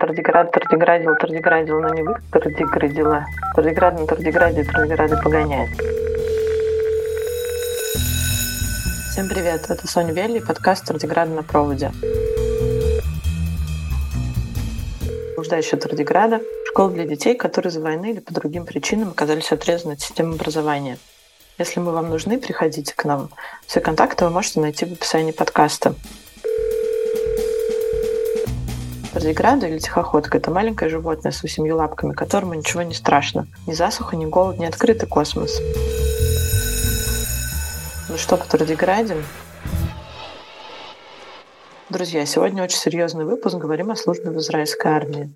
Тардиград, 0.00 0.50
Тардиградил, 0.50 1.14
Тардиградил, 1.14 1.80
но 1.80 1.92
не 1.92 2.02
вы 2.02 2.14
Тардиградила. 2.32 3.26
Тардиград 3.54 4.00
на 4.00 4.06
Тардиграде, 4.06 4.64
Тардиграды 4.64 5.16
погоняет. 5.22 5.68
Всем 9.10 9.28
привет, 9.28 9.66
это 9.68 9.86
Соня 9.86 10.14
Велли, 10.14 10.38
подкаст 10.40 10.86
Тардиграда 10.86 11.32
на 11.32 11.42
проводе. 11.42 11.92
Блуждающая 15.36 15.78
Тардиграда– 15.78 16.40
школа 16.70 16.92
для 16.92 17.04
детей, 17.04 17.36
которые 17.36 17.68
из-за 17.68 17.80
войны 17.80 18.12
или 18.12 18.20
по 18.20 18.32
другим 18.32 18.64
причинам 18.64 19.10
оказались 19.10 19.52
отрезаны 19.52 19.92
от 19.92 20.00
системы 20.00 20.36
образования. 20.36 20.96
Если 21.58 21.78
мы 21.78 21.92
вам 21.92 22.08
нужны, 22.08 22.38
приходите 22.38 22.94
к 22.94 23.04
нам. 23.04 23.28
Все 23.66 23.80
контакты 23.80 24.24
вы 24.24 24.30
можете 24.30 24.60
найти 24.60 24.86
в 24.86 24.92
описании 24.92 25.32
подкаста. 25.32 25.94
Тардиграда 29.12 29.66
или 29.66 29.78
тихоходка– 29.78 30.38
это 30.38 30.52
маленькое 30.52 30.88
животное 30.88 31.32
с 31.32 31.42
восемью 31.42 31.76
лапками, 31.76 32.12
которому 32.12 32.54
ничего 32.54 32.82
не 32.82 32.94
страшно. 32.94 33.48
Ни 33.66 33.72
засуха, 33.72 34.14
ни 34.14 34.24
голод, 34.24 34.58
ни 34.58 34.64
открытый 34.64 35.08
космос. 35.08 35.60
Ну 38.08 38.16
что, 38.16 38.36
по 38.36 38.46
тардиграде? 38.46 39.16
Друзья, 41.88 42.24
сегодня 42.24 42.62
очень 42.62 42.78
серьезный 42.78 43.24
выпуск. 43.24 43.56
Говорим 43.56 43.90
о 43.90 43.96
службе 43.96 44.30
в 44.30 44.38
израильской 44.38 44.92
армии. 44.92 45.34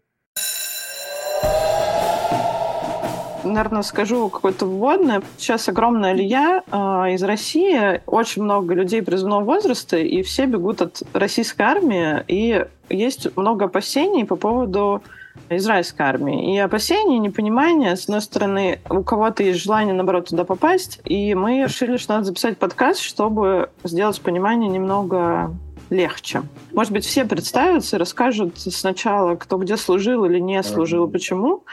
Наверное, 3.54 3.82
скажу 3.82 4.28
какое-то 4.28 4.66
вводное. 4.66 5.22
Сейчас 5.38 5.68
огромная 5.68 6.12
лия 6.12 6.62
э, 6.70 6.76
из 7.14 7.22
России, 7.22 8.02
очень 8.06 8.42
много 8.42 8.74
людей 8.74 9.02
призывного 9.02 9.44
возраста, 9.44 9.96
и 9.96 10.22
все 10.22 10.46
бегут 10.46 10.82
от 10.82 11.02
российской 11.12 11.62
армии, 11.62 12.22
и 12.28 12.66
есть 12.90 13.36
много 13.36 13.66
опасений 13.66 14.24
по 14.24 14.36
поводу 14.36 15.02
израильской 15.48 16.06
армии. 16.06 16.54
И 16.54 16.58
опасения, 16.58 17.18
непонимание. 17.18 17.96
С 17.96 18.04
одной 18.04 18.22
стороны, 18.22 18.80
у 18.88 19.02
кого-то 19.02 19.42
есть 19.42 19.62
желание, 19.62 19.94
наоборот, 19.94 20.28
туда 20.28 20.44
попасть. 20.44 21.00
И 21.04 21.34
мы 21.34 21.64
решили, 21.64 21.96
что 21.96 22.14
надо 22.14 22.26
записать 22.26 22.58
подкаст, 22.58 23.00
чтобы 23.00 23.70
сделать 23.82 24.20
понимание 24.20 24.70
немного 24.70 25.54
легче. 25.90 26.42
Может 26.72 26.92
быть, 26.92 27.04
все 27.04 27.24
представятся 27.24 27.96
и 27.96 27.98
расскажут 27.98 28.58
сначала, 28.58 29.36
кто 29.36 29.58
где 29.58 29.76
служил 29.76 30.24
или 30.24 30.38
не 30.38 30.62
служил, 30.62 31.08
почему. 31.08 31.64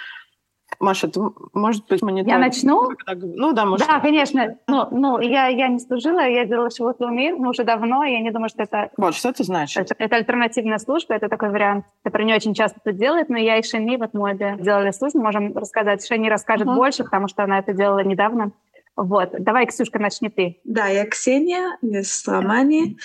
Маша, 0.82 1.08
ты, 1.08 1.22
может 1.54 1.88
быть, 1.88 2.02
монитор... 2.02 2.28
Я 2.28 2.40
начну? 2.40 2.90
Ну 3.16 3.54
да, 3.54 3.66
может. 3.66 3.88
Да, 3.88 4.00
конечно. 4.00 4.58
Ну, 4.68 4.88
ну 4.92 5.20
я, 5.20 5.48
я 5.48 5.68
не 5.68 5.80
служила, 5.80 6.20
я 6.20 6.46
делала 6.46 6.70
шивот 6.70 7.00
мир, 7.00 7.38
но 7.38 7.50
уже 7.50 7.64
давно, 7.64 8.04
я 8.04 8.20
не 8.20 8.32
думаю, 8.32 8.50
что 8.50 8.64
это... 8.64 8.90
Вот, 8.98 9.16
что 9.16 9.30
это 9.30 9.44
значит? 9.44 9.78
Это, 9.78 9.96
это 9.98 10.16
альтернативная 10.16 10.80
служба, 10.80 11.14
это 11.14 11.30
такой 11.30 11.50
вариант, 11.50 11.86
который 12.04 12.26
не 12.26 12.34
очень 12.34 12.54
часто 12.54 12.80
это 12.84 12.98
делает, 12.98 13.30
но 13.30 13.38
я 13.38 13.58
и 13.58 13.64
Шани 13.64 13.98
в 13.98 14.04
Атмобе 14.04 14.58
делали 14.60 14.92
службу, 14.92 15.22
можем 15.22 15.56
рассказать. 15.56 16.06
Шани 16.06 16.30
расскажет 16.30 16.68
uh-huh. 16.68 16.76
больше, 16.76 17.04
потому 17.04 17.28
что 17.28 17.44
она 17.44 17.60
это 17.60 17.74
делала 17.74 18.04
недавно. 18.04 18.52
Вот. 18.96 19.32
Давай, 19.40 19.68
Ксюшка, 19.68 20.00
начни 20.00 20.30
ты. 20.30 20.60
Да, 20.64 20.88
я 20.88 21.06
Ксения 21.06 21.78
из 21.82 22.28
Романии. 22.28 22.98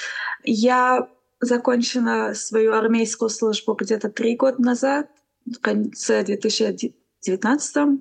Я 0.42 1.08
закончила 1.40 2.32
свою 2.34 2.72
армейскую 2.72 3.28
службу 3.28 3.74
где-то 3.74 4.08
три 4.08 4.36
года 4.36 4.60
назад, 4.60 5.08
в 5.46 5.60
конце 5.60 6.24
2011 6.24 6.94
19 7.22 8.00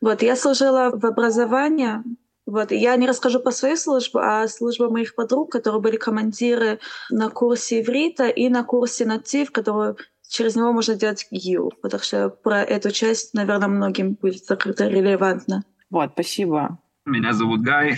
Вот, 0.00 0.22
я 0.22 0.36
служила 0.36 0.90
в 0.92 1.04
образовании, 1.06 2.02
вот, 2.46 2.70
я 2.70 2.94
не 2.96 3.08
расскажу 3.08 3.40
по 3.40 3.50
своей 3.50 3.76
службе, 3.76 4.20
а 4.20 4.46
служба 4.48 4.88
моих 4.88 5.14
подруг, 5.14 5.50
которые 5.50 5.82
были 5.82 5.96
командиры 5.96 6.78
на 7.10 7.28
курсе 7.28 7.80
иврита 7.80 8.28
и 8.28 8.48
на 8.48 8.62
курсе 8.62 9.04
натив, 9.04 9.50
который 9.50 9.96
через 10.28 10.56
него 10.56 10.72
можно 10.72 10.94
делать 10.94 11.26
ГИУ, 11.30 11.72
потому 11.82 12.02
что 12.02 12.30
про 12.30 12.62
эту 12.62 12.90
часть, 12.90 13.34
наверное, 13.34 13.68
многим 13.68 14.14
будет 14.14 14.44
закрыто 14.44 14.86
релевантно. 14.86 15.64
Вот, 15.90 16.12
спасибо. 16.12 16.78
Меня 17.04 17.32
зовут 17.32 17.62
Гай, 17.62 17.96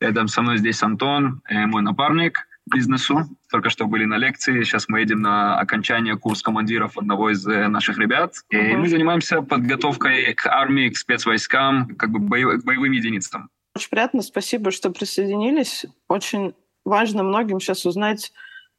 рядом 0.00 0.28
со 0.28 0.42
мной 0.42 0.58
здесь 0.58 0.82
Антон, 0.82 1.42
э, 1.48 1.66
мой 1.66 1.82
напарник 1.82 2.46
бизнесу. 2.70 3.24
Только 3.50 3.70
что 3.70 3.86
были 3.86 4.04
на 4.04 4.18
лекции. 4.18 4.62
Сейчас 4.64 4.88
мы 4.88 5.00
едем 5.00 5.22
на 5.22 5.58
окончание 5.58 6.16
курс 6.16 6.42
командиров 6.42 6.98
одного 6.98 7.30
из 7.30 7.46
э, 7.46 7.68
наших 7.68 7.98
ребят. 7.98 8.34
И 8.50 8.56
uh-huh. 8.56 8.76
мы 8.76 8.88
занимаемся 8.88 9.42
подготовкой 9.42 10.34
к 10.34 10.46
армии, 10.46 10.88
к 10.88 10.96
спецвойскам, 10.96 11.94
как 11.96 12.10
бы 12.10 12.18
боев, 12.18 12.60
к 12.60 12.64
боевым 12.64 12.92
единицам. 12.92 13.48
Очень 13.74 13.90
приятно, 13.90 14.22
спасибо, 14.22 14.70
что 14.70 14.90
присоединились. 14.90 15.86
Очень 16.08 16.54
важно 16.84 17.22
многим 17.22 17.60
сейчас 17.60 17.86
узнать 17.86 18.32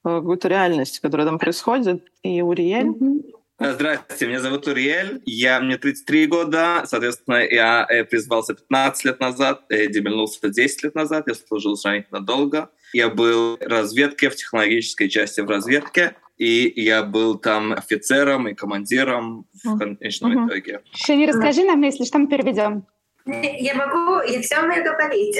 э, 0.03 0.09
какую-то 0.09 0.49
реальность, 0.49 0.99
которая 0.99 1.25
там 1.25 1.39
происходит. 1.39 2.03
И 2.23 2.41
Уриель, 2.41 2.87
uh-huh. 2.87 3.33
Здравствуйте, 3.59 4.27
меня 4.27 4.39
зовут 4.39 4.67
Уриэль, 4.67 5.19
я, 5.25 5.59
мне 5.59 5.79
33 5.79 6.27
года, 6.27 6.83
соответственно, 6.85 7.37
я 7.37 7.87
э, 7.89 8.03
призвался 8.03 8.53
15 8.53 9.05
лет 9.05 9.19
назад, 9.19 9.63
демельнулся 9.69 10.47
10 10.47 10.83
лет 10.83 10.93
назад, 10.93 11.27
я 11.27 11.33
служил 11.33 11.75
сравнительно 11.75 12.19
долго. 12.19 12.69
Я 12.93 13.09
был 13.09 13.57
в 13.57 13.61
разведке, 13.61 14.29
в 14.29 14.35
технологической 14.35 15.09
части 15.09 15.41
в 15.41 15.49
разведке, 15.49 16.15
и 16.37 16.71
я 16.75 17.03
был 17.03 17.37
там 17.37 17.73
офицером 17.73 18.47
и 18.47 18.53
командиром 18.53 19.45
в 19.63 19.77
конечном 19.77 20.45
uh-huh. 20.45 20.47
итоге. 20.47 20.81
Шани, 20.93 21.25
расскажи 21.25 21.63
нам, 21.63 21.81
если 21.81 22.05
что, 22.05 22.19
мы 22.19 22.27
переведем. 22.27 22.85
Я 23.25 23.75
могу, 23.75 24.21
я 24.21 24.41
все 24.41 24.61
умею 24.61 24.83
говорить. 24.85 25.37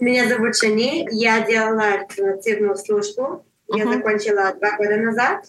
Меня 0.00 0.26
зовут 0.26 0.56
Шани, 0.56 1.06
я 1.10 1.44
делала 1.46 1.82
альтернативную 1.82 2.76
службу. 2.76 3.44
Я 3.68 3.86
закончила 3.86 4.54
два 4.58 4.76
года 4.76 4.96
назад. 4.96 5.44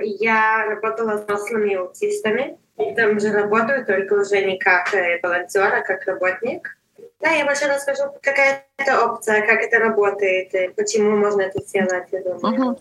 Я 0.00 0.66
работала 0.66 1.18
с 1.18 1.24
взрослыми 1.24 1.74
аутистами. 1.74 2.58
Там 2.96 3.18
же 3.18 3.32
работаю, 3.32 3.84
только 3.84 4.14
уже 4.14 4.44
не 4.44 4.58
как 4.58 4.94
э, 4.94 5.18
волонтер, 5.20 5.74
а 5.74 5.82
как 5.82 6.06
работник. 6.06 6.77
Да, 7.20 7.30
я 7.30 7.44
больше 7.44 7.66
расскажу, 7.66 8.04
какая 8.22 8.66
это 8.76 9.04
опция, 9.04 9.44
как 9.46 9.60
это 9.60 9.78
работает, 9.78 10.54
и 10.54 10.68
почему 10.68 11.16
можно 11.16 11.42
это 11.42 11.60
сделать, 11.60 12.08
я 12.12 12.22
думаю. 12.22 12.70
Угу. 12.70 12.78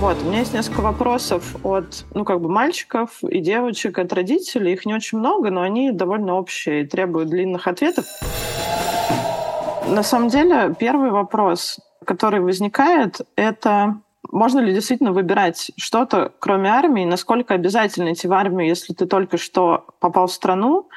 Вот, 0.00 0.16
у 0.20 0.24
меня 0.24 0.40
есть 0.40 0.54
несколько 0.54 0.80
вопросов 0.80 1.56
от, 1.64 2.04
ну, 2.14 2.24
как 2.24 2.40
бы 2.40 2.48
мальчиков 2.48 3.22
и 3.22 3.40
девочек, 3.40 3.98
от 3.98 4.12
родителей. 4.12 4.72
Их 4.72 4.84
не 4.84 4.94
очень 4.94 5.18
много, 5.18 5.50
но 5.50 5.62
они 5.62 5.92
довольно 5.92 6.34
общие 6.34 6.82
и 6.82 6.86
требуют 6.86 7.28
длинных 7.28 7.68
ответов. 7.68 8.06
На 9.86 10.02
самом 10.02 10.28
деле, 10.28 10.74
первый 10.78 11.10
вопрос 11.10 11.78
который 12.04 12.40
возникает, 12.40 13.20
это 13.36 13.96
можно 14.30 14.60
ли 14.60 14.72
действительно 14.72 15.12
выбирать 15.12 15.70
что-то, 15.76 16.32
кроме 16.38 16.70
армии, 16.70 17.04
насколько 17.04 17.54
обязательно 17.54 18.12
идти 18.12 18.28
в 18.28 18.32
армию, 18.32 18.68
если 18.68 18.92
ты 18.92 19.06
только 19.06 19.36
что 19.36 19.86
попал 20.00 20.26
в 20.26 20.32
страну, 20.32 20.88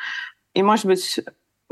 и, 0.53 0.63
может 0.63 0.85
быть, 0.85 1.19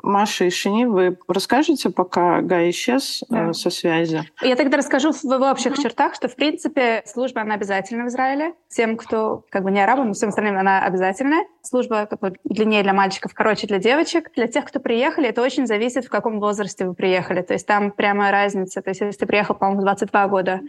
Маша 0.02 0.46
и 0.46 0.50
Шини, 0.50 0.86
вы 0.86 1.18
расскажете, 1.28 1.90
пока 1.90 2.42
Гай 2.42 2.72
исчез 2.72 3.24
да. 3.30 3.50
э, 3.50 3.54
со 3.54 3.70
связи? 3.70 4.24
Я 4.42 4.56
тогда 4.56 4.78
расскажу 4.78 5.14
в, 5.14 5.24
в 5.24 5.52
общих 5.52 5.78
чертах, 5.78 6.16
что, 6.16 6.28
в 6.28 6.36
принципе, 6.36 7.04
служба, 7.06 7.42
она 7.42 7.56
обязательна 7.56 8.06
в 8.06 8.08
Израиле. 8.08 8.54
Всем, 8.68 8.98
кто 8.98 9.46
как 9.50 9.64
бы 9.64 9.72
не 9.72 9.82
арабы, 9.82 10.04
но 10.04 10.14
всем 10.14 10.30
остальным 10.30 10.58
она 10.58 10.84
обязательная. 10.84 11.46
Служба 11.62 12.08
как 12.08 12.20
бы, 12.20 12.34
длиннее 12.44 12.84
для 12.84 12.94
мальчиков, 12.94 13.34
короче 13.34 13.68
для 13.68 13.78
девочек. 13.78 14.32
Для 14.36 14.48
тех, 14.48 14.66
кто 14.66 14.80
приехали, 14.80 15.30
это 15.30 15.42
очень 15.42 15.68
зависит, 15.68 16.06
в 16.06 16.10
каком 16.10 16.40
возрасте 16.40 16.86
вы 16.86 16.96
приехали. 16.96 17.42
То 17.42 17.54
есть 17.54 17.68
там 17.68 17.92
прямо 17.92 18.32
разница. 18.32 18.82
То 18.82 18.90
есть 18.90 19.00
если 19.00 19.20
ты 19.20 19.26
приехал, 19.26 19.56
по-моему, 19.56 19.82
в 19.82 19.86
22 19.86 20.28
года, 20.28 20.62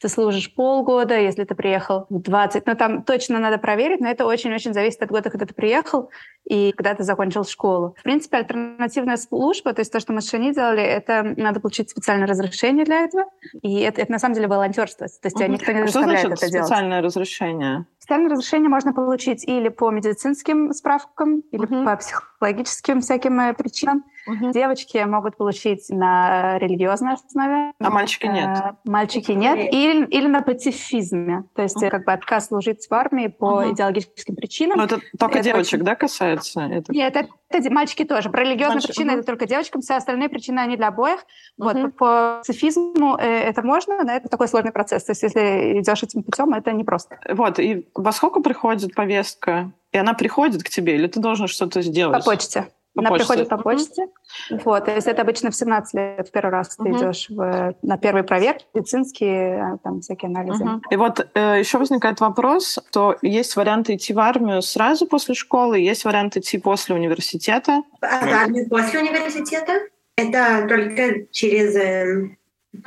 ты 0.00 0.08
служишь 0.08 0.52
полгода, 0.54 1.18
если 1.18 1.44
ты 1.44 1.54
приехал 1.54 2.06
в 2.08 2.20
20. 2.20 2.66
Ну, 2.66 2.74
там 2.74 3.02
точно 3.02 3.38
надо 3.38 3.58
проверить, 3.58 4.00
но 4.00 4.08
это 4.08 4.24
очень-очень 4.24 4.72
зависит 4.72 5.02
от 5.02 5.10
года, 5.10 5.28
когда 5.28 5.44
ты 5.44 5.52
приехал 5.52 6.10
и 6.48 6.72
когда 6.72 6.94
ты 6.94 7.04
закончил 7.04 7.44
школу. 7.44 7.94
В 7.98 8.02
принципе, 8.02 8.38
альтернативная 8.38 9.18
служба, 9.18 9.74
то 9.74 9.80
есть 9.80 9.92
то, 9.92 10.00
что 10.00 10.14
мы 10.14 10.22
с 10.22 10.30
Шани 10.30 10.54
делали, 10.54 10.82
это 10.82 11.34
надо 11.36 11.60
получить 11.60 11.90
специальное 11.90 12.26
разрешение 12.26 12.86
для 12.86 13.04
этого. 13.04 13.26
И 13.60 13.80
это, 13.80 14.00
это 14.00 14.10
на 14.10 14.18
самом 14.18 14.34
деле 14.34 14.48
волонтерство. 14.48 15.06
То 15.06 15.26
есть 15.26 15.36
угу. 15.36 15.44
никто 15.44 15.70
не 15.72 15.82
заставляет 15.82 16.16
а 16.16 16.18
что 16.18 16.26
значит 16.28 16.42
это 16.42 16.50
делать. 16.50 16.66
специальное 16.66 17.02
разрешение? 17.02 17.86
Специальное 17.98 18.30
разрешение 18.30 18.68
можно 18.70 18.94
получить 18.94 19.46
или 19.46 19.68
по 19.68 19.90
медицинским 19.90 20.72
справкам, 20.72 21.40
или 21.52 21.64
угу. 21.64 21.84
по 21.84 21.96
психологическим 21.96 23.02
всяким 23.02 23.38
э, 23.38 23.52
причинам. 23.52 24.04
Угу. 24.26 24.52
Девочки 24.52 24.98
могут 25.04 25.36
получить 25.36 25.88
на 25.88 26.58
религиозной 26.58 27.14
основе. 27.14 27.72
А 27.78 27.90
мальчики 27.90 28.26
нет? 28.26 28.58
Э, 28.58 28.72
мальчики 28.84 29.32
нет. 29.32 29.58
Или, 29.72 30.06
или 30.06 30.26
на 30.26 30.42
пацифизме. 30.42 31.44
То 31.54 31.62
есть 31.62 31.76
угу. 31.76 31.88
как 31.88 32.04
бы 32.04 32.12
отказ 32.12 32.48
служить 32.48 32.86
в 32.88 32.92
армии 32.92 33.28
по 33.28 33.46
угу. 33.46 33.72
идеологическим 33.72 34.34
причинам. 34.36 34.78
Но 34.78 34.84
это 34.84 35.00
только 35.18 35.38
это 35.38 35.44
девочек, 35.44 35.74
очень... 35.74 35.84
да, 35.84 35.94
касается? 35.94 36.60
Это... 36.60 36.92
Нет, 36.92 37.16
это, 37.16 37.28
это 37.48 37.70
мальчики 37.72 38.04
тоже. 38.04 38.30
Про 38.30 38.42
религиозные 38.42 38.76
Мальчик. 38.76 38.90
причины 38.90 39.12
угу. 39.12 39.18
это 39.18 39.26
только 39.26 39.46
девочкам, 39.46 39.80
все 39.80 39.94
остальные 39.94 40.28
причины, 40.28 40.60
они 40.60 40.76
для 40.76 40.88
обоих. 40.88 41.20
Угу. 41.58 41.68
Вот, 41.68 41.96
по 41.96 42.40
пацифизму 42.40 43.16
э, 43.18 43.24
это 43.24 43.62
можно, 43.62 44.02
но 44.02 44.12
это 44.12 44.28
такой 44.28 44.48
сложный 44.48 44.72
процесс. 44.72 45.04
То 45.04 45.12
есть 45.12 45.22
если 45.22 45.80
идешь 45.80 46.02
этим 46.02 46.22
путем, 46.22 46.52
это 46.54 46.72
непросто. 46.72 47.18
Вот, 47.28 47.58
и 47.58 47.86
во 47.94 48.12
сколько 48.12 48.40
приходит 48.40 48.94
повестка? 48.94 49.72
И 49.92 49.98
она 49.98 50.14
приходит 50.14 50.62
к 50.62 50.68
тебе, 50.68 50.94
или 50.94 51.08
ты 51.08 51.20
должен 51.20 51.48
что-то 51.48 51.82
сделать? 51.82 52.24
По 52.24 52.30
почте. 52.30 52.68
По 52.94 53.02
Она 53.02 53.10
почте. 53.10 53.26
приходит 53.26 53.48
по 53.48 53.56
почте. 53.58 54.02
Uh-huh. 54.50 54.60
Вот, 54.64 54.84
то 54.84 54.94
есть 54.94 55.06
это 55.06 55.22
обычно 55.22 55.50
в 55.50 55.54
17 55.54 55.94
лет 55.94 56.28
в 56.28 56.32
первый 56.32 56.50
раз 56.50 56.76
uh-huh. 56.76 56.84
ты 56.84 56.90
идешь 56.90 57.26
в, 57.30 57.74
на 57.82 57.98
первый 57.98 58.24
проверки, 58.24 58.66
медицинские, 58.74 59.62
а, 59.62 59.78
там 59.78 60.00
всякие 60.00 60.28
анализы. 60.28 60.64
Uh-huh. 60.64 60.80
И 60.90 60.96
вот 60.96 61.28
э, 61.34 61.60
еще 61.60 61.78
возникает 61.78 62.20
вопрос, 62.20 62.80
то 62.90 63.16
есть 63.22 63.54
вариант 63.54 63.90
идти 63.90 64.12
в 64.12 64.18
армию 64.18 64.60
сразу 64.60 65.06
после 65.06 65.34
школы, 65.34 65.78
есть 65.78 66.04
вариант 66.04 66.36
идти 66.36 66.58
после 66.58 66.96
университета. 66.96 67.82
А 68.00 68.26
в 68.26 68.32
армию 68.32 68.68
после 68.68 69.00
университета? 69.00 69.72
Это 70.16 70.66
только 70.68 71.26
через 71.30 71.76
э, 71.76 72.36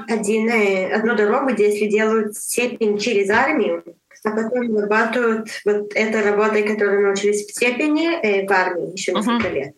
один, 0.09 0.49
э, 0.49 0.93
одну 0.93 1.15
дорогу, 1.15 1.53
где 1.53 1.71
если 1.71 1.87
делают 1.87 2.35
степень 2.35 2.97
через 2.97 3.29
армию, 3.29 3.83
а 4.25 4.29
потом 4.31 4.77
работают 4.77 5.47
вот 5.65 5.95
этой 5.95 6.21
работой, 6.29 6.63
которую 6.63 7.07
научились 7.07 7.45
в 7.45 7.51
степени 7.51 8.15
э, 8.21 8.45
в 8.45 8.51
армии 8.51 8.91
еще 8.91 9.13
несколько 9.13 9.47
uh-huh. 9.47 9.53
лет. 9.53 9.75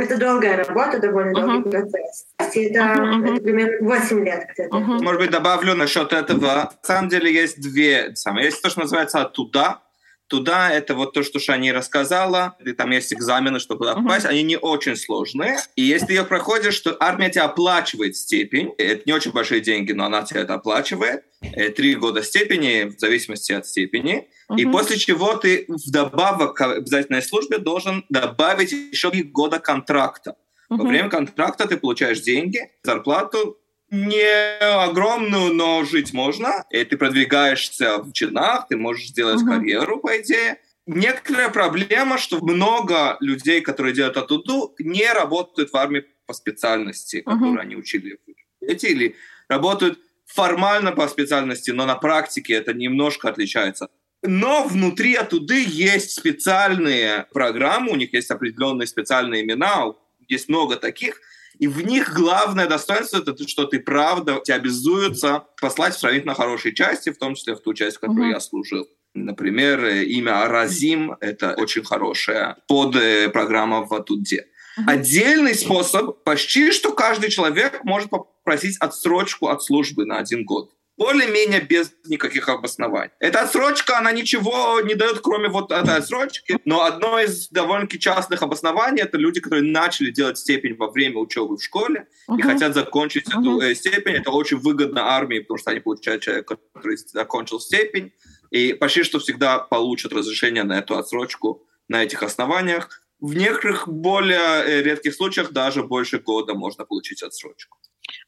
Это 0.00 0.16
долгая 0.16 0.56
работа, 0.56 0.98
довольно 0.98 1.38
uh-huh. 1.38 1.46
долгий 1.46 1.70
процесс. 1.70 2.26
Это, 2.38 2.58
uh-huh. 2.58 3.34
это 3.34 3.42
примерно 3.42 3.86
8 3.86 4.24
лет 4.24 4.46
где-то. 4.52 4.76
Uh-huh. 4.76 5.02
Может 5.02 5.20
быть, 5.20 5.30
добавлю 5.30 5.74
насчет 5.74 6.12
этого. 6.12 6.40
На 6.40 6.70
самом 6.82 7.10
деле 7.10 7.32
есть 7.32 7.60
две 7.60 8.14
самые. 8.16 8.46
Есть 8.46 8.62
то, 8.62 8.70
что 8.70 8.80
называется 8.80 9.20
«оттуда», 9.20 9.80
туда, 10.30 10.70
это 10.70 10.94
вот 10.94 11.12
то, 11.12 11.22
что 11.22 11.38
Шани 11.38 11.70
рассказала, 11.70 12.56
и 12.64 12.72
там 12.72 12.90
есть 12.92 13.12
экзамены, 13.12 13.58
чтобы 13.58 13.84
туда 13.84 13.96
попасть, 13.96 14.24
uh-huh. 14.24 14.30
они 14.30 14.42
не 14.44 14.56
очень 14.56 14.96
сложные. 14.96 15.58
И 15.76 15.82
если 15.82 16.06
ты 16.06 16.12
ее 16.14 16.24
проходишь, 16.24 16.78
то 16.80 16.96
армия 17.00 17.30
тебя 17.30 17.44
оплачивает 17.44 18.16
степень. 18.16 18.72
Это 18.78 19.02
не 19.06 19.12
очень 19.12 19.32
большие 19.32 19.60
деньги, 19.60 19.92
но 19.92 20.04
она 20.04 20.22
тебя 20.22 20.42
это 20.42 20.54
оплачивает. 20.54 21.24
Э, 21.42 21.70
три 21.70 21.96
года 21.96 22.22
степени, 22.22 22.84
в 22.84 22.98
зависимости 22.98 23.52
от 23.52 23.66
степени. 23.66 24.28
Uh-huh. 24.48 24.56
И 24.56 24.66
после 24.66 24.96
чего 24.96 25.34
ты 25.34 25.66
вдобавок 25.68 26.54
к 26.54 26.60
обязательной 26.62 27.22
службе 27.22 27.58
должен 27.58 28.04
добавить 28.08 28.72
еще 28.72 29.10
три 29.10 29.24
года 29.24 29.58
контракта. 29.58 30.36
Во 30.70 30.84
время 30.84 31.08
контракта 31.10 31.66
ты 31.66 31.76
получаешь 31.76 32.20
деньги, 32.20 32.70
зарплату, 32.84 33.58
не 33.90 34.58
огромную, 34.58 35.52
но 35.52 35.84
жить 35.84 36.12
можно. 36.12 36.64
И 36.70 36.84
ты 36.84 36.96
продвигаешься 36.96 37.98
в 37.98 38.12
чинах, 38.12 38.68
ты 38.68 38.76
можешь 38.76 39.08
сделать 39.08 39.42
uh-huh. 39.42 39.56
карьеру, 39.56 39.98
по 39.98 40.20
идее. 40.20 40.58
Некоторая 40.86 41.50
проблема, 41.50 42.18
что 42.18 42.40
много 42.40 43.16
людей, 43.20 43.60
которые 43.60 43.94
делают 43.94 44.16
оттуда, 44.16 44.72
не 44.78 45.12
работают 45.12 45.70
в 45.70 45.76
армии 45.76 46.04
по 46.26 46.32
специальности, 46.32 47.20
которую 47.20 47.60
они 47.60 47.76
учили 47.76 48.18
университете, 48.26 48.92
или 48.92 49.16
работают 49.48 49.98
формально 50.26 50.92
по 50.92 51.06
специальности, 51.08 51.70
но 51.72 51.86
на 51.86 51.96
практике 51.96 52.54
это 52.54 52.72
немножко 52.72 53.28
отличается. 53.28 53.88
Но 54.22 54.64
внутри 54.64 55.14
оттуда 55.14 55.54
есть 55.54 56.12
специальные 56.12 57.26
программы, 57.32 57.92
у 57.92 57.96
них 57.96 58.12
есть 58.12 58.30
определенные 58.30 58.86
специальные 58.86 59.42
имена, 59.42 59.94
есть 60.28 60.48
много 60.48 60.76
таких, 60.76 61.20
и 61.60 61.68
в 61.68 61.82
них 61.82 62.14
главное 62.14 62.66
достоинство 62.66 63.18
это 63.18 63.34
то, 63.34 63.46
что 63.46 63.66
ты 63.66 63.80
правда 63.80 64.40
тебя 64.42 64.56
обязуются 64.56 65.44
послать 65.60 65.94
в 65.94 65.98
сравнительно 65.98 66.34
хорошие 66.34 66.74
части, 66.74 67.10
в 67.10 67.18
том 67.18 67.34
числе 67.34 67.54
в 67.54 67.60
ту 67.60 67.74
часть, 67.74 67.98
в 67.98 68.00
которой 68.00 68.30
mm-hmm. 68.30 68.34
я 68.34 68.40
служил. 68.40 68.88
Например, 69.12 69.84
имя 69.84 70.42
Аразим— 70.44 71.16
это 71.20 71.54
очень 71.58 71.84
хорошая 71.84 72.56
под 72.66 72.96
э, 72.96 73.28
программа 73.28 73.84
в 73.84 73.92
Атуде. 73.92 74.46
Mm-hmm. 74.78 74.84
Отдельный 74.86 75.54
способ, 75.54 76.24
почти 76.24 76.72
что 76.72 76.92
каждый 76.92 77.28
человек 77.28 77.84
может 77.84 78.08
попросить 78.08 78.78
отсрочку 78.78 79.48
от 79.48 79.62
службы 79.62 80.06
на 80.06 80.16
один 80.16 80.46
год 80.46 80.70
более-менее 81.00 81.62
без 81.62 81.94
никаких 82.04 82.46
обоснований. 82.50 83.10
Эта 83.20 83.40
отсрочка, 83.40 83.96
она 83.96 84.12
ничего 84.12 84.82
не 84.82 84.94
дает, 84.94 85.20
кроме 85.20 85.48
вот 85.48 85.72
этой 85.72 85.96
отсрочки, 85.96 86.58
но 86.66 86.84
одно 86.84 87.18
из 87.18 87.48
довольно-таки 87.48 87.98
частных 87.98 88.42
обоснований— 88.42 89.00
это 89.02 89.16
люди, 89.16 89.40
которые 89.40 89.64
начали 89.72 90.10
делать 90.10 90.36
степень 90.36 90.76
во 90.76 90.90
время 90.90 91.16
учебы 91.16 91.56
в 91.56 91.64
школе 91.64 92.06
uh-huh. 92.28 92.38
и 92.38 92.42
хотят 92.42 92.74
закончить 92.74 93.28
uh-huh. 93.28 93.40
эту 93.40 93.60
э, 93.62 93.74
степень. 93.74 94.16
Это 94.16 94.30
очень 94.30 94.58
выгодно 94.58 95.14
армии, 95.14 95.38
потому 95.38 95.56
что 95.56 95.70
они 95.70 95.80
получают 95.80 96.22
человека, 96.22 96.58
который 96.74 96.98
закончил 96.98 97.60
степень, 97.60 98.12
и 98.50 98.74
почти 98.74 99.02
что 99.02 99.20
всегда 99.20 99.58
получат 99.58 100.12
разрешение 100.12 100.64
на 100.64 100.80
эту 100.80 100.98
отсрочку 100.98 101.66
на 101.88 102.04
этих 102.04 102.22
основаниях. 102.22 102.99
В 103.20 103.34
некоторых 103.34 103.88
более 103.88 104.64
э, 104.64 104.82
редких 104.82 105.14
случаях 105.14 105.52
даже 105.52 105.82
больше 105.82 106.18
года 106.18 106.54
можно 106.54 106.84
получить 106.84 107.22
отсрочку. 107.22 107.78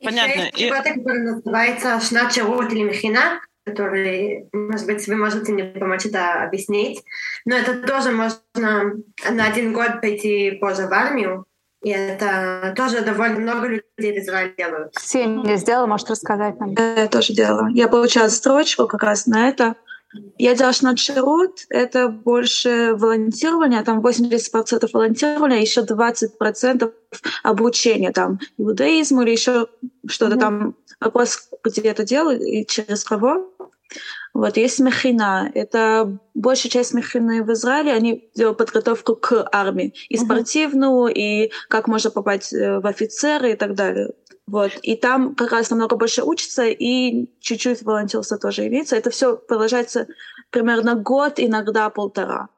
Понятно. 0.02 0.48
И... 0.56 0.68
который 0.68 1.22
называется 1.22 2.00
«Шнат 2.00 2.36
или 2.36 2.82
Мехина», 2.82 3.40
который, 3.64 4.48
может 4.52 4.86
быть, 4.86 5.06
вы 5.06 5.16
можете 5.16 5.52
мне 5.52 5.64
помочь 5.64 6.06
это 6.06 6.42
объяснить. 6.42 7.02
Но 7.44 7.56
это 7.56 7.86
тоже 7.86 8.10
можно 8.10 8.40
на 9.30 9.46
один 9.46 9.72
год 9.72 10.00
пойти 10.00 10.52
позже 10.60 10.86
в 10.88 10.92
армию. 10.92 11.46
И 11.82 11.90
это 11.90 12.74
тоже 12.76 13.00
довольно 13.00 13.40
много 13.40 13.66
людей 13.66 14.20
в 14.20 14.22
Израиле 14.22 14.54
делают. 14.56 14.94
Ксения 14.94 15.56
сделала, 15.56 15.86
может 15.86 16.10
рассказать 16.10 16.58
нам? 16.60 16.74
Я 16.74 17.08
тоже 17.08 17.32
делала. 17.32 17.68
Я 17.68 17.88
получала 17.88 18.28
строчку 18.28 18.86
как 18.86 19.02
раз 19.02 19.26
на 19.26 19.48
это. 19.48 19.74
Я 20.38 20.54
делала 20.54 20.72
шнат-ширут, 20.72 21.66
это 21.70 22.08
больше 22.08 22.94
волонтирование, 22.94 23.82
там 23.82 24.00
80% 24.00 24.88
волонтирования, 24.92 25.60
еще 25.60 25.82
20% 25.82 26.92
обучения, 27.42 28.12
там, 28.12 28.38
иудаизму 28.58 29.22
или 29.22 29.30
еще 29.30 29.68
что-то 30.06 30.36
mm-hmm. 30.36 30.40
там, 30.40 30.76
вопрос, 31.00 31.48
где 31.64 31.82
это 31.82 32.04
делают 32.04 32.42
и 32.42 32.66
через 32.66 33.04
кого. 33.04 33.52
Вот, 34.34 34.56
есть 34.56 34.80
мехина. 34.80 35.50
Это 35.54 36.18
большая 36.34 36.70
часть 36.70 36.94
мехины 36.94 37.42
в 37.44 37.52
Израиле. 37.52 37.92
Они 37.92 38.30
делают 38.34 38.58
подготовку 38.58 39.14
к 39.14 39.46
армии. 39.52 39.94
И 40.08 40.16
спортивную, 40.16 41.08
uh-huh. 41.08 41.12
и 41.12 41.52
как 41.68 41.86
можно 41.88 42.10
попасть 42.10 42.54
э, 42.54 42.80
в 42.80 42.86
офицеры 42.86 43.52
и 43.52 43.56
так 43.56 43.74
далее. 43.74 44.10
Вот. 44.52 44.72
И 44.82 44.96
там 44.96 45.34
как 45.34 45.50
раз 45.50 45.70
намного 45.70 45.96
больше 45.96 46.22
учится, 46.22 46.64
и 46.66 47.26
чуть-чуть 47.40 47.82
волонтерство 47.82 48.36
тоже 48.36 48.66
имеется. 48.66 48.96
Это 48.96 49.08
все 49.08 49.34
продолжается 49.34 50.06
примерно 50.50 50.94
год, 50.94 51.34
иногда 51.38 51.88
полтора. 51.88 52.50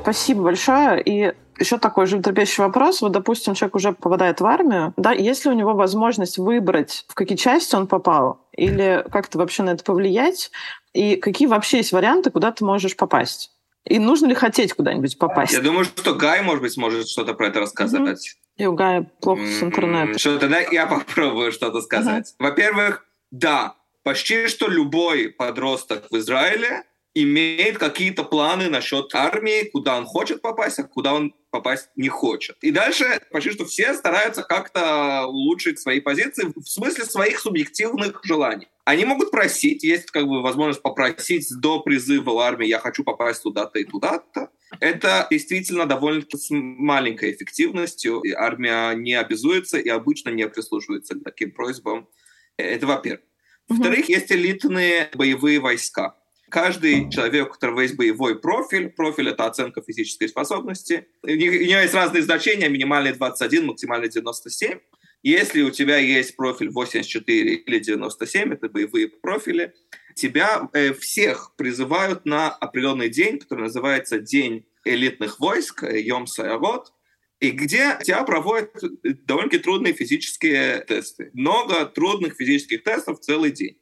Спасибо 0.00 0.44
большое. 0.44 1.02
И 1.02 1.34
еще 1.58 1.76
такой 1.76 2.06
животрепещущий 2.06 2.64
вопрос. 2.64 3.02
Вот, 3.02 3.12
допустим, 3.12 3.52
человек 3.52 3.76
уже 3.76 3.92
попадает 3.92 4.40
в 4.40 4.46
армию, 4.46 4.94
да, 4.96 5.12
есть 5.12 5.44
ли 5.44 5.50
у 5.50 5.54
него 5.54 5.74
возможность 5.74 6.38
выбрать, 6.38 7.04
в 7.08 7.14
какие 7.14 7.36
части 7.36 7.74
он 7.74 7.86
попал, 7.86 8.40
или 8.52 9.04
как-то 9.12 9.36
вообще 9.36 9.64
на 9.64 9.70
это 9.70 9.84
повлиять, 9.84 10.50
и 10.94 11.16
какие 11.16 11.46
вообще 11.46 11.78
есть 11.78 11.92
варианты, 11.92 12.30
куда 12.30 12.52
ты 12.52 12.64
можешь 12.64 12.96
попасть? 12.96 13.53
И 13.84 13.98
нужно 13.98 14.26
ли 14.26 14.34
хотеть 14.34 14.72
куда-нибудь 14.72 15.18
попасть? 15.18 15.52
Я 15.52 15.60
думаю, 15.60 15.84
что 15.84 16.14
Гай, 16.14 16.42
может 16.42 16.62
быть, 16.62 16.72
сможет 16.72 17.08
что-то 17.08 17.34
про 17.34 17.48
это 17.48 17.60
рассказать. 17.60 18.18
Mm-hmm. 18.18 18.62
И 18.62 18.66
у 18.66 18.72
Гая 18.72 19.10
плохо 19.20 19.42
с 19.46 19.62
интернетом. 19.62 20.18
Что 20.18 20.38
тогда 20.38 20.60
я 20.60 20.86
попробую 20.86 21.52
что-то 21.52 21.80
сказать. 21.82 22.28
Uh-huh. 22.28 22.44
Во-первых, 22.44 23.04
да, 23.30 23.74
почти 24.04 24.46
что 24.46 24.68
любой 24.68 25.28
подросток 25.28 26.06
в 26.10 26.16
Израиле 26.16 26.84
имеет 27.14 27.78
какие-то 27.78 28.24
планы 28.24 28.68
насчет 28.68 29.14
армии, 29.14 29.70
куда 29.70 29.96
он 29.96 30.04
хочет 30.04 30.42
попасть, 30.42 30.78
а 30.80 30.84
куда 30.84 31.14
он 31.14 31.34
попасть 31.50 31.88
не 31.94 32.08
хочет. 32.08 32.56
И 32.60 32.72
дальше 32.72 33.20
почти 33.30 33.52
что 33.52 33.64
все 33.64 33.94
стараются 33.94 34.42
как-то 34.42 35.26
улучшить 35.26 35.78
свои 35.78 36.00
позиции 36.00 36.52
в 36.54 36.68
смысле 36.68 37.04
своих 37.04 37.38
субъективных 37.38 38.20
желаний. 38.24 38.66
Они 38.84 39.04
могут 39.04 39.30
просить, 39.30 39.84
есть 39.84 40.10
как 40.10 40.26
бы 40.26 40.42
возможность 40.42 40.82
попросить 40.82 41.48
до 41.60 41.80
призыва 41.80 42.32
в 42.32 42.38
армии 42.38 42.66
«я 42.66 42.80
хочу 42.80 43.04
попасть 43.04 43.42
туда-то 43.42 43.78
и 43.78 43.84
туда-то». 43.84 44.50
Это 44.80 45.28
действительно 45.30 45.86
довольно-таки 45.86 46.36
с 46.36 46.48
маленькой 46.50 47.32
эффективностью. 47.32 48.20
И 48.22 48.32
армия 48.32 48.92
не 48.94 49.14
обязуется 49.14 49.78
и 49.78 49.88
обычно 49.88 50.30
не 50.30 50.48
прислушивается 50.48 51.14
к 51.14 51.22
таким 51.22 51.52
просьбам. 51.52 52.08
Это 52.56 52.86
во-первых. 52.86 53.24
Во-вторых, 53.68 54.08
есть 54.08 54.32
элитные 54.32 55.08
боевые 55.14 55.60
войска 55.60 56.16
каждый 56.54 57.10
человек, 57.10 57.48
у 57.48 57.52
которого 57.54 57.80
есть 57.80 57.96
боевой 57.96 58.38
профиль, 58.38 58.88
профиль— 58.88 59.28
это 59.30 59.46
оценка 59.46 59.82
физической 59.82 60.28
способности, 60.28 61.08
у 61.24 61.26
нее 61.26 61.82
есть 61.82 61.94
разные 61.94 62.22
значения, 62.22 62.68
минимальный 62.68 63.12
21, 63.12 63.66
максимальный 63.66 64.08
97. 64.08 64.78
Если 65.24 65.62
у 65.62 65.70
тебя 65.70 65.96
есть 65.96 66.36
профиль 66.36 66.70
84 66.70 67.54
или 67.54 67.78
97, 67.80 68.52
это 68.52 68.68
боевые 68.68 69.08
профили, 69.08 69.74
тебя 70.14 70.68
э, 70.72 70.92
всех 70.92 71.56
призывают 71.56 72.24
на 72.24 72.50
определенный 72.50 73.08
день, 73.08 73.40
который 73.40 73.62
называется 73.62 74.20
День 74.20 74.64
элитных 74.84 75.40
войск, 75.40 75.82
э, 75.82 76.00
Йом 76.02 76.28
Сайарот, 76.28 76.92
и 77.40 77.50
где 77.50 77.98
тебя 78.04 78.22
проводят 78.22 78.70
довольно-таки 79.02 79.60
трудные 79.60 79.92
физические 79.92 80.84
тесты. 80.86 81.30
Много 81.32 81.84
трудных 81.86 82.36
физических 82.36 82.84
тестов 82.84 83.18
целый 83.18 83.50
день. 83.50 83.76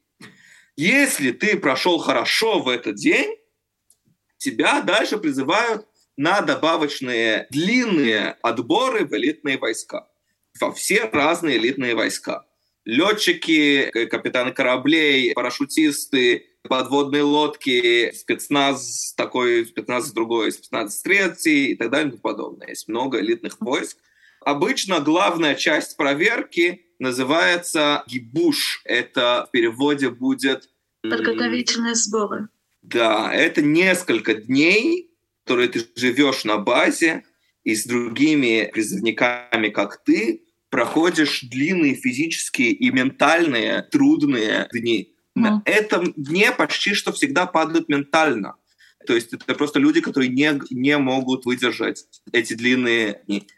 Если 0.77 1.33
ты 1.33 1.59
прошел 1.59 1.99
хорошо 1.99 2.61
в 2.61 2.69
этот 2.69 2.97
день, 2.97 3.37
тебя 4.39 4.81
дальше 4.81 5.19
призывают 5.19 5.87
на 6.17 6.41
добавочные 6.41 7.47
длинные 7.51 8.37
отборы 8.43 9.05
в 9.05 9.13
элитные 9.13 9.59
войска. 9.59 10.09
Во 10.61 10.73
все 10.73 11.05
разные 11.05 11.59
элитные 11.59 11.95
войска. 11.95 12.47
Летчики, 12.85 13.91
капитаны 14.07 14.53
кораблей, 14.53 15.35
парашютисты, 15.35 16.47
подводные 16.69 17.23
лодки, 17.23 18.13
спецназ 18.13 19.15
такой, 19.17 19.67
спецназ 19.67 20.11
другой, 20.13 20.53
спецназ 20.53 21.01
третий 21.03 21.73
и 21.73 21.77
так 21.77 21.91
далее 21.91 22.09
и 22.09 22.11
тому 22.13 22.23
подобное. 22.23 22.69
Есть 22.69 22.89
много 22.89 23.21
элитных 23.21 23.61
войск. 23.61 23.99
Обычно 24.41 25.01
главная 25.01 25.55
часть 25.55 25.97
проверки 25.97 26.87
называется 27.03 28.05
гибуш. 28.07 28.81
Это 28.85 29.47
в 29.49 29.51
переводе 29.51 30.09
будет... 30.09 30.71
Подготовительные 31.03 31.97
сборы. 31.97 32.49
Да, 32.81 33.33
это 33.35 33.61
несколько 33.61 34.35
дней, 34.35 35.11
которые 35.45 35.69
ты 35.69 35.85
живешь 35.97 36.45
на 36.45 36.59
базе 36.59 37.25
и 37.65 37.75
с 37.75 37.85
другими 37.85 38.71
призывниками, 38.73 39.69
как 39.69 40.03
ты, 40.05 40.45
проходишь 40.71 41.43
длинные 41.43 41.97
физические 41.97 42.71
и 42.71 42.91
ментальные 42.91 43.83
трудные 43.83 44.69
дни. 44.73 45.13
Mm. 45.37 45.41
На 45.43 45.63
этом 45.65 46.13
дне 46.17 46.53
почти 46.53 46.95
что 46.95 47.13
всегда 47.13 47.47
падают 47.47 47.89
ментально. 47.89 48.55
То 49.07 49.15
есть 49.15 49.33
это 49.33 49.55
просто 49.55 49.81
люди, 49.81 50.01
которые 50.01 50.31
не, 50.31 50.61
не 50.71 50.97
могут 50.99 51.47
выдержать 51.47 52.05
эти 52.31 52.55
длинные 52.55 53.23
дни 53.27 53.49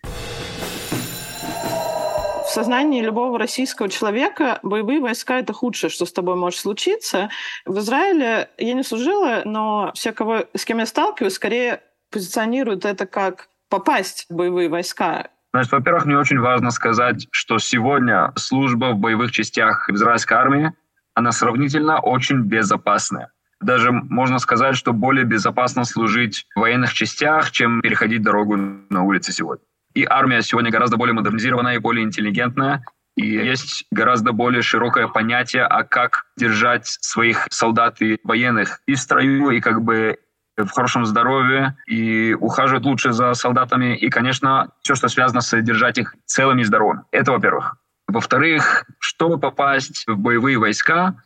сознании 2.54 3.02
любого 3.02 3.38
российского 3.38 3.88
человека 3.88 4.60
боевые 4.62 5.00
войска— 5.00 5.38
это 5.40 5.52
худшее, 5.52 5.90
что 5.90 6.06
с 6.06 6.12
тобой 6.12 6.36
может 6.36 6.60
случиться. 6.60 7.28
В 7.66 7.78
Израиле 7.78 8.48
я 8.56 8.74
не 8.74 8.82
служила, 8.82 9.42
но 9.44 9.90
все, 9.94 10.12
кого, 10.12 10.44
с 10.54 10.64
кем 10.64 10.78
я 10.78 10.86
сталкиваюсь, 10.86 11.34
скорее 11.34 11.80
позиционируют 12.10 12.84
это 12.84 13.06
как 13.06 13.48
попасть 13.68 14.26
в 14.28 14.34
боевые 14.34 14.68
войска. 14.68 15.28
Значит, 15.52 15.72
во-первых, 15.72 16.06
мне 16.06 16.16
очень 16.16 16.38
важно 16.38 16.70
сказать, 16.70 17.26
что 17.30 17.58
сегодня 17.58 18.32
служба 18.36 18.92
в 18.92 18.98
боевых 18.98 19.32
частях 19.32 19.90
израильской 19.90 20.36
армии, 20.36 20.72
она 21.14 21.32
сравнительно 21.32 22.00
очень 22.00 22.40
безопасная. 22.40 23.32
Даже 23.60 23.92
можно 23.92 24.38
сказать, 24.38 24.76
что 24.76 24.92
более 24.92 25.24
безопасно 25.24 25.84
служить 25.84 26.46
в 26.54 26.60
военных 26.60 26.92
частях, 26.92 27.50
чем 27.50 27.80
переходить 27.82 28.22
дорогу 28.22 28.56
на 28.56 29.02
улице 29.02 29.32
сегодня. 29.32 29.64
И 29.94 30.04
армия 30.04 30.42
сегодня 30.42 30.70
гораздо 30.70 30.96
более 30.96 31.14
модернизированная 31.14 31.76
и 31.76 31.78
более 31.78 32.04
интеллигентная. 32.04 32.84
И 33.16 33.28
есть 33.28 33.84
гораздо 33.92 34.32
более 34.32 34.62
широкое 34.62 35.06
понятие, 35.06 35.64
а 35.64 35.84
как 35.84 36.26
держать 36.36 36.86
своих 36.86 37.46
солдат 37.50 38.02
и 38.02 38.18
военных 38.24 38.80
и 38.86 38.94
в 38.94 39.00
строю, 39.00 39.50
и 39.50 39.60
как 39.60 39.82
бы 39.82 40.18
в 40.56 40.68
хорошем 40.68 41.04
здоровье, 41.04 41.76
и 41.86 42.34
ухаживать 42.34 42.84
лучше 42.84 43.12
за 43.12 43.34
солдатами, 43.34 43.96
и, 43.96 44.08
конечно, 44.08 44.70
все, 44.82 44.94
что 44.94 45.08
связано 45.08 45.40
с 45.40 45.60
держать 45.62 45.98
их 45.98 46.14
целыми 46.26 46.62
и 46.62 46.64
здоровыми. 46.64 47.02
Это 47.10 47.32
во-первых. 47.32 47.76
Во-вторых, 48.06 48.84
чтобы 48.98 49.38
попасть 49.38 50.04
в 50.06 50.16
боевые 50.16 50.58
войска, 50.58 51.16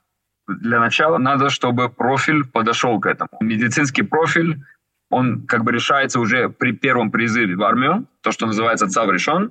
для 0.47 0.81
начала 0.81 1.19
надо, 1.19 1.51
чтобы 1.51 1.91
профиль 1.91 2.45
подошел 2.45 2.99
к 3.01 3.07
этому. 3.07 3.31
Медицинский 3.41 4.03
профиль 4.03 4.63
он 5.11 5.47
как 5.47 5.65
бы 5.65 5.73
решается 5.73 6.21
уже 6.21 6.49
при 6.49 6.73
первом 6.73 7.11
призыве 7.11 7.57
в 7.57 7.63
армию, 7.63 8.07
то, 8.23 8.33
что 8.33 8.47
называется 8.47 8.89
цав 8.89 9.11
решен. 9.11 9.51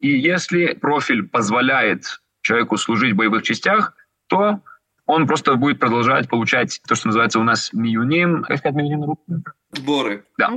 И 0.00 0.08
если 0.08 0.74
профиль 0.74 1.26
позволяет 1.26 2.20
человеку 2.42 2.76
служить 2.76 3.12
в 3.12 3.16
боевых 3.16 3.42
частях, 3.42 3.94
то 4.28 4.60
он 5.06 5.26
просто 5.26 5.54
будет 5.56 5.78
продолжать 5.78 6.28
получать 6.28 6.80
то, 6.86 6.94
что 6.94 7.08
называется 7.08 7.38
у 7.38 7.42
нас 7.42 7.72
миюним. 7.72 8.42
Как 8.42 8.58
сказать 8.58 8.76
миюним? 8.76 9.16
Сборы. 9.72 10.24
Да. 10.38 10.50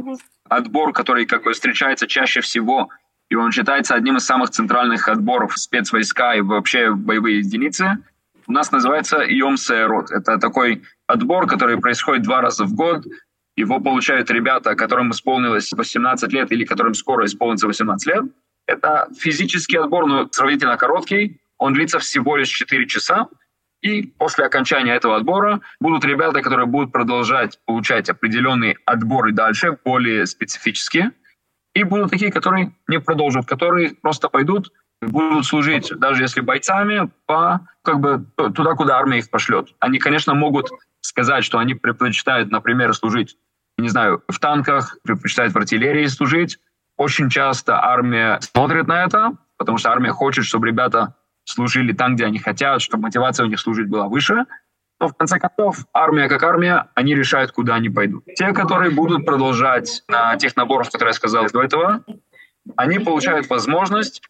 Отбор, 0.49 0.93
который 0.93 1.25
как 1.25 1.43
бы 1.43 1.53
встречается 1.53 2.07
чаще 2.07 2.41
всего, 2.41 2.89
и 3.29 3.35
он 3.35 3.51
считается 3.51 3.95
одним 3.95 4.17
из 4.17 4.25
самых 4.25 4.51
центральных 4.51 5.09
отборов 5.09 5.57
спецвойска 5.57 6.33
и 6.33 6.41
вообще 6.41 6.93
боевые 6.93 7.39
единицы. 7.39 7.97
У 8.47 8.53
нас 8.53 8.71
называется 8.71 9.17
Йом 9.27 9.57
Сеерот. 9.57 10.11
Это 10.11 10.37
такой 10.37 10.83
отбор, 11.05 11.47
который 11.47 11.77
происходит 11.77 12.23
два 12.23 12.39
раза 12.39 12.63
в 12.63 12.73
год, 12.73 13.03
его 13.57 13.79
получают 13.79 14.29
ребята, 14.29 14.75
которым 14.75 15.11
исполнилось 15.11 15.73
18 15.73 16.31
лет 16.31 16.51
или 16.51 16.63
которым 16.63 16.93
скоро 16.93 17.25
исполнится 17.25 17.67
18 17.67 18.07
лет. 18.07 18.23
Это 18.67 19.07
физический 19.17 19.77
отбор, 19.77 20.05
но 20.05 20.29
сравнительно 20.31 20.77
короткий. 20.77 21.41
Он 21.57 21.73
длится 21.73 21.97
всего 21.99 22.37
лишь 22.37 22.49
4 22.49 22.85
часа. 22.85 23.27
И 23.81 24.03
после 24.03 24.45
окончания 24.45 24.95
этого 24.95 25.15
отбора 25.15 25.61
будут 25.79 26.05
ребята, 26.05 26.41
которые 26.41 26.67
будут 26.67 26.91
продолжать 26.91 27.59
получать 27.65 28.09
определенные 28.09 28.77
отборы 28.85 29.31
дальше, 29.31 29.77
более 29.83 30.25
специфические. 30.27 31.11
И 31.73 31.83
будут 31.83 32.11
такие, 32.11 32.31
которые 32.31 32.75
не 32.87 32.99
продолжат, 32.99 33.45
которые 33.45 33.95
просто 34.01 34.29
пойдут, 34.29 34.71
будут 35.01 35.45
служить, 35.45 35.91
даже 35.95 36.23
если 36.23 36.41
бойцами, 36.41 37.09
по, 37.25 37.67
как 37.83 37.99
бы, 37.99 38.25
туда, 38.35 38.73
куда 38.73 38.97
армия 38.97 39.19
их 39.19 39.29
пошлет. 39.29 39.69
Они, 39.79 39.99
конечно, 39.99 40.33
могут 40.33 40.69
сказать, 41.01 41.43
что 41.43 41.59
они 41.59 41.75
предпочитают, 41.75 42.51
например, 42.51 42.93
служить 42.93 43.37
не 43.77 43.89
знаю, 43.89 44.23
в 44.27 44.39
танках, 44.39 44.97
предпочитают 45.03 45.53
в 45.53 45.57
артиллерии 45.57 46.05
служить. 46.07 46.59
Очень 46.97 47.29
часто 47.29 47.83
армия 47.83 48.39
смотрит 48.41 48.87
на 48.87 49.03
это, 49.03 49.33
потому 49.57 49.77
что 49.77 49.91
армия 49.91 50.11
хочет, 50.11 50.45
чтобы 50.45 50.67
ребята 50.67 51.15
служили 51.43 51.93
там, 51.93 52.15
где 52.15 52.25
они 52.25 52.39
хотят, 52.39 52.81
чтобы 52.81 53.03
мотивация 53.03 53.45
у 53.45 53.49
них 53.49 53.59
служить 53.59 53.87
была 53.87 54.07
выше. 54.07 54.45
Но 54.99 55.07
в 55.09 55.13
конце 55.13 55.39
концов, 55.39 55.85
армия 55.93 56.27
как 56.27 56.41
армия, 56.41 56.87
они 56.95 57.13
решают, 57.13 57.51
куда 57.51 57.75
они 57.75 57.89
пойдут. 57.89 58.25
Те, 58.35 58.51
которые 58.51 58.89
будут 58.89 59.25
продолжать 59.25 60.03
на 60.07 60.35
тех 60.37 60.55
наборах, 60.55 60.89
которые 60.89 61.09
я 61.09 61.13
сказал 61.13 61.45
до 61.45 61.61
этого, 61.61 62.03
они 62.75 62.97
получают 62.99 63.47
возможность 63.49 64.21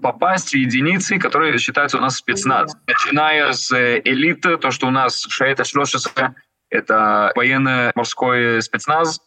попасть 0.00 0.50
в 0.50 0.54
единицы, 0.54 1.18
которые 1.18 1.58
считаются 1.58 1.98
у 1.98 2.00
нас 2.00 2.16
спецназ. 2.16 2.76
Начиная 2.86 3.52
с 3.52 3.72
элиты, 3.72 4.56
то, 4.56 4.70
что 4.70 4.86
у 4.86 4.90
нас 4.90 5.26
Шейта 5.28 5.64
Шлошеса, 5.64 6.34
это 6.72 7.32
военно-морской 7.36 8.62
спецназ, 8.62 9.20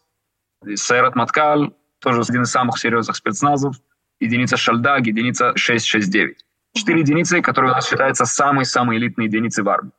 Сайрат 0.73 1.15
Маткаль, 1.15 1.71
тоже 1.99 2.21
один 2.27 2.41
из 2.41 2.51
самых 2.51 2.79
серьезных 2.79 3.15
спецназов, 3.15 3.75
единица 4.19 4.57
Шальдаг, 4.57 5.05
единица 5.05 5.55
669. 5.55 6.43
Четыре 6.73 7.01
единицы, 7.01 7.41
которые 7.41 7.71
у 7.71 7.75
нас 7.75 7.87
считаются 7.87 8.25
самые-самые 8.25 8.99
элитные 8.99 9.27
единицы 9.27 9.63
в 9.63 9.69
армии. 9.69 9.91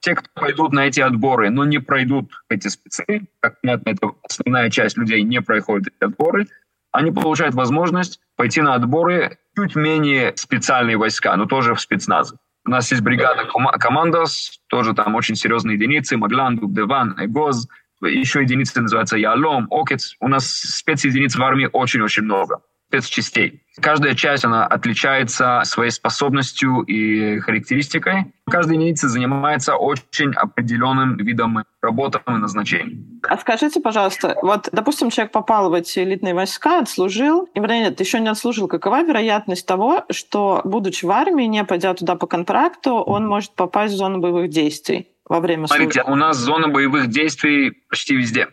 Те, 0.00 0.14
кто 0.14 0.28
пойдут 0.34 0.72
на 0.72 0.86
эти 0.86 1.00
отборы, 1.00 1.50
но 1.50 1.64
не 1.64 1.78
пройдут 1.78 2.42
эти 2.48 2.68
спецы, 2.68 3.28
как 3.40 3.60
понятно, 3.60 3.90
это 3.90 4.10
основная 4.22 4.70
часть 4.70 4.96
людей 4.96 5.22
не 5.22 5.40
проходит 5.40 5.88
эти 5.88 6.04
отборы, 6.04 6.46
они 6.92 7.10
получают 7.10 7.54
возможность 7.54 8.20
пойти 8.36 8.62
на 8.62 8.74
отборы 8.74 9.38
чуть 9.54 9.76
менее 9.76 10.32
специальные 10.36 10.96
войска, 10.96 11.36
но 11.36 11.44
тоже 11.44 11.74
в 11.74 11.80
спецназы. 11.80 12.36
У 12.66 12.70
нас 12.70 12.90
есть 12.90 13.02
бригада 13.02 13.44
Командос, 13.78 14.60
тоже 14.66 14.92
там 14.92 15.14
очень 15.14 15.36
серьезные 15.36 15.76
единицы, 15.76 16.16
Маглан, 16.16 16.56
Дубдеван, 16.56 17.14
Эгоз, 17.18 17.68
еще 18.02 18.42
единицы 18.42 18.80
называются 18.80 19.16
Ялом, 19.16 19.68
Окец. 19.70 20.16
У 20.20 20.28
нас 20.28 20.46
спецединиц 20.50 21.36
в 21.36 21.42
армии 21.42 21.68
очень-очень 21.72 22.24
много 22.24 22.60
спецчастей. 22.88 23.62
Каждая 23.80 24.14
часть, 24.14 24.44
она 24.44 24.66
отличается 24.66 25.60
своей 25.64 25.90
способностью 25.90 26.80
и 26.82 27.38
характеристикой. 27.40 28.32
Каждая 28.48 28.78
единица 28.78 29.08
занимается 29.08 29.76
очень 29.76 30.32
определенным 30.32 31.16
видом 31.16 31.64
работы 31.82 32.20
и 32.26 32.30
назначений. 32.30 33.20
А 33.28 33.36
скажите, 33.36 33.80
пожалуйста, 33.80 34.36
вот, 34.40 34.68
допустим, 34.72 35.10
человек 35.10 35.32
попал 35.32 35.70
в 35.70 35.74
эти 35.74 35.98
элитные 35.98 36.32
войска, 36.32 36.80
отслужил, 36.80 37.48
и, 37.54 37.60
вернее, 37.60 37.80
нет, 37.80 38.00
еще 38.00 38.20
не 38.20 38.28
отслужил. 38.28 38.68
Какова 38.68 39.02
вероятность 39.02 39.66
того, 39.66 40.04
что, 40.10 40.62
будучи 40.64 41.04
в 41.04 41.10
армии, 41.10 41.44
не 41.44 41.64
пойдя 41.64 41.92
туда 41.94 42.14
по 42.14 42.26
контракту, 42.26 42.94
он 42.94 43.26
может 43.26 43.54
попасть 43.54 43.94
в 43.94 43.96
зону 43.96 44.18
боевых 44.18 44.48
действий 44.48 45.08
во 45.28 45.40
время 45.40 45.66
Смотрите, 45.66 46.00
службы? 46.00 46.12
у 46.12 46.16
нас 46.16 46.36
зона 46.36 46.68
боевых 46.68 47.08
действий 47.08 47.72
почти 47.88 48.16
везде. 48.16 48.48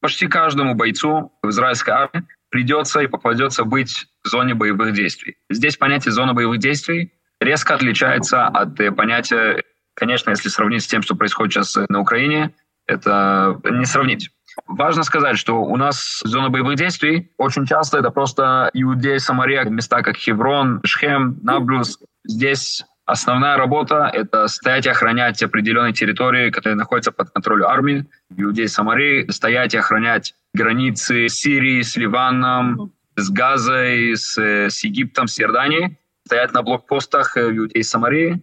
Почти 0.00 0.28
каждому 0.28 0.74
бойцу 0.74 1.32
в 1.42 1.48
израильской 1.48 1.92
армии 1.92 2.24
придется 2.50 3.00
и 3.00 3.06
попадется 3.06 3.64
быть 3.64 4.06
в 4.24 4.28
зоне 4.28 4.54
боевых 4.54 4.92
действий. 4.94 5.36
Здесь 5.50 5.76
понятие 5.76 6.12
зона 6.12 6.34
боевых 6.34 6.58
действий 6.58 7.12
резко 7.40 7.74
отличается 7.74 8.46
от 8.46 8.78
э, 8.80 8.90
понятия, 8.90 9.62
конечно, 9.94 10.30
если 10.30 10.48
сравнить 10.48 10.82
с 10.82 10.86
тем, 10.86 11.02
что 11.02 11.14
происходит 11.14 11.52
сейчас 11.52 11.76
на 11.88 12.00
Украине, 12.00 12.54
это 12.86 13.60
не 13.64 13.84
сравнить. 13.84 14.30
Важно 14.66 15.04
сказать, 15.04 15.38
что 15.38 15.62
у 15.62 15.76
нас 15.76 16.20
зона 16.24 16.48
боевых 16.48 16.76
действий 16.76 17.30
очень 17.36 17.66
часто 17.66 17.98
это 17.98 18.10
просто 18.10 18.70
Иудея, 18.72 19.18
Самария, 19.18 19.64
места 19.64 20.02
как 20.02 20.16
Хеврон, 20.16 20.80
Шхем, 20.84 21.38
Наблюс. 21.42 21.98
Здесь 22.24 22.84
Основная 23.08 23.56
работа— 23.56 24.10
это 24.12 24.48
стоять 24.48 24.84
и 24.84 24.90
охранять 24.90 25.42
определенные 25.42 25.94
территории, 25.94 26.50
которые 26.50 26.76
находятся 26.76 27.10
под 27.10 27.30
контролем 27.30 27.64
армии, 27.64 28.04
людей 28.36 28.68
Самарии, 28.68 29.26
стоять 29.30 29.72
и 29.72 29.78
охранять 29.78 30.34
границы 30.58 31.28
Сирии 31.28 31.82
с 31.82 31.96
Ливаном, 31.96 32.92
с 33.16 33.30
Газой, 33.30 34.16
с, 34.16 34.36
с 34.36 34.84
Египтом, 34.84 35.28
с 35.28 35.40
Иорданией, 35.40 35.98
стоять 36.26 36.52
на 36.52 36.62
блокпостах 36.62 37.36
людей 37.36 37.82
Самарии 37.84 38.42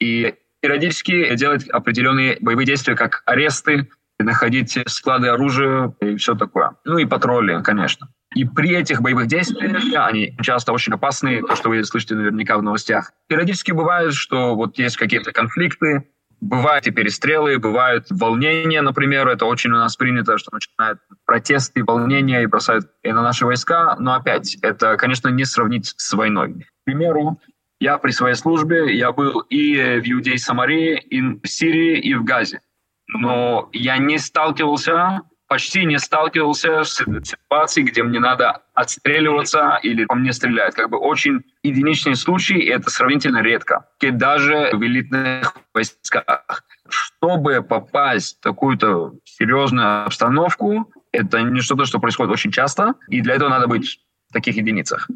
и 0.00 0.34
периодически 0.60 1.34
делать 1.36 1.68
определенные 1.68 2.38
боевые 2.40 2.66
действия, 2.66 2.96
как 2.96 3.22
аресты, 3.26 3.88
находить 4.18 4.78
склады 4.86 5.28
оружия 5.28 5.94
и 6.00 6.16
все 6.16 6.34
такое. 6.34 6.76
Ну 6.84 6.98
и 6.98 7.06
патрули, 7.06 7.62
конечно. 7.62 8.08
И 8.34 8.44
при 8.44 8.70
этих 8.76 9.00
боевых 9.00 9.26
действиях, 9.26 9.82
они 10.06 10.36
часто 10.42 10.72
очень 10.72 10.92
опасные, 10.92 11.42
то, 11.42 11.56
что 11.56 11.68
вы 11.68 11.82
слышите 11.84 12.14
наверняка 12.14 12.58
в 12.58 12.62
новостях. 12.62 13.12
Периодически 13.28 13.72
бывает, 13.72 14.14
что 14.14 14.54
вот 14.54 14.78
есть 14.78 14.96
какие-то 14.96 15.32
конфликты, 15.32 16.08
Бывают 16.40 16.86
и 16.86 16.90
перестрелы, 16.90 17.58
бывают 17.58 18.06
волнения, 18.10 18.80
например, 18.80 19.28
это 19.28 19.44
очень 19.44 19.70
у 19.70 19.76
нас 19.76 19.96
принято, 19.96 20.38
что 20.38 20.54
начинают 20.54 21.00
протесты, 21.26 21.84
волнения 21.84 22.42
и 22.42 22.46
бросают 22.46 22.90
и 23.02 23.12
на 23.12 23.22
наши 23.22 23.44
войска, 23.44 23.96
но 23.98 24.14
опять, 24.14 24.56
это, 24.62 24.96
конечно, 24.96 25.28
не 25.28 25.44
сравнить 25.44 25.92
с 25.96 26.12
войной. 26.14 26.66
К 26.82 26.84
примеру, 26.84 27.38
я 27.78 27.98
при 27.98 28.10
своей 28.10 28.36
службе, 28.36 28.96
я 28.96 29.12
был 29.12 29.40
и 29.40 30.00
в 30.00 30.10
Иудее 30.10 30.38
Самарии, 30.38 30.98
и 30.98 31.20
в 31.20 31.46
Сирии, 31.46 31.98
и 31.98 32.14
в 32.14 32.24
Газе. 32.24 32.62
Но 33.08 33.68
я 33.72 33.98
не 33.98 34.18
сталкивался 34.18 35.22
почти 35.50 35.84
не 35.84 35.98
сталкивался 35.98 36.84
с 36.84 37.04
ситуацией, 37.24 37.84
где 37.84 38.04
мне 38.04 38.20
надо 38.20 38.62
отстреливаться 38.72 39.80
или 39.82 40.04
по 40.04 40.14
мне 40.14 40.32
стреляют. 40.32 40.76
Как 40.76 40.88
бы 40.88 40.96
очень 40.96 41.42
единичные 41.64 42.14
случаи, 42.14 42.56
и 42.56 42.68
это 42.68 42.88
сравнительно 42.88 43.42
редко. 43.42 43.88
И 44.00 44.12
даже 44.12 44.70
в 44.72 44.80
элитных 44.80 45.56
войсках. 45.74 46.62
Чтобы 46.88 47.62
попасть 47.62 48.38
в 48.38 48.42
такую-то 48.42 49.14
серьезную 49.24 50.04
обстановку, 50.04 50.88
это 51.10 51.42
не 51.42 51.60
что-то, 51.62 51.84
что 51.84 51.98
происходит 51.98 52.32
очень 52.32 52.52
часто, 52.52 52.94
и 53.08 53.20
для 53.20 53.34
этого 53.34 53.48
надо 53.48 53.66
быть 53.66 53.98
в 54.28 54.32
таких 54.32 54.54
единицах. 54.54 55.08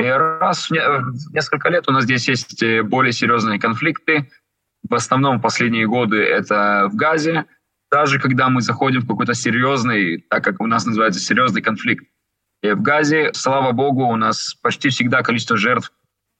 И 0.00 0.04
раз 0.04 0.68
в 0.68 1.32
несколько 1.32 1.68
лет 1.68 1.88
у 1.88 1.92
нас 1.92 2.04
здесь 2.04 2.26
есть 2.28 2.60
э, 2.60 2.82
более 2.82 3.12
серьезные 3.12 3.60
конфликты. 3.60 4.32
В 4.88 4.94
основном 4.96 5.38
в 5.38 5.42
последние 5.42 5.86
годы 5.86 6.16
это 6.16 6.88
в 6.90 6.96
Газе, 6.96 7.46
даже 7.90 8.18
когда 8.18 8.48
мы 8.48 8.60
заходим 8.60 9.00
в 9.00 9.06
какой-то 9.06 9.34
серьезный, 9.34 10.18
так 10.30 10.44
как 10.44 10.60
у 10.60 10.66
нас 10.66 10.86
называется 10.86 11.20
серьезный 11.20 11.62
конфликт. 11.62 12.04
И 12.62 12.70
в 12.72 12.82
Газе, 12.82 13.30
слава 13.32 13.72
богу, 13.72 14.04
у 14.04 14.16
нас 14.16 14.54
почти 14.62 14.90
всегда 14.90 15.22
количество 15.22 15.56
жертв 15.56 15.92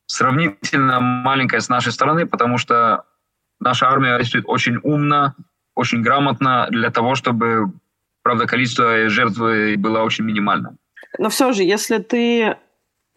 сравнительно 0.07 1.01
маленькое 1.01 1.61
с 1.61 1.69
нашей 1.69 1.93
стороны, 1.93 2.27
потому 2.27 2.59
что 2.59 3.05
наша 3.59 3.89
армия 3.89 4.19
действует 4.19 4.45
очень 4.49 4.79
умно, 4.83 5.35
очень 5.75 6.03
грамотно 6.03 6.67
для 6.71 6.91
того, 6.91 7.15
чтобы, 7.15 7.73
правда, 8.23 8.47
количество 8.47 9.09
жертв 9.09 9.39
было 9.39 10.03
очень 10.03 10.25
минимальным. 10.25 10.79
Но 11.19 11.31
все 11.31 11.53
же, 11.53 11.63
если 11.63 11.99
ты 11.99 12.57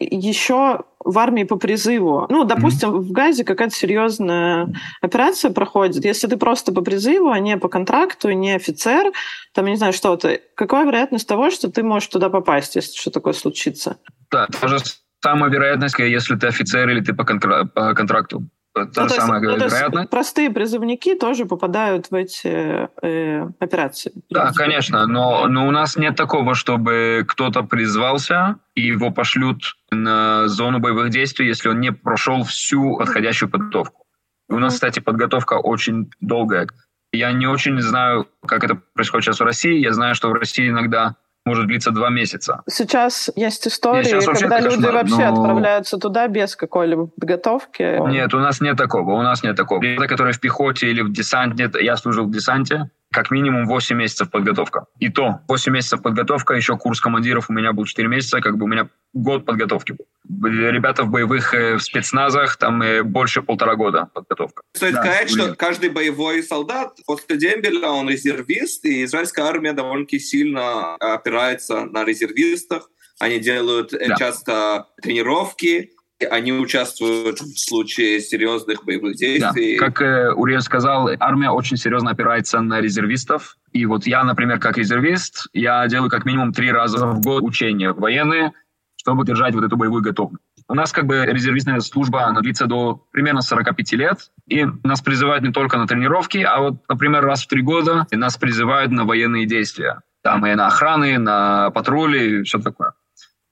еще 0.00 0.84
в 1.04 1.18
армии 1.18 1.44
по 1.44 1.56
призыву. 1.56 2.26
Ну, 2.30 2.44
допустим, 2.44 2.90
mm-hmm. 2.90 3.00
в 3.00 3.12
Газе 3.12 3.44
какая-то 3.44 3.74
серьезная 3.74 4.68
операция 5.00 5.50
проходит. 5.50 6.04
Если 6.04 6.26
ты 6.26 6.36
просто 6.36 6.72
по 6.72 6.80
призыву, 6.80 7.30
а 7.30 7.38
не 7.38 7.56
по 7.56 7.68
контракту, 7.68 8.30
не 8.30 8.52
офицер, 8.52 9.12
там, 9.52 9.66
я 9.66 9.72
не 9.72 9.76
знаю, 9.76 9.92
что-то, 9.92 10.40
какая 10.54 10.84
вероятность 10.84 11.28
того, 11.28 11.50
что 11.50 11.70
ты 11.70 11.82
можешь 11.82 12.08
туда 12.08 12.30
попасть, 12.30 12.76
если 12.76 12.98
что 12.98 13.10
такое 13.10 13.34
случится? 13.34 13.98
Да, 14.30 14.46
та 14.46 14.68
же 14.68 14.78
самая 15.22 15.50
вероятность, 15.50 15.98
если 15.98 16.36
ты 16.36 16.46
офицер 16.46 16.88
или 16.88 17.00
ты 17.00 17.14
по, 17.14 17.22
контра- 17.22 17.66
по 17.66 17.94
контракту. 17.94 18.42
Ну, 18.74 19.08
же 19.08 19.14
самая 19.14 19.40
есть, 19.40 19.56
вероятность. 19.56 19.94
Ну, 19.94 20.08
простые 20.08 20.50
призывники 20.50 21.14
тоже 21.14 21.46
попадают 21.46 22.10
в 22.10 22.14
эти 22.14 22.88
э, 23.02 23.48
операции. 23.60 24.12
Да, 24.30 24.52
конечно, 24.52 25.06
но, 25.06 25.46
но 25.46 25.68
у 25.68 25.70
нас 25.70 25.96
нет 25.96 26.16
такого, 26.16 26.54
чтобы 26.54 27.24
кто-то 27.28 27.62
призвался, 27.62 28.56
и 28.74 28.82
его 28.82 29.12
пошлют 29.12 29.76
на 29.92 30.48
зону 30.48 30.80
боевых 30.80 31.10
действий, 31.10 31.46
если 31.46 31.68
он 31.68 31.80
не 31.80 31.92
прошел 31.92 32.42
всю 32.42 32.96
подходящую 32.96 33.48
подготовку. 33.48 34.06
У 34.48 34.58
нас, 34.58 34.74
кстати, 34.74 34.98
подготовка 34.98 35.54
очень 35.54 36.10
долгая. 36.20 36.68
Я 37.12 37.30
не 37.30 37.46
очень 37.46 37.80
знаю, 37.80 38.28
как 38.44 38.64
это 38.64 38.74
происходит 38.74 39.24
сейчас 39.24 39.38
в 39.38 39.44
России. 39.44 39.78
Я 39.78 39.92
знаю, 39.92 40.16
что 40.16 40.28
в 40.30 40.32
России 40.32 40.68
иногда 40.68 41.14
может 41.44 41.66
длиться 41.66 41.90
два 41.90 42.10
месяца. 42.10 42.62
Сейчас 42.68 43.30
есть 43.36 43.66
истории, 43.66 44.14
Нет, 44.14 44.24
когда 44.24 44.60
люди 44.60 44.76
кошмар, 44.76 44.94
вообще 44.94 45.30
но... 45.30 45.32
отправляются 45.32 45.98
туда 45.98 46.26
без 46.28 46.56
какой-либо 46.56 47.06
подготовки. 47.06 48.08
Нет, 48.10 48.32
у 48.34 48.38
нас 48.38 48.60
нет 48.60 48.76
такого, 48.76 49.12
у 49.12 49.22
нас 49.22 49.42
нет 49.42 49.56
такого. 49.56 49.82
Ребята, 49.82 50.08
которые 50.08 50.32
в 50.32 50.40
пехоте 50.40 50.90
или 50.90 51.02
в 51.02 51.12
десанте, 51.12 51.70
я 51.80 51.96
служил 51.96 52.26
в 52.26 52.30
десанте, 52.30 52.90
как 53.14 53.30
минимум 53.30 53.66
8 53.66 53.96
месяцев 53.96 54.30
подготовка. 54.30 54.86
И 54.98 55.08
то 55.08 55.40
8 55.48 55.72
месяцев 55.72 56.02
подготовка, 56.02 56.54
еще 56.54 56.76
курс 56.76 57.00
командиров 57.00 57.48
у 57.48 57.52
меня 57.52 57.72
был 57.72 57.84
4 57.84 58.08
месяца, 58.08 58.40
как 58.40 58.58
бы 58.58 58.64
у 58.64 58.68
меня 58.68 58.88
год 59.12 59.46
подготовки 59.46 59.92
был. 59.92 60.06
Ребята 60.50 61.04
в 61.04 61.10
боевых 61.10 61.54
э, 61.54 61.76
в 61.76 61.82
спецназах, 61.82 62.56
там 62.56 62.82
э, 62.82 63.02
больше 63.02 63.40
полтора 63.42 63.76
года 63.76 64.08
подготовка. 64.12 64.62
Стоит 64.74 64.94
да, 64.94 65.02
сказать, 65.02 65.30
что 65.30 65.54
каждый 65.54 65.90
боевой 65.90 66.42
солдат 66.42 66.98
после 67.06 67.36
дембеля, 67.36 67.88
он 67.88 68.08
резервист, 68.10 68.84
и 68.84 69.04
израильская 69.04 69.42
армия 69.42 69.72
довольно-таки 69.72 70.18
сильно 70.18 70.96
опирается 70.96 71.84
на 71.84 72.04
резервистах. 72.04 72.90
Они 73.20 73.38
делают 73.38 73.94
э, 73.94 74.08
да. 74.08 74.16
часто 74.16 74.88
тренировки, 75.00 75.92
они 76.22 76.52
участвуют 76.52 77.40
в 77.40 77.58
случае 77.58 78.20
серьезных 78.20 78.84
боевых 78.84 79.16
действий. 79.16 79.78
Да. 79.78 79.86
Как 79.86 80.00
э, 80.02 80.32
Уриэль 80.32 80.60
сказал, 80.60 81.10
армия 81.18 81.50
очень 81.50 81.76
серьезно 81.76 82.10
опирается 82.10 82.60
на 82.60 82.80
резервистов. 82.80 83.56
И 83.72 83.86
вот 83.86 84.06
я, 84.06 84.22
например, 84.24 84.60
как 84.60 84.78
резервист, 84.78 85.48
я 85.52 85.86
делаю 85.88 86.10
как 86.10 86.24
минимум 86.24 86.52
три 86.52 86.70
раза 86.70 87.06
в 87.06 87.20
год 87.20 87.42
учения 87.42 87.92
военные, 87.92 88.52
чтобы 88.96 89.24
держать 89.24 89.54
вот 89.54 89.64
эту 89.64 89.76
боевую 89.76 90.02
готовность. 90.02 90.42
У 90.66 90.74
нас 90.74 90.92
как 90.92 91.06
бы 91.06 91.26
резервистная 91.26 91.80
служба, 91.80 92.24
она 92.24 92.40
длится 92.40 92.66
до 92.66 93.04
примерно 93.10 93.42
45 93.42 93.92
лет, 93.92 94.30
и 94.46 94.64
нас 94.82 95.02
призывают 95.02 95.44
не 95.44 95.52
только 95.52 95.76
на 95.76 95.86
тренировки, 95.86 96.38
а 96.38 96.58
вот, 96.60 96.88
например, 96.88 97.22
раз 97.22 97.42
в 97.42 97.48
три 97.48 97.60
года 97.60 98.06
нас 98.10 98.38
призывают 98.38 98.90
на 98.90 99.04
военные 99.04 99.44
действия. 99.44 100.00
Там 100.22 100.46
и 100.46 100.54
на 100.54 100.68
охраны, 100.68 101.18
на 101.18 101.70
патрули, 101.70 102.40
и 102.40 102.42
все 102.44 102.60
такое. 102.60 102.94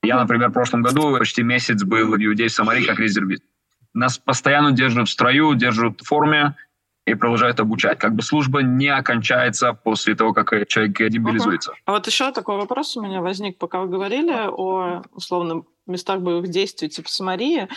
Я, 0.02 0.16
например, 0.18 0.50
в 0.50 0.52
прошлом 0.52 0.82
году 0.82 1.16
почти 1.16 1.42
месяц 1.42 1.84
был 1.84 2.08
в 2.08 2.16
Иудее 2.16 2.48
Самари 2.48 2.84
как 2.84 2.98
резервист. 2.98 3.44
Нас 3.94 4.18
постоянно 4.18 4.72
держат 4.72 5.08
в 5.08 5.12
строю, 5.12 5.54
держат 5.54 6.00
в 6.00 6.04
форме 6.04 6.56
и 7.06 7.14
продолжают 7.14 7.60
обучать. 7.60 7.98
Как 7.98 8.14
бы 8.14 8.22
служба 8.22 8.62
не 8.62 8.88
окончается 8.88 9.74
после 9.74 10.14
того, 10.14 10.32
как 10.32 10.66
человек 10.68 10.96
демобилизуется. 11.10 11.72
Uh-huh. 11.72 11.82
А 11.86 11.92
вот 11.92 12.06
еще 12.06 12.32
такой 12.32 12.56
вопрос 12.56 12.96
у 12.96 13.02
меня 13.02 13.20
возник, 13.20 13.58
пока 13.58 13.80
вы 13.80 13.88
говорили 13.88 14.32
о 14.32 15.02
условном 15.12 15.66
местах 15.86 16.20
боевых 16.20 16.48
действий 16.48 16.88
типа 16.88 17.08
Самарии. 17.08 17.68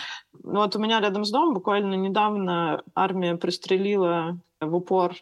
Ну, 0.42 0.60
вот 0.60 0.74
у 0.76 0.78
меня 0.78 1.00
рядом 1.00 1.24
с 1.24 1.30
домом 1.30 1.54
буквально 1.54 1.94
недавно 1.94 2.82
армия 2.94 3.36
пристрелила 3.36 4.38
в 4.60 4.74
упор 4.74 5.14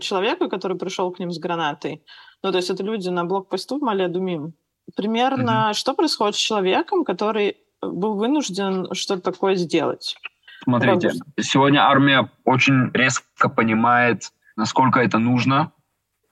человека, 0.00 0.48
который 0.48 0.76
пришел 0.78 1.10
к 1.10 1.18
ним 1.18 1.32
с 1.32 1.38
гранатой. 1.38 2.02
Ну, 2.42 2.52
то 2.52 2.58
есть 2.58 2.70
это 2.70 2.82
люди 2.82 3.08
на 3.08 3.24
блокпосту 3.24 3.78
в 3.78 3.82
Мале-Думим. 3.82 4.52
Примерно 4.96 5.70
mm-hmm. 5.70 5.74
что 5.74 5.94
происходит 5.94 6.36
с 6.36 6.38
человеком, 6.38 7.04
который 7.04 7.56
был 7.82 8.14
вынужден 8.14 8.92
что-то 8.94 9.32
такое 9.32 9.54
сделать? 9.54 10.16
Смотрите, 10.62 11.12
сегодня 11.40 11.80
армия 11.80 12.28
очень 12.44 12.90
резко 12.92 13.48
понимает, 13.48 14.30
насколько 14.56 15.00
это 15.00 15.18
нужно. 15.18 15.72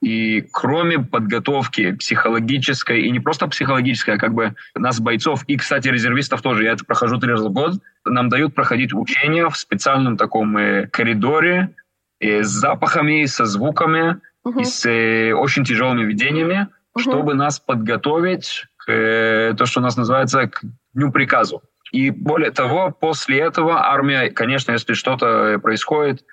И 0.01 0.43
кроме 0.53 1.01
подготовки 1.01 1.93
психологической, 1.93 3.03
и 3.03 3.11
не 3.11 3.19
просто 3.19 3.49
психологической, 3.49 4.15
а 4.15 4.19
как 4.19 4.33
бы 4.33 4.55
нас, 4.77 5.01
бойцов, 5.01 5.43
и, 5.49 5.57
кстати, 5.57 5.89
резервистов 5.89 6.41
тоже, 6.41 6.65
я 6.65 6.73
это 6.73 6.85
прохожу 6.85 7.19
три 7.19 7.33
раза 7.33 7.49
в 7.49 7.53
год, 7.53 7.81
нам 8.05 8.29
дают 8.29 8.55
проходить 8.55 8.93
учения 8.93 9.49
в 9.49 9.57
специальном 9.57 10.17
таком 10.17 10.57
э, 10.57 10.87
коридоре 10.87 11.75
э, 12.21 12.45
с 12.45 12.49
запахами, 12.49 13.25
со 13.25 13.45
звуками, 13.45 14.21
uh-huh. 14.47 14.61
и 14.61 14.65
с 14.65 14.87
э, 14.87 15.33
очень 15.33 15.65
тяжелыми 15.65 16.05
видениями 16.05 16.69
чтобы 16.99 17.35
нас 17.35 17.61
подготовить 17.61 18.67
к 18.77 18.91
э, 18.91 19.55
то, 19.57 19.67
что 19.67 19.81
у 19.81 19.83
нас 19.83 19.97
называется 19.97 20.49
к 20.49 20.63
дню 20.95 21.13
приказу. 21.13 21.63
И 21.93 22.11
более 22.11 22.51
того, 22.51 22.91
после 22.91 23.39
этого 23.39 23.87
армия, 23.87 24.31
конечно, 24.31 24.73
если 24.73 24.95
что-то 24.95 25.59
происходит, 25.63 26.25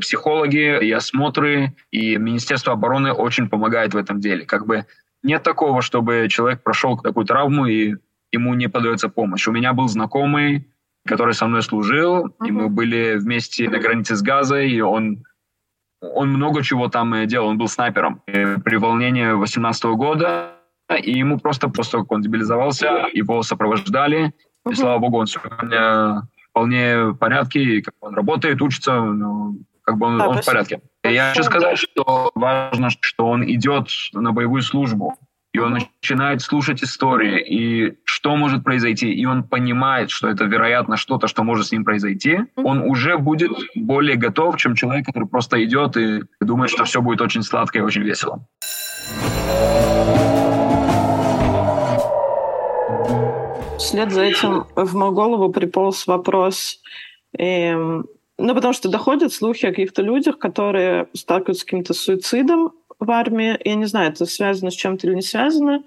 психологи 0.00 0.84
и 0.84 0.92
осмотры, 0.92 1.74
и 1.90 2.16
Министерство 2.16 2.72
обороны 2.72 3.12
очень 3.12 3.48
помогает 3.48 3.94
в 3.94 3.96
этом 3.96 4.20
деле. 4.20 4.44
Как 4.44 4.66
бы 4.66 4.86
нет 5.22 5.42
такого, 5.42 5.82
чтобы 5.82 6.28
человек 6.30 6.62
прошел 6.62 6.96
такую 6.98 7.26
травму 7.26 7.66
и 7.66 7.96
ему 8.32 8.54
не 8.54 8.68
подается 8.68 9.08
помощь. 9.08 9.46
У 9.48 9.52
меня 9.52 9.72
был 9.72 9.88
знакомый, 9.88 10.68
который 11.06 11.34
со 11.34 11.46
мной 11.46 11.62
служил, 11.62 12.26
uh-huh. 12.26 12.46
и 12.46 12.50
мы 12.50 12.68
были 12.68 13.16
вместе 13.16 13.68
на 13.68 13.78
границе 13.78 14.16
с 14.16 14.22
Газой, 14.22 14.70
и 14.70 14.80
он 14.80 15.24
он 16.14 16.30
много 16.30 16.62
чего 16.62 16.88
там 16.88 17.26
делал, 17.26 17.48
он 17.48 17.58
был 17.58 17.68
снайпером. 17.68 18.22
И 18.26 18.56
при 18.64 18.76
волнении 18.76 19.32
18 19.32 19.84
года, 19.84 20.52
и 21.02 21.12
ему 21.12 21.38
просто, 21.38 21.68
после 21.68 22.00
как 22.00 22.12
он 22.12 22.22
дебилизовался, 22.22 23.06
его 23.12 23.42
сопровождали, 23.42 24.32
и 24.68 24.74
слава 24.74 24.98
богу, 24.98 25.18
он 25.18 25.26
сегодня 25.26 26.22
вполне 26.50 27.06
в 27.08 27.14
порядке, 27.14 27.62
и 27.62 27.82
как 27.82 27.94
он 28.00 28.14
работает, 28.14 28.62
учится, 28.62 29.00
ну, 29.00 29.58
как 29.82 29.98
бы 29.98 30.06
он, 30.06 30.18
да, 30.18 30.28
он 30.28 30.38
в 30.38 30.44
порядке. 30.44 30.80
Я 31.04 31.28
хочу 31.28 31.44
сказать, 31.44 31.78
что 31.78 32.30
важно, 32.34 32.88
что 33.00 33.26
он 33.26 33.44
идет 33.44 33.88
на 34.12 34.32
боевую 34.32 34.62
службу 34.62 35.16
и 35.56 35.58
он 35.58 35.72
начинает 35.72 36.42
слушать 36.42 36.84
истории, 36.84 37.40
и 37.40 37.96
что 38.04 38.36
может 38.36 38.62
произойти, 38.62 39.10
и 39.10 39.24
он 39.24 39.42
понимает, 39.42 40.10
что 40.10 40.28
это, 40.28 40.44
вероятно, 40.44 40.98
что-то, 40.98 41.28
что 41.28 41.44
может 41.44 41.68
с 41.68 41.72
ним 41.72 41.82
произойти, 41.82 42.40
он 42.56 42.82
уже 42.82 43.16
будет 43.16 43.52
более 43.74 44.16
готов, 44.16 44.58
чем 44.58 44.74
человек, 44.74 45.06
который 45.06 45.26
просто 45.26 45.64
идет 45.64 45.96
и 45.96 46.20
думает, 46.40 46.70
что 46.70 46.84
все 46.84 47.00
будет 47.00 47.22
очень 47.22 47.42
сладко 47.42 47.78
и 47.78 47.80
очень 47.80 48.02
весело. 48.02 48.46
Вслед 53.78 54.12
за 54.12 54.20
этим 54.20 54.64
в 54.74 54.94
мою 54.94 55.12
голову 55.12 55.50
приполз 55.50 56.06
вопрос, 56.06 56.82
эм, 57.38 58.04
Ну, 58.38 58.54
потому 58.54 58.74
что 58.74 58.90
доходят 58.90 59.32
слухи 59.32 59.64
о 59.64 59.70
каких-то 59.70 60.02
людях, 60.02 60.38
которые 60.38 61.06
сталкиваются 61.14 61.62
с 61.62 61.64
каким-то 61.64 61.94
суицидом 61.94 62.72
в 62.98 63.10
армии. 63.10 63.58
Я 63.64 63.74
не 63.74 63.86
знаю, 63.86 64.12
это 64.12 64.26
связано 64.26 64.70
с 64.70 64.74
чем-то 64.74 65.06
или 65.06 65.14
не 65.14 65.22
связано, 65.22 65.84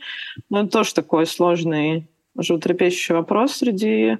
но 0.50 0.62
это 0.62 0.70
тоже 0.70 0.94
такой 0.94 1.26
сложный, 1.26 2.08
животрепещущий 2.38 3.16
вопрос 3.16 3.58
среди 3.58 4.18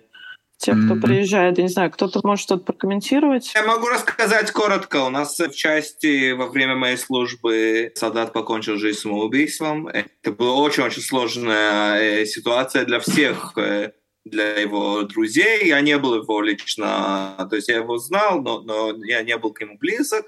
тех, 0.58 0.76
кто 0.76 0.96
mm-hmm. 0.96 1.02
приезжает. 1.02 1.58
Я 1.58 1.64
не 1.64 1.70
знаю, 1.70 1.90
кто-то 1.90 2.20
может 2.24 2.44
что-то 2.44 2.66
прокомментировать. 2.66 3.52
Я 3.56 3.64
могу 3.64 3.88
рассказать 3.88 4.52
коротко. 4.52 5.06
У 5.06 5.10
нас 5.10 5.40
в 5.40 5.56
части 5.56 6.34
во 6.34 6.48
время 6.48 6.76
моей 6.76 6.98
службы 6.98 7.94
солдат 7.96 8.34
покончил 8.34 8.78
жизнь 8.78 9.00
самоубийством. 9.00 9.88
Это 9.88 10.32
была 10.34 10.56
очень-очень 10.56 11.02
сложная 11.02 12.02
э, 12.02 12.26
ситуация 12.26 12.84
для 12.84 13.00
всех 13.00 13.58
э, 13.58 13.94
для 14.26 14.60
его 14.60 15.04
друзей. 15.04 15.68
Я 15.68 15.80
не 15.80 15.98
был 15.98 16.16
его 16.22 16.42
лично, 16.42 17.48
то 17.50 17.56
есть 17.56 17.70
я 17.70 17.78
его 17.78 17.98
знал, 17.98 18.42
но, 18.42 18.60
но 18.60 18.94
я 19.06 19.24
не 19.24 19.38
был 19.38 19.54
к 19.54 19.62
нему 19.62 19.78
близок. 19.78 20.26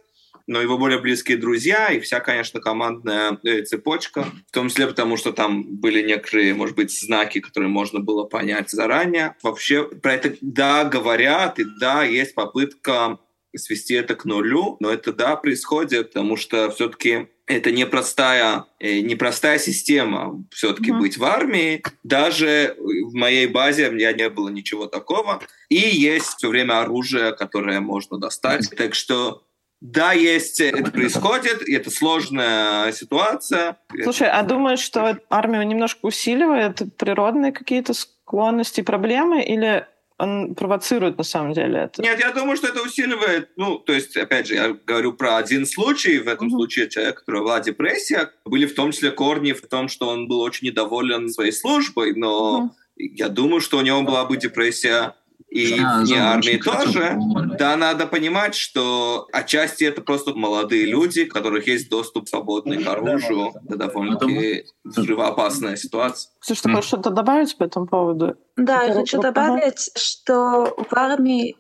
Но 0.48 0.62
его 0.62 0.78
более 0.78 1.00
близкие 1.00 1.38
друзья 1.38 1.90
и 1.90 2.00
вся, 2.00 2.20
конечно, 2.20 2.60
командная 2.60 3.40
э, 3.44 3.64
цепочка, 3.64 4.26
в 4.48 4.52
том 4.52 4.70
числе 4.70 4.88
потому, 4.88 5.18
что 5.18 5.32
там 5.32 5.64
были 5.64 6.02
некоторые, 6.02 6.54
может 6.54 6.76
быть, 6.76 6.92
знаки, 6.92 7.40
которые 7.40 7.70
можно 7.70 8.00
было 8.00 8.24
понять 8.24 8.70
заранее. 8.70 9.36
Вообще 9.44 9.84
про 9.84 10.14
это, 10.14 10.36
да, 10.42 10.84
говорят, 10.86 11.60
и 11.60 11.66
да, 11.80 12.04
есть 12.04 12.36
попытка 12.36 13.20
свести 13.56 13.96
это 13.96 14.16
к 14.16 14.26
нулю, 14.26 14.78
но 14.80 14.90
это, 14.90 15.14
да, 15.14 15.36
происходит, 15.36 16.14
потому 16.14 16.38
что 16.38 16.72
все-таки 16.72 17.28
это 17.48 17.72
непростая, 17.72 18.66
э, 18.80 19.00
непростая 19.02 19.60
система 19.60 20.44
все-таки 20.52 20.92
mm-hmm. 20.92 21.00
быть 21.00 21.18
в 21.18 21.24
армии. 21.26 21.84
Даже 22.04 22.76
в 22.78 23.14
моей 23.14 23.48
базе 23.48 23.90
у 23.90 23.92
меня 23.92 24.14
не 24.14 24.30
было 24.30 24.50
ничего 24.50 24.88
такого. 24.88 25.42
И 25.70 25.76
есть 25.76 26.38
все 26.38 26.48
время 26.50 26.80
оружие, 26.80 27.34
которое 27.34 27.82
можно 27.82 28.18
достать. 28.18 28.72
Mm-hmm. 28.72 28.76
Так 28.78 28.96
что 28.96 29.44
да, 29.82 30.14
есть, 30.14 30.60
это 30.60 30.92
происходит, 30.92 31.68
и 31.68 31.74
это 31.74 31.90
сложная 31.90 32.92
ситуация. 32.92 33.78
Слушай, 34.04 34.30
а 34.30 34.44
думаешь, 34.44 34.80
что 34.80 35.18
армию 35.30 35.66
немножко 35.66 36.06
усиливает 36.06 36.82
природные 36.98 37.52
какие-то 37.52 37.96
склонности, 37.96 38.82
проблемы, 38.82 39.44
или 39.44 39.88
он 40.20 40.54
провоцирует 40.54 41.18
на 41.18 41.24
самом 41.24 41.54
деле 41.54 41.80
это. 41.80 42.04
Нет, 42.04 42.20
я 42.20 42.32
думаю, 42.32 42.58
что 42.58 42.68
это 42.68 42.84
усиливает, 42.84 43.50
ну, 43.56 43.80
то 43.80 43.92
есть, 43.92 44.16
опять 44.16 44.46
же, 44.46 44.54
я 44.54 44.78
говорю 44.86 45.14
про 45.14 45.38
один 45.38 45.66
случай, 45.66 46.20
в 46.20 46.28
этом 46.28 46.48
mm-hmm. 46.48 46.52
случае 46.52 46.90
человек, 46.90 47.22
который 47.22 47.42
была 47.42 47.60
депрессия, 47.60 48.30
были 48.46 48.68
в 48.68 48.76
том 48.76 48.92
числе 48.92 49.10
корни 49.10 49.54
в 49.54 49.68
том, 49.68 49.88
что 49.88 50.08
он 50.08 50.28
был 50.28 50.42
очень 50.42 50.68
недоволен 50.68 51.28
своей 51.30 51.52
службой, 51.52 52.14
но 52.16 52.72
mm-hmm. 53.00 53.10
я 53.16 53.30
думаю, 53.30 53.62
что 53.62 53.80
у 53.80 53.82
него 53.82 54.04
была 54.04 54.26
бы 54.26 54.38
депрессия 54.38 55.16
и 55.52 55.78
да, 55.78 56.00
вне 56.00 56.18
армии 56.18 56.58
тоже. 56.58 57.18
Да, 57.60 57.76
надо 57.76 58.08
понимать, 58.08 58.56
что 58.56 59.28
отчасти 59.34 59.84
это 59.84 60.02
просто 60.02 60.34
молодые 60.34 60.86
люди, 60.86 61.28
у 61.30 61.34
которых 61.34 61.68
есть 61.68 61.90
доступ 61.90 62.30
свободный 62.30 62.82
к 62.82 62.88
оружию. 62.88 63.52
Это 63.66 63.76
довольно-таки 63.76 64.66
взрывоопасная 64.86 65.76
ситуация. 65.76 66.32
Слушай, 66.40 66.62
ты 66.62 66.70
хочешь 66.74 66.88
что-то 66.88 67.10
добавить 67.10 67.58
по 67.58 67.64
этому 67.64 67.86
поводу? 67.86 68.38
Да, 68.56 68.84
я 68.84 68.94
хочу 68.94 69.20
добавить, 69.22 69.92
что 69.98 70.74
в 70.90 70.94
армии 70.94 71.58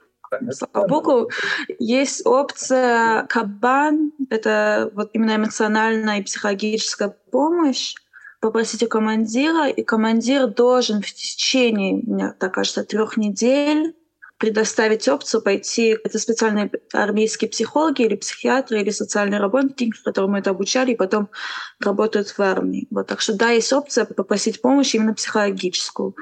слава 0.51 0.87
богу, 0.87 1.29
есть 1.77 2.25
опция 2.25 3.25
кабан, 3.27 4.13
это 4.29 4.89
вот 4.95 5.09
именно 5.11 5.35
эмоциональная 5.35 6.19
и 6.19 6.23
психологическая 6.23 7.09
помощь, 7.29 7.95
попросите 8.41 8.87
командира, 8.87 9.69
и 9.69 9.83
командир 9.83 10.47
должен 10.47 11.01
в 11.01 11.13
течение, 11.13 12.01
мне 12.05 12.33
так 12.37 12.53
кажется, 12.55 12.83
трех 12.83 13.15
недель 13.15 13.95
предоставить 14.37 15.07
опцию 15.07 15.43
пойти. 15.43 15.95
Это 16.03 16.17
специальные 16.17 16.71
армейские 16.91 17.49
психологи 17.49 18.01
или 18.01 18.15
психиатры 18.15 18.81
или 18.81 18.89
социальные 18.89 19.39
работники, 19.39 19.93
которым 20.03 20.35
это 20.35 20.49
обучали, 20.49 20.91
и 20.91 20.95
потом 20.95 21.29
работают 21.79 22.29
в 22.29 22.39
армии. 22.39 22.87
Вот, 22.89 23.07
так 23.07 23.21
что 23.21 23.33
да, 23.35 23.51
есть 23.51 23.71
опция 23.71 24.05
попросить 24.05 24.59
помощь 24.59 24.95
именно 24.95 25.13
психологическую. 25.13 26.15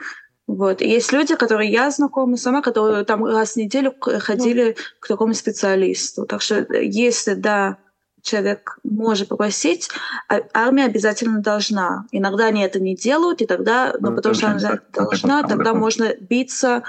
Вот. 0.48 0.82
И 0.82 0.90
есть 0.90 1.14
люди, 1.14 1.36
которые 1.36 1.72
я 1.72 1.90
знакома 1.92 2.36
сама, 2.36 2.62
которые 2.62 3.06
там 3.06 3.24
раз 3.24 3.54
в 3.54 3.56
неделю 3.58 3.96
ходили 4.00 4.76
к 5.00 5.08
такому 5.08 5.34
специалисту. 5.34 6.26
Так 6.26 6.42
что 6.42 6.66
если, 6.74 7.36
да, 7.36 7.78
человек 8.22 8.80
может 8.84 9.30
попросить, 9.30 9.90
а 10.28 10.42
армия 10.54 10.86
обязательно 10.86 11.42
должна. 11.42 12.06
Иногда 12.12 12.46
они 12.46 12.62
это 12.62 12.80
не 12.80 12.96
делают, 12.96 13.42
и 13.42 13.46
тогда, 13.46 13.94
ну, 14.00 14.10
ну 14.10 14.16
потому 14.16 14.36
что 14.36 14.48
она 14.48 14.80
должна, 14.94 15.44
тогда 15.44 15.74
можно 15.74 16.14
биться 16.20 16.84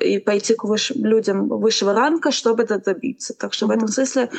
и 0.00 0.18
пойти 0.18 0.54
к 0.54 0.64
высшим, 0.64 1.04
людям 1.04 1.48
высшего 1.48 1.92
ранга, 1.92 2.30
чтобы 2.30 2.62
это 2.62 2.78
добиться. 2.78 3.34
Так 3.34 3.52
что 3.52 3.66
mm-hmm. 3.66 3.68
в 3.68 3.72
этом 3.72 3.88
смысле 3.88 4.30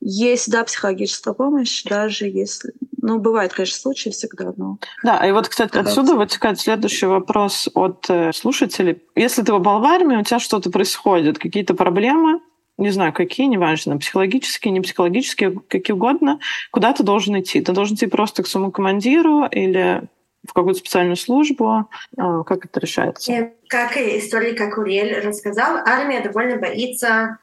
есть, 0.00 0.50
да, 0.50 0.64
психологическая 0.64 1.34
помощь, 1.34 1.84
даже 1.84 2.26
если... 2.26 2.72
Ну, 3.02 3.18
бывает, 3.18 3.52
конечно, 3.52 3.78
случаи 3.78 4.10
всегда, 4.10 4.52
но... 4.56 4.78
Да, 5.02 5.26
и 5.26 5.32
вот, 5.32 5.48
кстати, 5.48 5.76
отсюда 5.76 6.14
вытекает 6.14 6.60
следующий 6.60 7.06
вопрос 7.06 7.68
от 7.74 8.06
э, 8.08 8.32
слушателей. 8.32 9.02
Если 9.14 9.42
ты 9.42 9.52
попал 9.52 9.80
в 9.80 9.84
армию, 9.84 10.20
у 10.20 10.22
тебя 10.22 10.38
что-то 10.38 10.70
происходит, 10.70 11.38
какие-то 11.38 11.74
проблемы, 11.74 12.40
не 12.80 12.90
знаю, 12.90 13.12
какие, 13.12 13.46
неважно, 13.46 13.98
психологические, 13.98 14.72
не 14.72 14.80
психологические, 14.80 15.60
какие 15.68 15.94
угодно, 15.94 16.40
куда 16.70 16.92
ты 16.92 17.02
должен 17.02 17.38
идти? 17.40 17.60
Ты 17.60 17.72
должен 17.72 17.96
идти 17.96 18.06
просто 18.06 18.42
к 18.42 18.46
своему 18.46 18.70
командиру 18.70 19.46
или 19.50 20.02
в 20.46 20.52
какую-то 20.52 20.80
специальную 20.80 21.16
службу? 21.16 21.88
А, 22.16 22.42
как 22.44 22.64
это 22.64 22.80
решается? 22.80 23.50
Как 23.68 23.96
история, 23.96 24.54
как 24.54 24.78
Уриэль 24.78 25.20
рассказал, 25.20 25.76
армия 25.86 26.20
довольно 26.20 26.56
боится 26.56 27.38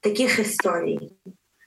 таких 0.00 0.38
историй. 0.38 1.16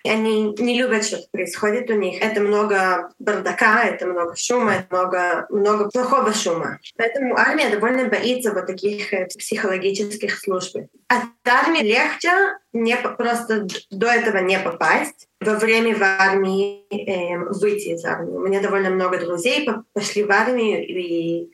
Они 0.09 0.53
не 0.57 0.79
любят, 0.79 1.05
что 1.05 1.17
происходит 1.31 1.89
у 1.89 1.93
них. 1.93 2.21
Это 2.21 2.41
много 2.41 3.09
бардака, 3.19 3.83
это 3.83 4.05
много 4.05 4.35
шума, 4.35 4.73
это 4.75 4.87
много, 4.89 5.45
много 5.49 5.89
плохого 5.89 6.33
шума. 6.33 6.79
Поэтому 6.97 7.35
армия 7.37 7.69
довольно 7.69 8.05
боится 8.05 8.53
вот 8.53 8.67
таких 8.67 9.13
э, 9.13 9.27
психологических 9.27 10.37
служб. 10.37 10.77
От 11.07 11.23
армии 11.45 11.81
легче 11.81 12.29
не, 12.73 12.95
просто 12.97 13.67
до 13.91 14.07
этого 14.07 14.37
не 14.37 14.59
попасть. 14.59 15.27
Во 15.39 15.55
время 15.55 15.95
в 15.95 16.01
армии 16.01 16.85
э, 16.89 17.37
выйти 17.37 17.89
из 17.89 18.05
армии. 18.05 18.31
У 18.31 18.47
меня 18.47 18.61
довольно 18.61 18.89
много 18.89 19.19
друзей 19.19 19.69
пошли 19.93 20.23
в 20.23 20.31
армию, 20.31 20.85
и 20.85 21.51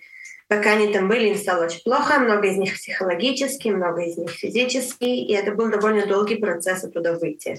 пока 0.51 0.73
они 0.73 0.91
там 0.91 1.07
были, 1.07 1.29
им 1.29 1.37
стало 1.37 1.65
очень 1.65 1.81
плохо. 1.81 2.19
Много 2.19 2.47
из 2.47 2.57
них 2.57 2.73
психологически, 2.73 3.69
много 3.69 4.01
из 4.01 4.17
них 4.17 4.31
физически. 4.31 5.05
И 5.05 5.33
это 5.33 5.53
был 5.53 5.69
довольно 5.69 6.05
долгий 6.05 6.35
процесс 6.35 6.83
оттуда 6.83 7.13
выйти. 7.13 7.57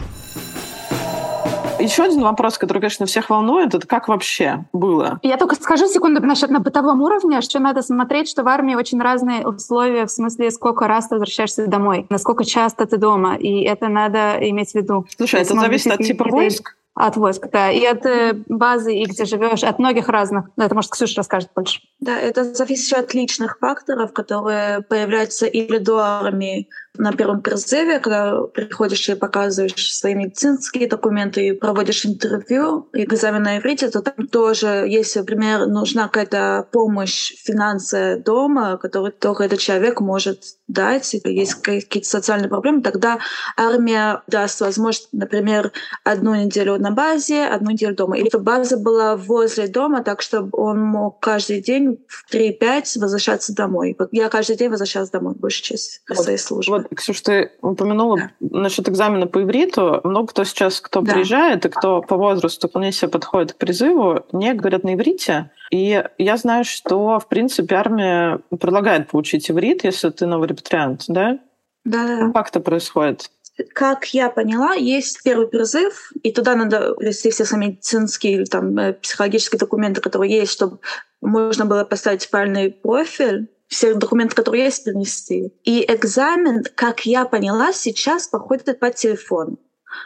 Еще 1.82 2.04
один 2.04 2.22
вопрос, 2.22 2.58
который, 2.58 2.78
конечно, 2.78 3.06
всех 3.06 3.30
волнует, 3.30 3.74
это 3.74 3.86
как 3.86 4.08
вообще 4.08 4.64
было? 4.72 5.18
Я 5.22 5.36
только 5.36 5.56
скажу 5.56 5.86
секунду 5.86 6.20
насчет 6.20 6.50
на 6.50 6.60
бытовом 6.60 7.02
уровне, 7.02 7.40
что 7.40 7.58
надо 7.58 7.82
смотреть, 7.82 8.28
что 8.28 8.42
в 8.42 8.48
армии 8.48 8.74
очень 8.74 9.00
разные 9.00 9.46
условия, 9.46 10.06
в 10.06 10.10
смысле, 10.10 10.50
сколько 10.50 10.86
раз 10.86 11.08
ты 11.08 11.16
возвращаешься 11.16 11.66
домой, 11.66 12.06
насколько 12.08 12.44
часто 12.44 12.86
ты 12.86 12.96
дома, 12.96 13.34
и 13.36 13.62
это 13.62 13.88
надо 13.88 14.36
иметь 14.40 14.72
в 14.72 14.74
виду. 14.74 15.06
Слушай, 15.16 15.42
это 15.42 15.54
зависит 15.54 15.92
от 15.92 15.98
типа 15.98 16.24
войск? 16.28 16.76
От 16.94 17.16
войск, 17.16 17.48
да. 17.50 17.70
И 17.70 17.84
от 17.86 18.04
э, 18.04 18.34
базы, 18.48 18.94
и 18.94 19.06
где 19.06 19.24
живешь, 19.24 19.64
от 19.64 19.78
многих 19.78 20.10
разных. 20.10 20.50
Ну, 20.56 20.64
это, 20.64 20.74
может, 20.74 20.90
Ксюша 20.90 21.16
расскажет 21.16 21.48
больше. 21.56 21.80
Да, 22.00 22.18
это 22.18 22.44
зависит 22.44 22.98
от 22.98 23.14
личных 23.14 23.58
факторов, 23.58 24.12
которые 24.12 24.82
появляются 24.82 25.46
или 25.46 25.78
до 25.78 25.98
армии, 26.00 26.68
на 26.98 27.12
первом 27.12 27.40
призыве, 27.40 28.00
когда 28.00 28.42
приходишь 28.42 29.08
и 29.08 29.14
показываешь 29.14 29.94
свои 29.94 30.14
медицинские 30.14 30.88
документы 30.88 31.48
и 31.48 31.52
проводишь 31.52 32.04
интервью, 32.04 32.88
экзамен 32.92 33.42
на 33.42 33.58
иврите, 33.58 33.88
то 33.88 34.02
там 34.02 34.26
тоже, 34.28 34.84
если, 34.88 35.20
например, 35.20 35.66
нужна 35.66 36.08
какая-то 36.08 36.68
помощь 36.70 37.32
финансовая 37.42 38.18
дома, 38.18 38.76
которую 38.76 39.12
только 39.12 39.44
этот 39.44 39.58
человек 39.58 40.00
может 40.00 40.42
дать, 40.68 41.12
если 41.14 41.30
есть 41.30 41.54
какие-то 41.54 42.08
социальные 42.08 42.48
проблемы, 42.48 42.82
тогда 42.82 43.18
армия 43.56 44.22
даст 44.26 44.60
возможность, 44.60 45.08
например, 45.12 45.72
одну 46.04 46.34
неделю 46.34 46.78
на 46.78 46.90
базе, 46.90 47.44
одну 47.44 47.70
неделю 47.70 47.94
дома. 47.94 48.18
Или 48.18 48.30
база 48.36 48.76
была 48.76 49.16
возле 49.16 49.66
дома, 49.66 50.02
так 50.02 50.22
чтобы 50.22 50.50
он 50.58 50.80
мог 50.80 51.20
каждый 51.20 51.62
день 51.62 51.98
в 52.06 52.32
3-5 52.32 52.98
возвращаться 53.00 53.54
домой. 53.54 53.96
Я 54.10 54.28
каждый 54.28 54.56
день 54.56 54.70
возвращалась 54.70 55.10
домой, 55.10 55.34
большую 55.34 55.64
часть 55.64 56.02
своей 56.12 56.38
службы. 56.38 56.81
Вот, 56.81 56.81
Ксюш, 56.94 57.20
ты 57.20 57.52
упомянула 57.60 58.16
да. 58.16 58.30
насчет 58.40 58.88
экзамена 58.88 59.26
по 59.26 59.42
ивриту. 59.42 60.00
Много 60.04 60.28
кто 60.28 60.44
сейчас, 60.44 60.80
кто 60.80 61.00
да. 61.00 61.12
приезжает 61.12 61.64
и 61.66 61.68
кто 61.68 62.02
по 62.02 62.16
возрасту 62.16 62.68
вполне 62.68 62.92
себе 62.92 63.08
подходит 63.08 63.52
к 63.52 63.56
призыву, 63.56 64.24
не 64.32 64.54
говорят 64.54 64.84
на 64.84 64.94
иврите. 64.94 65.50
И 65.70 66.04
я 66.18 66.36
знаю, 66.36 66.64
что, 66.64 67.18
в 67.18 67.28
принципе, 67.28 67.74
армия 67.76 68.40
предлагает 68.60 69.08
получить 69.08 69.50
иврит, 69.50 69.84
если 69.84 70.10
ты 70.10 70.26
новый 70.26 70.48
репатриант, 70.48 71.04
да? 71.08 71.38
Да, 71.84 72.06
да. 72.06 72.32
Как 72.32 72.48
это 72.48 72.60
происходит? 72.60 73.30
как 73.74 74.06
я 74.14 74.30
поняла, 74.30 74.74
есть 74.74 75.22
первый 75.22 75.46
призыв, 75.46 76.12
и 76.22 76.32
туда 76.32 76.54
надо 76.54 76.94
ввести 76.98 77.30
все 77.30 77.44
свои 77.44 77.68
медицинские 77.68 78.32
или 78.34 78.44
там, 78.44 78.76
э, 78.78 78.94
психологические 78.94 79.58
документы, 79.58 80.00
которые 80.00 80.34
есть, 80.34 80.52
чтобы 80.52 80.78
можно 81.20 81.66
было 81.66 81.84
поставить 81.84 82.28
правильный 82.30 82.70
профиль 82.70 83.48
все 83.72 83.94
документы, 83.94 84.36
которые 84.36 84.64
есть, 84.64 84.84
принести. 84.84 85.50
И 85.64 85.84
экзамен, 85.88 86.62
как 86.74 87.06
я 87.06 87.24
поняла, 87.24 87.72
сейчас 87.72 88.28
проходит 88.28 88.78
по 88.78 88.90
телефону. 88.90 89.58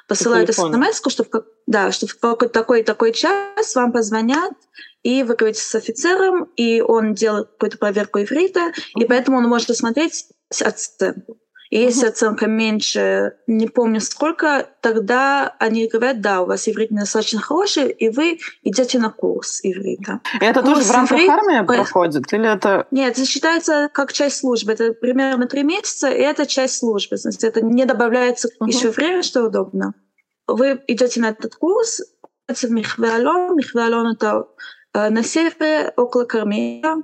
Посылают 0.06 0.54
смс, 0.54 1.00
что 1.08 1.24
в, 1.24 1.44
да, 1.66 1.90
что 1.90 2.06
в 2.06 2.16
какой-то 2.18 2.48
такой 2.48 2.82
такой 2.84 3.12
час 3.12 3.74
вам 3.74 3.92
позвонят, 3.92 4.52
и 5.02 5.22
вы 5.24 5.34
говорите 5.34 5.60
с 5.60 5.74
офицером, 5.74 6.44
и 6.56 6.80
он 6.80 7.14
делает 7.14 7.48
какую-то 7.52 7.78
проверку 7.78 8.20
иврита, 8.20 8.60
mm-hmm. 8.60 9.02
и 9.02 9.04
поэтому 9.04 9.38
он 9.38 9.48
может 9.48 9.66
посмотреть 9.68 10.28
оценку. 10.48 11.38
И 11.70 11.78
если 11.78 12.06
оценка 12.06 12.46
меньше, 12.46 13.36
не 13.46 13.66
помню 13.66 14.00
сколько, 14.00 14.68
тогда 14.80 15.54
они 15.58 15.88
говорят, 15.88 16.20
да, 16.20 16.42
у 16.42 16.46
вас 16.46 16.68
иврит 16.68 16.90
недостаточно 16.90 17.40
хороший, 17.40 17.90
и 17.90 18.08
вы 18.08 18.38
идете 18.62 18.98
на 18.98 19.10
курс 19.10 19.60
иврита. 19.62 20.20
И 20.40 20.44
это 20.44 20.62
курс 20.62 20.78
тоже 20.78 20.88
в 20.88 20.90
рамках 20.92 21.18
иврит... 21.18 21.30
армии 21.30 21.66
проходит? 21.66 22.32
Или 22.32 22.52
это... 22.52 22.86
Нет, 22.90 23.12
это 23.12 23.26
считается 23.26 23.90
как 23.92 24.12
часть 24.12 24.38
службы. 24.38 24.72
Это 24.72 24.92
примерно 24.92 25.46
три 25.46 25.62
месяца, 25.62 26.08
и 26.08 26.20
это 26.20 26.46
часть 26.46 26.78
службы. 26.78 27.16
То 27.16 27.28
есть 27.28 27.42
это 27.42 27.60
не 27.60 27.84
добавляется 27.84 28.48
uh-huh. 28.48 28.68
еще 28.68 28.90
время, 28.90 29.22
что 29.22 29.44
удобно. 29.44 29.94
Вы 30.46 30.80
идете 30.86 31.20
на 31.20 31.30
этот 31.30 31.56
курс, 31.56 32.02
в 32.48 32.70
Михвеалон. 32.70 33.56
Михвеалон— 33.56 34.12
это 34.14 34.46
э, 34.94 35.10
на 35.10 35.22
севере, 35.24 35.92
около 35.96 36.24
Кармея. 36.24 37.02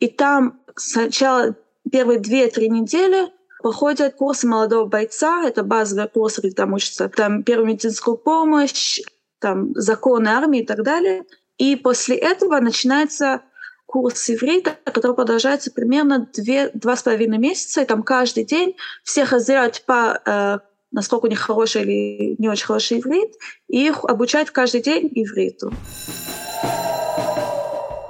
И 0.00 0.08
там 0.08 0.60
сначала 0.74 1.54
первые 1.90 2.18
две-три 2.18 2.68
недели 2.68 3.30
проходят 3.62 4.16
курсы 4.16 4.46
молодого 4.46 4.86
бойца, 4.86 5.44
это 5.44 5.62
базовые 5.62 6.08
курсы, 6.08 6.40
где 6.40 6.50
там 6.50 6.72
учатся 6.74 7.08
там, 7.08 7.42
первую 7.42 7.68
медицинскую 7.68 8.16
помощь, 8.16 9.00
там, 9.38 9.72
законы 9.74 10.28
армии 10.28 10.60
и 10.60 10.66
так 10.66 10.82
далее. 10.82 11.24
И 11.58 11.76
после 11.76 12.16
этого 12.16 12.58
начинается 12.60 13.42
курс 13.86 14.30
иврита, 14.30 14.76
который 14.84 15.14
продолжается 15.14 15.70
примерно 15.70 16.28
две, 16.32 16.70
два 16.74 16.96
с 16.96 17.02
половиной 17.02 17.38
месяца, 17.38 17.82
и 17.82 17.86
там 17.86 18.02
каждый 18.02 18.44
день 18.44 18.76
всех 19.04 19.32
разделяют 19.32 19.82
по 19.86 20.20
э, 20.24 20.58
насколько 20.92 21.26
у 21.26 21.28
них 21.28 21.40
хороший 21.40 21.82
или 21.82 22.36
не 22.38 22.48
очень 22.48 22.66
хороший 22.66 23.00
иврит, 23.00 23.34
и 23.68 23.86
их 23.86 24.04
обучают 24.04 24.50
каждый 24.50 24.82
день 24.82 25.10
ивриту 25.14 25.72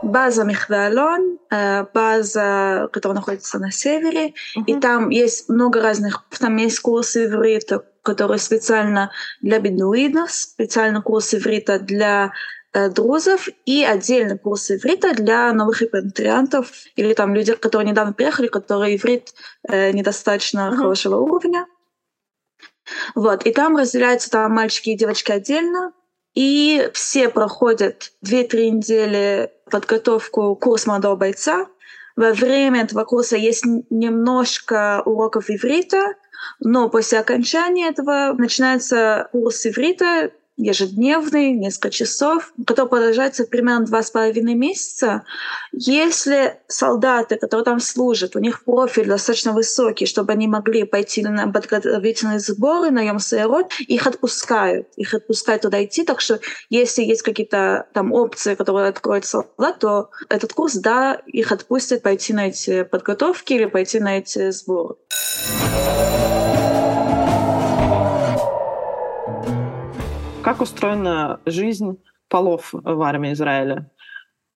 база 0.03 0.45
Михвеалон, 0.45 1.39
э, 1.51 1.85
база, 1.95 2.89
которая 2.93 3.17
находится 3.17 3.59
на 3.59 3.71
севере, 3.71 4.35
uh-huh. 4.57 4.65
и 4.67 4.81
там 4.81 5.11
есть 5.11 5.49
много 5.49 5.81
разных, 5.81 6.25
там 6.39 6.57
есть 6.57 6.81
курсы 6.81 7.27
иврита, 7.27 7.85
которые 8.03 8.39
специально 8.39 9.11
для 9.41 9.61
бедуинов, 9.61 10.31
специально 10.33 11.01
курсы 11.01 11.39
иврита 11.39 11.79
для 11.79 12.33
э, 12.73 12.89
друзов 12.89 13.49
и 13.65 13.85
отдельный 13.85 14.39
курс 14.39 14.71
иврита 14.71 15.15
для 15.15 15.53
новых 15.53 15.81
репатриантов 15.83 16.73
или 16.97 17.15
там 17.15 17.35
людей, 17.35 17.55
которые 17.55 17.91
недавно 17.91 18.13
приехали, 18.13 18.49
которые 18.49 18.97
иврит 18.97 19.35
э, 19.69 19.93
недостаточно 19.93 20.71
uh-huh. 20.71 20.77
хорошего 20.77 21.17
уровня. 21.17 21.67
Вот, 23.15 23.47
и 23.47 23.53
там 23.53 23.77
разделяются 23.77 24.31
там 24.31 24.53
мальчики 24.53 24.91
и 24.91 24.97
девочки 24.97 25.31
отдельно, 25.31 25.93
и 26.35 26.89
все 26.95 27.29
проходят 27.29 28.13
2-3 28.25 28.71
недели 28.71 29.51
подготовку 29.71 30.57
курс 30.57 30.87
молодого 30.87 31.17
бойца. 31.17 31.67
Во 32.17 32.33
время 32.33 32.83
этого 32.83 33.05
курса 33.05 33.37
есть 33.37 33.65
немножко 33.91 35.03
уроков 35.05 35.51
иврита, 35.51 36.15
но 36.61 36.89
после 36.89 37.19
окончания 37.19 37.89
этого 37.89 38.35
начинается 38.37 39.29
курс 39.33 39.67
иврита, 39.67 40.31
ежедневный, 40.57 41.53
несколько 41.53 41.91
часов, 41.91 42.53
который 42.67 42.89
продолжается 42.89 43.45
примерно 43.45 43.87
два 43.87 44.03
с 44.03 44.11
половиной 44.11 44.55
месяца. 44.55 45.25
Если 45.73 46.61
солдаты, 46.69 47.37
которые 47.37 47.65
там 47.65 47.81
служат, 47.81 48.37
у 48.37 48.39
них 48.39 48.65
профиль 48.65 49.07
достаточно 49.07 49.53
высокий, 49.53 50.07
чтобы 50.07 50.33
они 50.33 50.49
могли 50.49 50.85
пойти 50.85 51.23
на 51.23 51.51
подготовительные 51.51 52.39
сборы, 52.39 52.91
на 52.91 53.01
Йом 53.03 53.19
Сайрот, 53.19 53.73
их 53.81 54.07
отпускают. 54.07 54.89
Их 54.97 55.15
отпускают 55.15 55.63
туда 55.63 55.83
идти. 55.85 56.05
Так 56.05 56.21
что 56.21 56.41
если 56.69 57.03
есть 57.03 57.23
какие-то 57.23 57.87
там 57.95 58.13
опции, 58.13 58.55
которые 58.55 58.89
откроют 58.89 59.25
солдат, 59.25 59.79
то 59.79 60.11
этот 60.29 60.53
курс, 60.53 60.75
да, 60.75 61.21
их 61.27 61.51
отпустят 61.53 62.03
пойти 62.03 62.33
на 62.33 62.49
эти 62.49 62.83
подготовки 62.83 63.55
или 63.55 63.65
пойти 63.65 64.01
на 64.01 64.19
эти 64.19 64.51
сборы. 64.51 64.97
Как 70.43 70.61
устроена 70.61 71.39
жизнь 71.47 71.99
полов 72.29 72.71
в 72.73 73.03
армии 73.03 73.33
Израиля? 73.33 73.89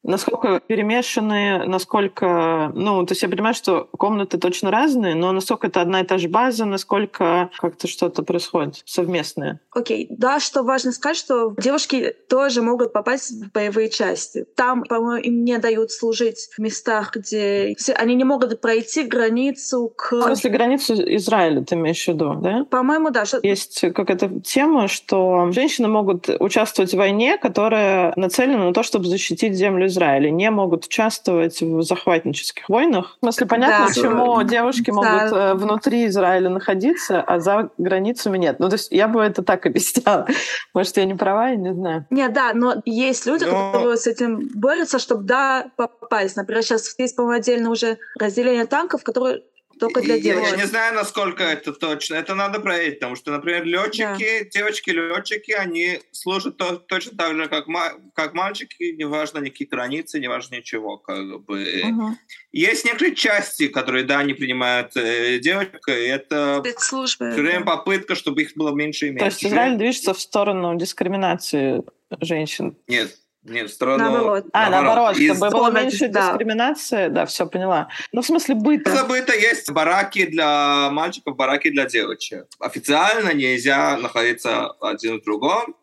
Насколько 0.07 0.61
перемешанные, 0.67 1.65
насколько... 1.65 2.71
Ну, 2.75 3.05
то 3.05 3.13
есть 3.13 3.23
я 3.23 3.29
понимаю, 3.29 3.55
что 3.55 3.89
комнаты 3.97 4.39
точно 4.39 4.71
разные, 4.71 5.15
но 5.15 5.33
насколько 5.33 5.67
это 5.67 5.81
одна 5.81 6.01
и 6.01 6.05
та 6.05 6.19
же 6.19 6.29
база, 6.29 6.65
насколько 6.65 7.51
как-то 7.59 7.89
что-то 7.89 8.23
происходит 8.23 8.83
совместное. 8.85 9.61
Окей, 9.71 10.05
okay. 10.05 10.17
да, 10.17 10.41
что 10.41 10.63
важно 10.63 10.93
сказать, 10.93 11.17
что 11.17 11.55
девушки 11.59 12.15
тоже 12.29 12.63
могут 12.63 12.93
попасть 12.93 13.33
в 13.33 13.53
боевые 13.53 13.91
части. 13.91 14.47
Там, 14.55 14.85
по-моему, 14.85 15.23
им 15.23 15.45
не 15.45 15.59
дают 15.59 15.91
служить 15.91 16.49
в 16.57 16.59
местах, 16.61 17.15
где... 17.15 17.75
Они 17.97 18.15
не 18.15 18.25
могут 18.25 18.61
пройти 18.61 19.03
границу 19.03 19.93
к... 19.97 20.13
В 20.13 20.23
смысле, 20.23 20.51
границу 20.51 20.95
Израиля 21.17 21.63
ты 21.63 21.75
имеешь 21.75 22.05
в 22.05 22.09
виду, 22.09 22.35
да? 22.35 22.65
По-моему, 22.71 23.11
да. 23.11 23.25
Что... 23.25 23.41
Есть 23.43 23.81
какая-то 23.81 24.41
тема, 24.41 24.89
что 24.89 25.51
женщины 25.51 25.89
могут 25.89 26.29
участвовать 26.39 26.93
в 26.93 26.97
войне, 26.97 27.39
которая 27.39 28.13
нацелена 28.17 28.67
на 28.67 28.73
то, 28.73 28.83
чтобы 28.83 29.07
защитить 29.07 29.55
землю 29.55 29.89
Израиля 29.97 30.31
не 30.31 30.51
могут 30.51 30.85
участвовать 30.85 31.61
в 31.61 31.83
захватнических 31.83 32.69
войнах. 32.69 33.17
В 33.17 33.25
смысле, 33.25 33.47
понятно, 33.47 33.87
да. 33.87 33.89
почему 33.89 34.43
девушки 34.43 34.91
могут 34.91 35.31
да. 35.31 35.51
Э, 35.51 35.55
внутри 35.55 36.07
Израиля 36.07 36.51
находиться, 36.51 37.23
а 37.23 37.41
за 37.41 37.71
границами 37.79 38.37
нет. 38.37 38.59
Ну, 38.59 38.69
то 38.69 38.75
есть 38.75 38.93
я 38.93 39.09
бы 39.09 39.23
это 39.23 39.43
так 39.43 39.65
объясняла. 39.67 40.27
Может, 40.75 40.97
я 40.99 41.05
не 41.05 41.15
права, 41.15 41.49
я 41.49 41.57
не 41.57 41.73
знаю. 41.73 42.07
Нет, 42.11 42.33
да, 42.33 42.53
но 42.55 42.83
есть 42.85 43.27
люди, 43.27 43.45
но... 43.45 43.73
которые 43.73 43.97
с 43.97 44.07
этим 44.07 44.49
борются, 44.55 44.99
чтобы, 44.99 45.25
да, 45.25 45.67
попасть. 45.77 46.37
Например, 46.37 46.63
сейчас 46.63 46.95
есть, 46.99 47.17
по-моему, 47.17 47.39
отдельно 47.39 47.71
уже 47.71 47.99
разделение 48.19 48.67
танков, 48.67 49.03
которые 49.03 49.43
только 49.79 50.01
для 50.01 50.19
девочек. 50.19 50.53
Я 50.53 50.57
не 50.57 50.67
знаю, 50.67 50.95
насколько 50.95 51.43
это 51.43 51.73
точно. 51.73 52.15
Это 52.15 52.35
надо 52.35 52.61
проверить, 52.61 52.99
потому 52.99 53.17
что, 53.17 53.31
например, 53.31 53.65
летчики, 53.65 54.41
да. 54.43 54.51
девочки-летчики, 54.51 55.53
они 55.53 56.01
служат 56.13 56.57
то, 56.57 56.77
точно 56.77 57.17
так 57.17 57.37
же, 57.37 57.49
как, 57.49 57.67
как 58.15 58.35
мальчики, 58.35 58.95
неважно 58.97 59.39
никакие 59.39 59.69
границы, 59.69 60.19
неважно 60.21 60.57
ничего. 60.57 60.97
Как 60.97 61.41
бы. 61.45 61.83
Угу. 61.85 62.17
Есть 62.53 62.85
некоторые 62.85 63.15
части, 63.15 63.69
которые, 63.69 64.05
да, 64.05 64.23
не 64.23 64.35
принимают 64.35 64.97
э, 64.97 65.39
девочек, 65.39 65.87
и 65.89 65.93
это 65.93 66.63
все 66.65 67.07
время 67.19 67.65
да. 67.65 67.77
попытка, 67.77 68.15
чтобы 68.15 68.43
их 68.43 68.53
было 68.57 68.75
меньше 68.75 69.07
и 69.07 69.11
меньше. 69.11 69.21
То 69.21 69.27
есть 69.27 69.45
Израиль 69.45 69.77
движется 69.77 70.15
в 70.15 70.21
сторону 70.21 70.77
дискриминации 70.77 71.83
женщин? 72.21 72.77
Нет, 72.87 73.17
нет, 73.49 73.71
в 73.71 73.73
сторону... 73.73 73.99
Наоборот. 73.99 74.47
А, 74.53 74.71
наоборот, 74.71 75.17
Из... 75.17 75.37
чтобы 75.37 75.51
было 75.51 75.71
меньше 75.71 76.09
да. 76.09 76.31
дискриминации. 76.31 77.09
Да, 77.09 77.27
все, 77.27 77.47
поняла. 77.47 77.89
Ну, 78.13 78.23
в 78.23 78.27
смысле, 78.27 78.55
быта. 78.55 78.91
За 78.91 79.05
быта 79.05 79.35
есть 79.35 79.71
бараки 79.71 80.27
для 80.27 80.91
мальчиков, 80.91 81.37
бараки 81.37 81.71
для 81.71 81.87
девочек. 81.87 82.47
Официально 82.59 83.33
нельзя 83.33 83.97
находиться 83.97 84.71
один 84.81 85.21
в 85.21 85.25
другом. 85.25 85.77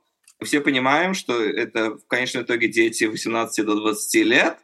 Все 0.43 0.59
понимаем, 0.59 1.13
что 1.13 1.41
это 1.41 1.91
в 1.91 2.05
конечном 2.07 2.43
итоге 2.43 2.67
дети 2.67 3.05
18 3.05 3.65
до 3.65 3.75
20 3.75 4.25
лет, 4.25 4.57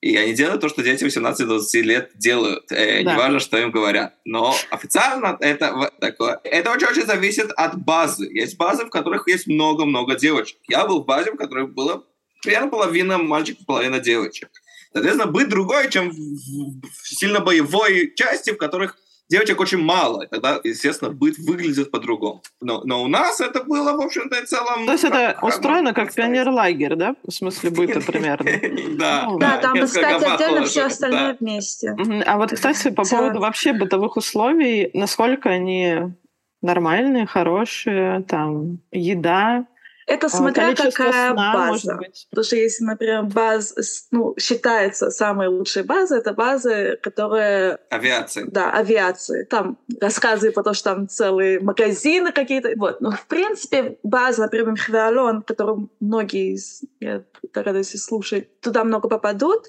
и 0.00 0.16
они 0.16 0.34
делают 0.34 0.60
то, 0.60 0.68
что 0.68 0.82
дети 0.82 1.04
18-20 1.04 1.80
лет 1.82 2.10
делают. 2.14 2.70
Э, 2.70 3.02
да. 3.02 3.14
Неважно, 3.14 3.40
что 3.40 3.58
им 3.58 3.70
говорят. 3.70 4.14
Но 4.24 4.54
официально 4.70 5.36
это 5.40 5.90
такое. 6.00 6.40
Это 6.44 6.70
очень-очень 6.70 7.06
зависит 7.06 7.50
от 7.52 7.78
базы. 7.78 8.26
Есть 8.26 8.56
базы, 8.56 8.84
в 8.84 8.90
которых 8.90 9.26
есть 9.28 9.46
много-много 9.46 10.14
девочек. 10.14 10.58
Я 10.68 10.86
был 10.86 11.02
в 11.02 11.06
базе, 11.06 11.32
в 11.32 11.36
которой 11.36 11.66
было 11.66 12.04
примерно 12.46 12.70
половина 12.70 13.18
мальчиков, 13.18 13.66
половина 13.66 13.98
девочек. 13.98 14.48
Соответственно, 14.92 15.30
быть 15.30 15.48
другой, 15.48 15.90
чем 15.90 16.10
в 16.10 17.08
сильно 17.08 17.40
боевой 17.40 18.14
части, 18.14 18.50
в 18.50 18.56
которых 18.56 18.96
девочек 19.28 19.60
очень 19.60 19.78
мало. 19.78 20.22
И 20.22 20.28
тогда, 20.28 20.60
естественно, 20.64 21.10
быт 21.10 21.36
выглядит 21.38 21.90
по-другому. 21.90 22.42
Но, 22.60 22.82
но 22.84 23.02
у 23.02 23.08
нас 23.08 23.40
это 23.40 23.64
было, 23.64 23.92
в 23.92 24.00
общем-то, 24.00 24.36
и 24.36 24.46
целом... 24.46 24.86
То 24.86 24.92
есть 24.92 25.04
это 25.04 25.38
устроено 25.42 25.92
как 25.92 26.14
пионер-лагерь, 26.14 26.94
да? 26.94 27.16
В 27.26 27.30
смысле 27.32 27.70
быта 27.70 28.00
примерно? 28.00 28.48
Да. 28.96 29.28
Да, 29.38 29.58
там, 29.58 29.82
кстати, 29.82 30.24
отдельно 30.24 30.64
все 30.64 30.84
остальное 30.84 31.36
вместе. 31.38 31.94
А 32.24 32.38
вот, 32.38 32.52
кстати, 32.52 32.90
по 32.90 33.04
поводу 33.04 33.40
вообще 33.40 33.72
бытовых 33.72 34.16
условий, 34.16 34.90
насколько 34.94 35.50
они 35.50 36.14
нормальные, 36.62 37.26
хорошие, 37.26 38.22
там, 38.22 38.78
еда, 38.90 39.66
это 40.06 40.26
а, 40.28 40.30
смотря 40.30 40.74
какая 40.74 41.32
сна, 41.32 41.52
база. 41.52 41.98
Потому 42.30 42.44
что 42.44 42.56
если, 42.56 42.84
например, 42.84 43.24
база, 43.24 43.74
ну, 44.12 44.34
считается 44.38 45.10
самой 45.10 45.48
лучшей 45.48 45.82
базой, 45.82 46.18
это 46.18 46.32
базы, 46.32 46.98
которые... 47.02 47.78
Авиации. 47.90 48.44
Да, 48.48 48.70
авиации. 48.70 49.44
Там 49.44 49.78
рассказы 50.00 50.52
про 50.52 50.62
то, 50.62 50.74
что 50.74 50.94
там 50.94 51.08
целые 51.08 51.58
магазины 51.58 52.30
какие-то. 52.30 52.72
Вот. 52.76 53.00
Но, 53.00 53.10
в 53.10 53.26
принципе, 53.26 53.98
база, 54.04 54.42
например, 54.42 54.76
Хвеалон, 54.78 55.42
которую 55.42 55.90
многие 55.98 56.54
из, 56.54 56.82
я 57.00 57.24
радуюсь 57.52 58.00
слушать, 58.00 58.60
туда 58.60 58.84
много 58.84 59.08
попадут, 59.08 59.66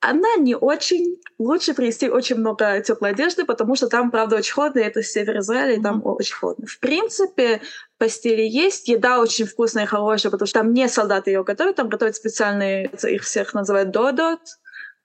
она 0.00 0.36
не 0.36 0.54
очень. 0.54 1.20
Лучше 1.38 1.74
привезти 1.74 2.08
очень 2.08 2.36
много 2.36 2.80
теплой 2.80 3.10
одежды, 3.10 3.44
потому 3.44 3.74
что 3.74 3.88
там, 3.88 4.10
правда, 4.10 4.36
очень 4.36 4.52
холодно, 4.52 4.80
это 4.80 5.02
север 5.02 5.38
Израиля, 5.38 5.74
и 5.74 5.82
там 5.82 5.98
mm-hmm. 5.98 6.14
очень 6.14 6.34
холодно. 6.36 6.66
В 6.66 6.78
принципе, 6.78 7.60
постели 7.98 8.42
есть, 8.42 8.88
еда 8.88 9.18
очень 9.18 9.46
вкусная 9.46 9.84
и 9.84 9.86
хорошая, 9.86 10.30
потому 10.30 10.46
что 10.46 10.60
там 10.60 10.72
не 10.72 10.88
солдаты 10.88 11.30
ее 11.30 11.44
готовят, 11.44 11.76
там 11.76 11.88
готовят 11.88 12.16
специальные, 12.16 12.90
их 13.02 13.22
всех 13.22 13.54
называют 13.54 13.90
додот, 13.90 14.40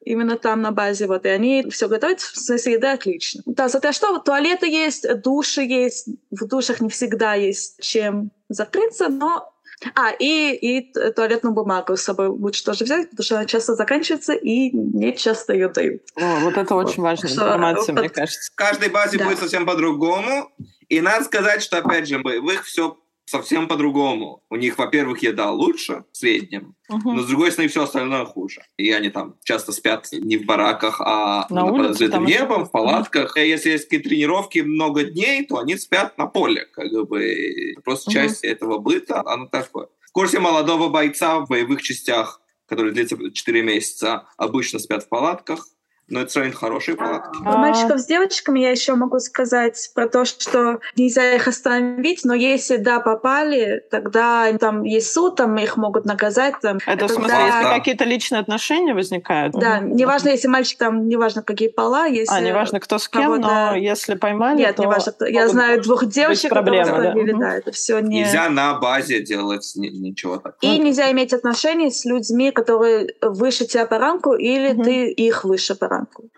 именно 0.06 0.38
там 0.38 0.62
на 0.62 0.72
базе, 0.72 1.08
вот, 1.08 1.26
и 1.26 1.30
они 1.30 1.70
все 1.70 1.88
готовят, 1.88 2.22
в 2.22 2.40
смысле, 2.40 2.74
еда 2.74 2.94
отлично. 2.94 3.42
Да, 3.46 3.68
за 3.68 3.80
то, 3.80 3.92
что 3.92 4.18
туалеты 4.20 4.68
есть, 4.68 5.08
души 5.22 5.62
есть, 5.62 6.08
в 6.32 6.46
душах 6.48 6.82
не 6.82 6.90
всегда 6.90 7.34
есть 7.34 7.82
чем 7.82 8.32
закрыться, 8.50 9.10
но 9.10 9.50
а, 9.96 10.12
и, 10.12 10.54
и 10.56 10.94
туалетную 11.12 11.54
бумагу 11.54 11.98
с 11.98 12.04
собой 12.04 12.28
лучше 12.28 12.64
тоже 12.64 12.86
взять, 12.86 13.10
потому 13.10 13.26
что 13.26 13.36
она 13.36 13.46
часто 13.46 13.76
заканчивается 13.76 14.34
и 14.34 14.72
не 14.72 15.16
часто 15.16 15.54
ее 15.54 15.70
дают. 15.70 16.04
О, 16.16 16.40
вот 16.42 16.58
это 16.58 16.76
очень 16.76 17.02
важная 17.02 17.30
что, 17.30 17.42
информация, 17.42 17.94
мне 17.94 18.10
кажется. 18.10 18.52
В 18.52 18.56
каждой 18.56 18.90
базе 18.90 19.18
да. 19.18 19.26
будет 19.26 19.40
совсем 19.40 19.66
по-другому. 19.66 20.50
И 20.94 21.02
надо 21.02 21.26
сказать, 21.26 21.64
что, 21.64 21.80
опять 21.80 22.08
же, 22.08 22.20
боевых 22.20 22.66
все 22.66 22.98
совсем 23.26 23.68
по-другому. 23.68 24.44
У 24.52 24.58
них, 24.58 24.78
во-первых, 24.78 25.24
еда 25.24 25.50
лучше 25.50 26.04
в 26.12 26.18
среднем, 26.18 26.76
угу. 26.88 27.14
но 27.14 27.24
с 27.24 27.26
другой 27.26 27.52
стороны 27.52 27.70
все 27.70 27.84
остальное 27.84 28.26
хуже. 28.26 28.62
И 28.78 28.92
они 28.92 29.10
там 29.10 29.36
часто 29.44 29.72
спят 29.72 30.08
не 30.12 30.38
в 30.38 30.46
бараках, 30.46 31.02
а 31.02 31.48
на 31.50 31.66
под 31.66 31.92
открытым 31.92 32.26
небом, 32.26 32.66
в 32.66 32.72
палатках. 32.72 33.38
И 33.38 33.48
если 33.48 33.72
есть 33.72 33.86
какие 33.86 34.02
тренировки 34.02 34.60
много 34.60 35.04
дней, 35.06 35.44
то 35.48 35.58
они 35.58 35.78
спят 35.78 36.16
на 36.20 36.28
поле. 36.28 36.66
Как 36.74 36.92
бы 37.08 37.76
просто 37.84 38.12
угу. 38.12 38.14
часть 38.14 38.44
этого 38.44 38.78
быта, 38.78 39.24
оно 39.26 39.48
такое. 39.48 39.88
В 40.02 40.12
курсе 40.12 40.38
молодого 40.40 40.90
бойца 40.90 41.40
в 41.40 41.48
боевых 41.48 41.82
частях, 41.82 42.40
который 42.68 42.92
длится 42.92 43.18
4 43.32 43.64
месяца, 43.64 44.28
обычно 44.38 44.78
спят 44.78 45.06
в 45.06 45.10
палатках, 45.10 45.66
но 46.10 46.22
это 46.22 46.32
сравнительно 46.32 46.60
хорошие 46.60 46.98
палатки. 46.98 47.42
Про 47.42 47.58
мальчиков 47.58 48.00
с 48.00 48.06
девочками 48.06 48.60
я 48.60 48.72
еще 48.72 48.96
могу 48.96 49.20
сказать 49.20 49.90
про 49.96 50.08
то, 50.08 50.26
что 50.26 50.80
нельзя 50.98 51.34
их 51.34 51.48
остановить, 51.48 52.26
но 52.26 52.34
если, 52.34 52.78
да, 52.78 53.00
попали, 53.00 53.84
тогда 53.90 54.52
там 54.60 54.84
есть 54.84 55.14
суд, 55.14 55.38
там 55.38 55.58
их 55.58 55.78
могут 55.78 56.06
наказать. 56.06 56.56
Там, 56.62 56.80
это, 56.86 57.08
в 57.08 57.12
смысле, 57.12 57.30
да, 57.30 57.48
если 57.48 57.80
какие-то 57.80 58.04
личные 58.04 58.42
отношения 58.42 58.94
возникают? 58.94 59.54
Да, 59.54 59.80
угу. 59.80 59.96
неважно, 59.96 60.30
если 60.30 60.48
мальчик 60.50 60.78
там, 60.78 61.08
неважно, 61.08 61.42
какие 61.42 61.70
пола, 61.70 62.06
если... 62.06 62.36
А, 62.36 62.42
неважно, 62.42 62.80
кто 62.82 62.98
с 62.98 63.08
кем, 63.08 63.40
но 63.40 63.76
если 63.76 64.16
поймали, 64.16 64.58
Нет, 64.58 64.76
то... 64.76 64.84
неважно, 64.84 65.14
кто. 65.14 65.26
Я 65.26 65.48
знаю 65.48 65.82
двух 65.82 66.06
девочек, 66.06 66.50
проблемы, 66.50 66.86
которые 66.86 67.26
да? 67.26 67.32
Угу. 67.32 67.40
да, 67.40 67.56
это 67.56 67.72
все 67.72 68.00
не... 68.00 68.20
Нельзя 68.20 68.50
на 68.50 68.74
базе 68.76 69.22
делать 69.22 69.72
ничего 69.76 70.38
такого. 70.38 70.58
И 70.62 70.78
нельзя 70.78 71.10
иметь 71.12 71.34
отношения 71.34 71.90
с 71.90 72.04
людьми, 72.04 72.52
которые 72.52 73.16
выше 73.22 73.66
тебя 73.66 73.86
по 73.86 73.98
ранку, 73.98 74.34
или 74.34 74.74
угу. 74.74 74.84
ты 74.84 75.10
их 75.10 75.46
выше 75.46 75.76
по 75.76 75.88
ранку. 75.88 75.93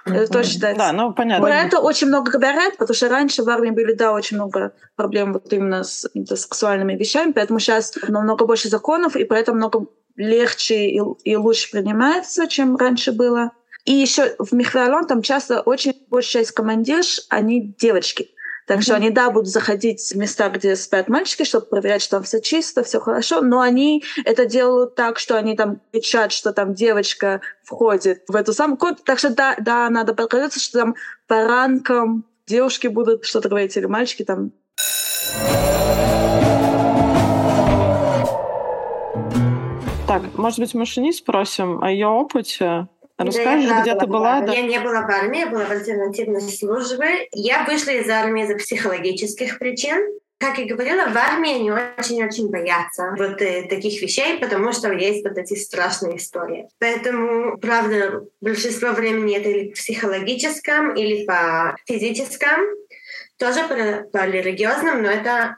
Это 0.06 0.32
тоже 0.32 0.50
считается. 0.50 0.86
Да, 0.86 0.91
ну 0.91 1.13
понятно. 1.13 1.46
Про 1.46 1.56
это 1.62 1.80
очень 1.80 2.08
много 2.08 2.32
говорят, 2.32 2.78
потому 2.78 2.96
что 2.96 3.10
раньше 3.10 3.44
в 3.44 3.50
армии 3.50 3.72
были, 3.72 3.94
да, 3.94 4.13
очень 4.13 4.38
много 4.38 4.74
проблем 4.96 5.34
вот 5.34 5.52
именно 5.52 5.84
с 5.84 6.08
сексуальными 6.28 6.96
вещами, 6.96 7.32
поэтому 7.32 7.60
сейчас 7.60 7.94
намного 8.08 8.46
больше 8.46 8.70
законов, 8.70 9.15
и 9.15 9.24
поэтому 9.24 9.58
много 9.58 9.86
легче 10.15 10.89
и, 10.89 11.02
и 11.24 11.36
лучше 11.36 11.72
принимается, 11.72 12.48
чем 12.48 12.78
раньше 12.78 13.12
было. 13.12 13.52
И 13.86 13.94
еще 13.94 14.36
в 14.39 14.54
Михвалон 14.54 15.06
там 15.06 15.22
часто 15.22 15.62
очень 15.62 15.94
большая 16.10 16.44
часть 16.44 16.56
командирш, 16.56 17.22
они 17.30 17.76
девочки. 17.78 18.30
Так 18.65 18.80
mm-hmm. 18.80 18.82
что 18.82 18.95
они, 18.95 19.10
да, 19.12 19.30
будут 19.30 19.49
заходить 19.49 20.01
в 20.01 20.15
места, 20.15 20.49
где 20.49 20.75
спят 20.75 21.08
мальчики, 21.08 21.43
чтобы 21.43 21.67
проверять, 21.67 22.01
что 22.01 22.17
там 22.17 22.23
все 22.23 22.41
чисто, 22.41 22.84
все 22.84 22.99
хорошо, 22.99 23.41
но 23.41 23.60
они 23.62 24.04
это 24.23 24.45
делают 24.45 24.95
так, 24.95 25.19
что 25.19 25.38
они 25.38 25.56
там 25.56 25.82
кричат, 25.91 26.32
что 26.32 26.51
там 26.51 26.73
девочка 26.73 27.41
входит 27.63 28.23
в 28.28 28.36
эту 28.36 28.54
самую 28.54 28.78
комнату. 28.78 29.04
Так 29.04 29.19
что 29.19 29.30
да, 29.30 29.56
да, 29.60 29.89
надо 29.89 30.13
подготовиться, 30.13 30.60
что 30.60 30.80
там 30.80 30.95
по 31.28 31.45
ранкам 31.45 32.25
девушки 32.47 32.88
будут 32.88 33.25
что-то 33.25 33.49
говорить, 33.49 33.78
или 33.78 33.86
мальчики 33.86 34.23
там. 34.23 34.51
Так, 40.08 40.21
может 40.38 40.60
быть, 40.60 40.73
мы 40.73 40.86
Шани 40.86 41.12
спросим 41.12 41.84
о 41.84 41.91
ее 41.91 42.08
опыте 42.08 42.88
Расскажешь, 43.17 43.69
да, 43.69 43.82
где 43.82 43.95
ты 43.95 44.08
была? 44.08 44.41
Да? 44.41 44.54
Я 44.54 44.62
не 44.63 44.80
была 44.80 45.01
в 45.01 45.10
армии, 45.10 45.39
я 45.39 45.47
была 45.47 45.65
в 45.65 45.71
альтернативной 45.71 46.41
службе. 46.41 47.28
Я 47.32 47.63
вышла 47.63 47.91
из 47.91 48.10
армии 48.10 48.45
за 48.45 48.56
психологических 48.56 49.58
причин. 49.58 49.97
Как 50.38 50.58
я 50.58 50.65
говорила, 50.65 51.08
в 51.08 51.17
армии 51.17 51.56
они 51.56 51.71
очень-очень 51.71 52.49
боятся 52.49 53.15
вот 53.17 53.41
э, 53.41 53.67
таких 53.69 54.01
вещей, 54.01 54.38
потому 54.38 54.73
что 54.73 54.91
есть 54.91 55.25
вот 55.25 55.38
эти 55.38 55.54
страшные 55.54 56.17
истории. 56.17 56.67
Поэтому, 56.78 57.58
правда, 57.58 58.25
большинство 58.41 58.91
времени 58.91 59.38
это 59.38 59.49
или 59.49 59.71
психологическом, 59.71 60.93
или 60.93 61.25
по 61.25 61.78
физическом, 61.86 62.60
тоже 63.38 63.62
по, 63.62 64.10
по 64.10 64.25
религиозным, 64.25 65.04
но 65.04 65.10
это 65.10 65.56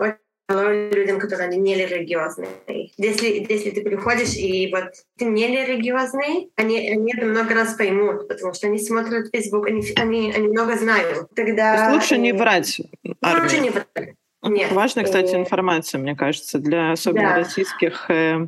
людям, 0.50 1.20
которые 1.20 1.58
не 1.58 1.76
религиозные. 1.76 2.50
Если, 2.98 3.46
если 3.50 3.72
ты 3.72 3.82
приходишь 3.82 4.36
и 4.36 4.72
вот 4.74 4.94
ты 5.18 5.26
не 5.26 5.48
религиозный, 5.48 6.52
они, 6.56 6.90
они 6.90 7.14
это 7.14 7.26
много 7.26 7.54
раз 7.54 7.74
поймут, 7.74 8.28
потому 8.28 8.54
что 8.54 8.68
они 8.68 8.80
смотрят 8.80 9.30
Facebook, 9.34 9.68
они, 9.68 9.84
они, 9.98 10.32
они 10.32 10.48
много 10.48 10.78
знают. 10.78 11.30
Тогда... 11.36 11.76
То 11.76 11.82
есть 11.84 11.94
лучше 11.94 12.18
не 12.18 12.32
врать 12.32 12.82
армии. 13.22 13.44
Лучше 13.44 13.60
не 13.60 13.70
врать. 13.70 14.16
Нет. 14.44 14.72
Важная, 14.72 15.04
кстати, 15.04 15.36
информация, 15.36 16.00
мне 16.00 16.16
кажется, 16.16 16.60
для 16.60 16.92
особенно 16.92 17.30
да. 17.30 17.36
российских 17.38 18.10
э, 18.10 18.48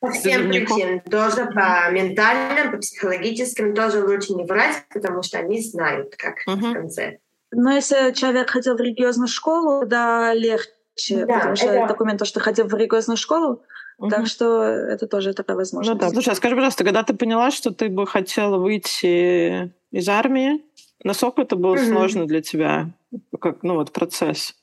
по 0.00 0.10
всем 0.12 0.48
причинам. 0.48 1.00
Тоже 1.00 1.46
по 1.46 1.90
ментальным, 1.90 2.70
по 2.70 2.78
психологическим 2.78 3.74
тоже 3.74 4.04
лучше 4.04 4.34
не 4.34 4.44
врать, 4.44 4.84
потому 4.92 5.22
что 5.22 5.38
они 5.38 5.60
знают, 5.60 6.14
как 6.16 6.36
угу. 6.46 6.66
в 6.66 6.72
конце. 6.72 7.18
Но 7.50 7.72
если 7.72 8.12
человек 8.12 8.50
хотел 8.50 8.76
в 8.76 8.80
религиозную 8.80 9.28
школу, 9.28 9.86
да, 9.86 10.32
легче 10.34 10.70
да, 11.10 11.34
потому 11.34 11.56
что 11.56 11.66
это... 11.66 11.88
документ, 11.88 12.18
то, 12.18 12.24
что 12.24 12.40
ходил 12.40 12.66
в 12.66 12.74
религиозную 12.74 13.16
школу, 13.16 13.62
Угу. 13.98 14.10
Так 14.10 14.26
что 14.26 14.62
это 14.62 15.06
тоже 15.06 15.34
такая 15.34 15.56
возможность. 15.56 15.94
Ну 15.94 16.00
да. 16.00 16.10
Слушай, 16.10 16.30
а 16.30 16.34
скажи, 16.34 16.54
пожалуйста, 16.54 16.84
когда 16.84 17.02
ты 17.04 17.14
поняла, 17.14 17.50
что 17.50 17.72
ты 17.72 17.88
бы 17.88 18.06
хотела 18.06 18.58
выйти 18.58 19.72
из 19.92 20.08
армии, 20.08 20.64
насколько 21.04 21.42
это 21.42 21.56
было 21.56 21.74
угу. 21.74 21.84
сложно 21.84 22.26
для 22.26 22.42
тебя, 22.42 22.90
как, 23.40 23.62
ну 23.62 23.74
вот, 23.74 23.92
процесс? 23.92 24.54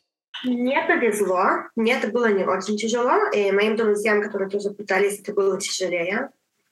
Мне 0.44 0.84
повезло, 0.88 1.65
мне 1.76 1.94
это 1.94 2.08
было 2.08 2.32
не 2.32 2.46
очень 2.46 2.76
тяжело, 2.76 3.30
и 3.32 3.52
моим 3.52 3.76
друзьям, 3.76 4.22
которые 4.22 4.50
тоже 4.50 4.72
пытались, 4.72 5.20
это 5.20 5.34
было 5.34 5.60
тяжелее. 5.60 6.30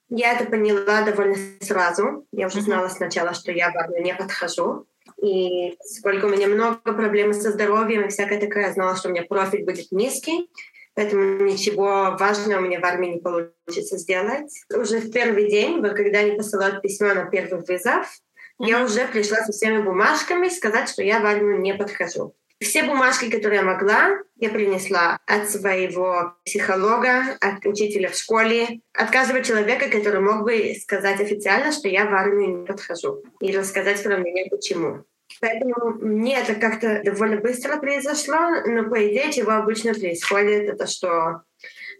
Я 0.10 0.34
это 0.34 0.50
поняла 0.50 1.04
довольно 1.04 1.36
сразу. 1.62 2.26
Я 2.32 2.48
уже 2.48 2.62
знала 2.62 2.88
сначала, 2.88 3.34
что 3.36 3.52
я 3.52 3.72
в 3.72 3.78
армию 3.78 4.04
не 4.04 4.16
подхожу. 4.16 4.88
И 5.22 5.78
сколько 5.84 6.26
у 6.26 6.30
меня 6.30 6.48
много 6.48 6.94
проблем 6.94 7.34
со 7.34 7.52
здоровьем 7.52 8.06
и 8.06 8.10
всякое 8.10 8.40
такое, 8.40 8.68
я 8.68 8.74
знала, 8.74 8.96
что 8.96 9.10
у 9.10 9.12
меня 9.12 9.24
профиль 9.24 9.66
будет 9.66 9.92
низкий, 9.92 10.50
поэтому 10.96 11.44
ничего 11.44 12.16
важного 12.18 12.62
меня 12.62 12.80
в 12.80 12.86
армии 12.86 13.16
не 13.16 13.20
получится 13.20 13.98
сделать. 13.98 14.52
Уже 14.74 15.00
в 15.00 15.12
первый 15.12 15.50
день, 15.50 15.82
когда 15.82 16.20
они 16.20 16.38
посылают 16.38 16.82
письмо 16.82 17.14
на 17.14 17.26
первый 17.26 17.62
вызов, 17.62 18.06
mm-hmm. 18.06 18.68
я 18.68 18.84
уже 18.84 19.08
пришла 19.08 19.38
со 19.40 19.52
всеми 19.52 19.82
бумажками 19.82 20.48
сказать, 20.50 20.90
что 20.90 21.04
я 21.04 21.20
в 21.20 21.26
армию 21.26 21.60
не 21.60 21.74
подхожу. 21.74 22.36
Все 22.62 22.84
бумажки, 22.84 23.30
которые 23.30 23.60
я 23.60 23.66
могла, 23.66 24.18
я 24.36 24.50
принесла 24.50 25.18
от 25.26 25.50
своего 25.50 26.34
психолога, 26.44 27.38
от 27.40 27.66
учителя 27.66 28.10
в 28.10 28.16
школе, 28.16 28.82
от 28.94 29.12
каждого 29.12 29.42
человека, 29.42 29.90
который 29.90 30.20
мог 30.20 30.44
бы 30.44 30.76
сказать 30.76 31.22
официально, 31.22 31.72
что 31.72 31.88
я 31.88 32.06
в 32.06 32.14
армию 32.14 32.60
не 32.60 32.66
подхожу, 32.66 33.24
и 33.40 33.56
рассказать 33.56 34.04
про 34.04 34.18
меня 34.18 34.46
почему. 34.50 35.06
Поэтому 35.42 35.94
мне 36.02 36.40
это 36.40 36.56
как-то 36.56 37.02
довольно 37.04 37.38
быстро 37.38 37.78
произошло, 37.78 38.62
но 38.66 38.90
по 38.90 39.08
идее, 39.08 39.32
чего 39.32 39.52
обычно 39.52 39.94
происходит, 39.94 40.70
это 40.70 40.88
что 40.88 41.42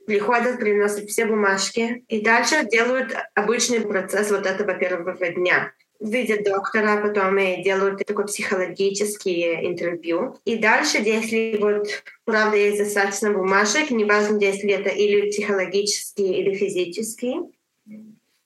приходят, 0.06 0.60
приносят 0.60 1.10
все 1.10 1.26
бумажки 1.26 2.04
и 2.08 2.22
дальше 2.22 2.66
делают 2.70 3.16
обычный 3.36 3.82
процесс 3.82 4.32
вот 4.32 4.46
этого 4.46 4.74
первого 4.74 5.16
дня 5.30 5.72
видят 6.00 6.46
доктора, 6.46 7.02
потом 7.02 7.38
делают 7.62 8.06
такое 8.06 8.26
психологические 8.26 9.68
интервью. 9.68 10.38
И 10.46 10.58
дальше, 10.58 10.98
если 11.00 11.58
вот 11.60 11.88
правда 12.26 12.58
есть 12.58 12.80
достаточно 12.80 13.32
бумажек, 13.32 13.92
неважно, 13.92 14.38
если 14.38 14.72
это 14.72 14.90
или 14.90 15.30
психологические, 15.30 16.40
или 16.40 16.56
физические, 16.56 17.50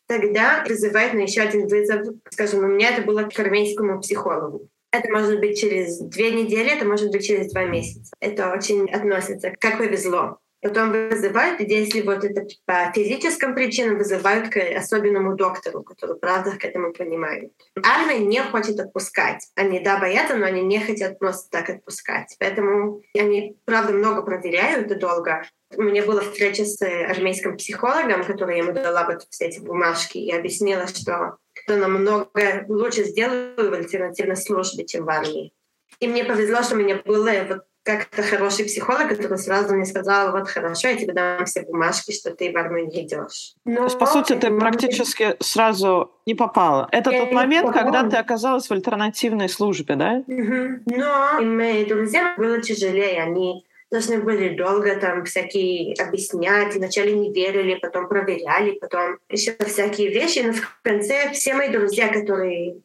тогда 0.08 0.64
вызывает 0.68 1.14
на 1.14 1.20
еще 1.20 1.42
один 1.42 1.68
вызов. 1.68 2.16
Скажем, 2.30 2.64
у 2.64 2.68
меня 2.68 2.90
это 2.90 3.04
было 3.04 3.24
к 3.24 3.40
армейскому 3.40 4.02
психологу. 4.02 4.68
Это 4.94 5.12
может 5.12 5.40
быть 5.40 5.60
через 5.60 5.98
две 5.98 6.30
недели, 6.32 6.70
это 6.70 6.86
может 6.86 7.12
быть 7.12 7.26
через 7.26 7.52
два 7.52 7.66
месяца. 7.66 8.14
Это 8.20 8.54
очень 8.54 8.88
относится, 8.92 9.52
как 9.60 9.80
повезло. 9.80 10.38
Потом 10.62 10.92
вызывают, 10.92 11.60
если 11.60 12.02
вот 12.02 12.24
это 12.24 12.46
по 12.66 12.92
физическим 12.94 13.56
причинам 13.56 13.98
вызывают 13.98 14.50
к 14.50 14.58
особенному 14.78 15.36
доктору, 15.36 15.82
который 15.82 16.16
правда 16.18 16.52
к 16.52 16.64
этому 16.64 16.94
понимает. 16.94 17.52
Армия 17.84 18.20
не 18.20 18.42
хочет 18.44 18.80
отпускать. 18.80 19.46
Они, 19.56 19.80
да, 19.80 19.98
боятся, 19.98 20.36
но 20.36 20.46
они 20.46 20.62
не 20.62 20.80
хотят 20.80 21.18
просто 21.18 21.50
так 21.50 21.72
отпускать. 21.72 22.36
Поэтому 22.40 23.02
они, 23.18 23.58
правда, 23.66 23.94
много 23.94 24.22
проверяют 24.22 24.92
и 24.92 24.96
долго. 24.96 25.44
У 25.76 25.82
меня 25.82 26.06
была 26.06 26.22
встреча 26.22 26.66
с 26.66 26.80
армейским 26.82 27.58
психологом, 27.58 28.24
который 28.24 28.60
ему 28.60 28.74
дала 28.74 29.06
вот 29.06 29.26
все 29.32 29.46
эти 29.48 29.60
бумажки 29.60 30.20
и 30.20 30.32
объяснила, 30.32 30.88
что 30.88 31.40
что 31.64 31.78
намного 31.78 32.66
лучше 32.68 33.04
сделаю 33.06 33.56
в 33.70 33.74
альтернативной 33.74 34.38
службе, 34.38 34.86
чем 34.86 35.06
в 35.06 35.10
армии. 35.10 35.54
И 36.00 36.08
мне 36.08 36.24
повезло, 36.24 36.64
что 36.64 36.76
у 36.76 36.78
меня 36.78 37.02
было 37.06 37.32
вот 37.48 37.64
как-то 37.84 38.24
хороший 38.24 38.66
психолог, 38.66 39.10
который 39.10 39.38
сразу 39.38 39.76
мне 39.76 39.86
сказал, 39.86 40.32
вот 40.32 40.48
хорошо, 40.48 40.88
я 40.88 40.96
тебе 40.96 41.14
дам 41.14 41.46
все 41.46 41.64
бумажки, 41.64 42.14
что 42.14 42.34
ты 42.34 42.52
в 42.52 42.58
армию 42.58 42.88
не 42.88 43.06
идешь. 43.06 43.56
Но, 43.66 43.76
То 43.76 43.84
есть, 43.84 44.00
по 44.00 44.06
сути, 44.06 44.34
ты 44.34 44.58
практически 44.58 45.36
сразу 45.42 46.12
не 46.26 46.34
попала. 46.34 46.88
Это 46.92 47.12
я 47.12 47.20
тот 47.20 47.34
момент, 47.34 47.68
попала. 47.68 47.84
когда 47.84 48.10
ты 48.10 48.16
оказалась 48.18 48.68
в 48.68 48.72
альтернативной 48.72 49.50
службе, 49.50 49.96
да? 49.96 50.24
Угу. 50.26 50.96
Но 50.96 51.42
моим 51.42 51.88
друзьям 51.88 52.36
было 52.38 52.62
тяжелее. 52.62 53.22
Они 53.22 53.66
должны 53.94 54.20
были 54.20 54.58
долго 54.58 54.96
там 54.96 55.24
всякие 55.24 55.94
объяснять. 55.94 56.76
Вначале 56.76 57.14
не 57.14 57.32
верили, 57.32 57.76
потом 57.76 58.10
проверяли, 58.10 58.72
потом 58.72 59.20
еще 59.30 59.56
всякие 59.60 60.10
вещи. 60.10 60.40
Но 60.40 60.54
в 60.54 60.82
конце 60.82 61.32
все 61.32 61.54
мои 61.54 61.70
друзья, 61.70 62.12
которые 62.12 62.78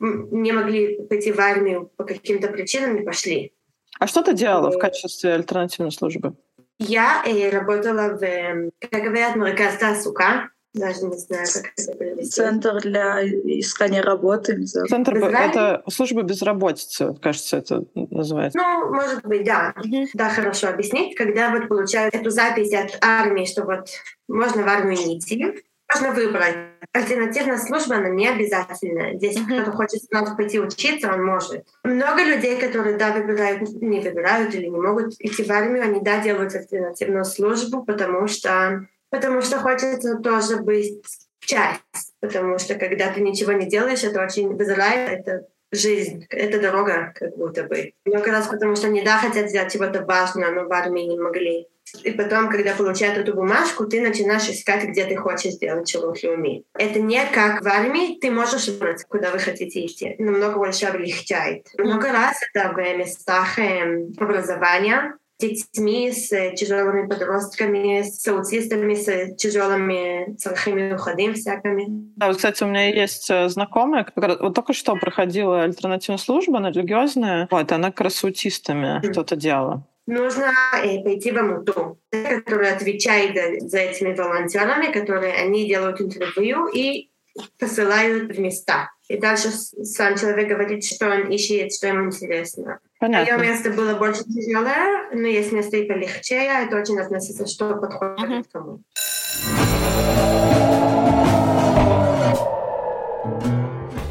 не 0.00 0.52
могли 0.52 1.00
пойти 1.06 1.30
в 1.30 1.38
армию 1.38 1.90
по 1.96 2.04
каким-то 2.04 2.48
причинам, 2.48 2.96
не 2.96 3.02
пошли. 3.02 3.52
А 4.00 4.08
что 4.08 4.22
ты 4.22 4.34
делала 4.34 4.72
в 4.72 4.78
качестве 4.78 5.34
альтернативной 5.34 5.92
службы? 5.92 6.34
Я 6.78 7.22
э, 7.24 7.48
работала 7.48 8.18
в, 8.18 8.70
как 8.90 9.04
говорят, 9.04 9.36
Марказ 9.36 9.78
Тасука. 9.78 10.50
Даже 10.76 11.06
не 11.06 11.16
знаю, 11.16 11.46
как 11.54 11.72
это 11.76 11.98
перевести. 11.98 12.30
Центр 12.30 12.80
для 12.80 13.24
искания 13.24 14.02
работы. 14.02 14.62
Центр— 14.64 15.16
это 15.16 15.82
служба 15.88 16.22
безработицы, 16.22 17.14
кажется, 17.20 17.56
это 17.56 17.84
называется. 17.94 18.58
Ну, 18.58 18.94
может 18.94 19.24
быть, 19.24 19.44
да. 19.44 19.74
Угу. 19.76 20.08
Да, 20.12 20.28
хорошо 20.28 20.68
объяснить. 20.68 21.16
Когда 21.16 21.50
вот 21.50 21.68
получают 21.68 22.14
эту 22.14 22.30
запись 22.30 22.74
от 22.74 22.98
армии, 23.00 23.46
что 23.46 23.64
вот 23.64 23.88
можно 24.28 24.62
в 24.62 24.68
армию 24.68 24.98
не 24.98 25.18
идти, 25.18 25.64
можно 25.92 26.10
выбрать. 26.12 26.56
Альтернативная 26.92 27.58
служба, 27.58 27.96
она 27.96 28.08
не 28.08 28.28
обязательная. 28.28 29.16
Здесь 29.16 29.38
mm-hmm. 29.38 29.62
кто-то 29.62 29.76
хочет 29.76 30.02
сразу 30.02 30.36
пойти 30.36 30.58
учиться, 30.58 31.12
он 31.12 31.24
может. 31.24 31.64
Много 31.84 32.24
людей, 32.24 32.60
которые, 32.60 32.96
да, 32.96 33.12
выбирают, 33.12 33.62
не 33.80 34.00
выбирают 34.00 34.54
или 34.54 34.66
не 34.66 34.80
могут 34.80 35.14
идти 35.20 35.44
в 35.44 35.50
армию, 35.50 35.84
они, 35.84 36.00
да, 36.00 36.20
делают 36.20 36.54
альтернативную 36.54 37.24
службу, 37.24 37.84
потому 37.84 38.26
что, 38.26 38.88
потому 39.16 39.42
что 39.42 39.58
хочется 39.58 40.16
тоже 40.18 40.58
быть 40.58 41.02
часть. 41.40 42.14
Потому 42.20 42.58
что 42.58 42.74
когда 42.74 43.12
ты 43.12 43.20
ничего 43.20 43.52
не 43.52 43.66
делаешь, 43.66 44.04
это 44.04 44.22
очень 44.22 44.54
в 44.54 44.62
Израиле, 44.62 45.16
это 45.16 45.46
жизнь, 45.72 46.26
это 46.30 46.60
дорога, 46.60 47.12
как 47.14 47.36
будто 47.36 47.64
бы. 47.64 47.92
Много 48.04 48.30
раз 48.30 48.46
потому 48.46 48.76
что 48.76 48.86
они, 48.86 49.02
да, 49.02 49.18
хотят 49.18 49.50
сделать 49.50 49.72
чего-то 49.72 50.04
важного, 50.04 50.50
но 50.50 50.64
в 50.64 50.72
армии 50.72 51.02
не 51.02 51.18
могли. 51.18 51.66
И 52.02 52.10
потом, 52.10 52.50
когда 52.50 52.74
получают 52.74 53.16
эту 53.16 53.34
бумажку, 53.34 53.86
ты 53.86 54.00
начинаешь 54.00 54.48
искать, 54.48 54.84
где 54.84 55.04
ты 55.04 55.16
хочешь 55.16 55.52
сделать 55.52 55.88
шелух 55.88 56.20
леуми. 56.22 56.64
Это 56.74 57.00
не 57.00 57.24
как 57.26 57.62
в 57.62 57.68
армии, 57.68 58.18
ты 58.20 58.30
можешь 58.30 58.66
выбрать, 58.66 59.04
куда 59.04 59.30
вы 59.30 59.38
хотите 59.38 59.86
идти. 59.86 60.16
Намного 60.18 60.58
больше 60.58 60.86
облегчает. 60.86 61.68
Много 61.78 62.10
раз 62.10 62.40
это 62.52 62.72
в 62.72 62.76
местах 62.96 63.58
эм, 63.58 64.12
образования, 64.18 65.16
детьми, 65.38 66.12
с 66.12 66.28
тяжелыми 66.54 67.06
подростками, 67.06 68.02
с 68.02 68.26
аутистами, 68.28 68.94
с 68.94 69.36
тяжелыми 69.36 70.34
цархами 70.36 70.94
уходим 70.94 71.34
всякими. 71.34 71.86
Да, 72.16 72.28
вот, 72.28 72.36
кстати, 72.36 72.62
у 72.64 72.66
меня 72.66 72.88
есть 72.88 73.30
э, 73.30 73.48
знакомая, 73.48 74.04
которая 74.04 74.38
вот 74.38 74.54
только 74.54 74.72
что 74.72 74.96
проходила 74.96 75.62
альтернативную 75.62 76.18
службу, 76.18 76.56
она 76.56 76.70
религиозная, 76.70 77.48
вот, 77.50 77.72
она 77.72 77.90
как 77.90 78.02
раз 78.02 78.16
с 78.16 78.24
аутистами 78.24 79.00
mm-hmm. 79.00 79.12
что-то 79.12 79.36
делала 79.36 79.86
нужно 80.06 80.52
э, 80.82 81.02
пойти 81.02 81.32
в 81.32 81.38
АМУТу, 81.38 81.98
который 82.10 82.70
отвечает 82.70 83.34
за, 83.34 83.68
за 83.68 83.78
этими 83.78 84.14
волонтерами, 84.14 84.92
которые 84.92 85.34
они 85.34 85.66
делают 85.66 86.00
интервью 86.00 86.68
и 86.68 87.10
посылают 87.58 88.34
в 88.34 88.40
места. 88.40 88.90
И 89.08 89.18
дальше 89.18 89.50
сам 89.50 90.16
человек 90.16 90.48
говорит, 90.48 90.84
что 90.84 91.10
он 91.10 91.30
ищет, 91.30 91.74
что 91.74 91.88
ему 91.88 92.06
интересно. 92.06 92.80
Понятно. 92.98 93.36
Мое 93.36 93.50
место 93.50 93.70
было 93.70 93.94
больше 93.94 94.24
тяжелое, 94.24 95.10
но 95.12 95.26
есть 95.26 95.52
место 95.52 95.76
и 95.76 95.86
полегче. 95.86 96.36
Это 96.36 96.76
очень 96.76 96.98
относится, 96.98 97.46
что 97.46 97.76
подходит 97.76 98.46
uh-huh. 98.46 98.46
кому. 98.52 98.82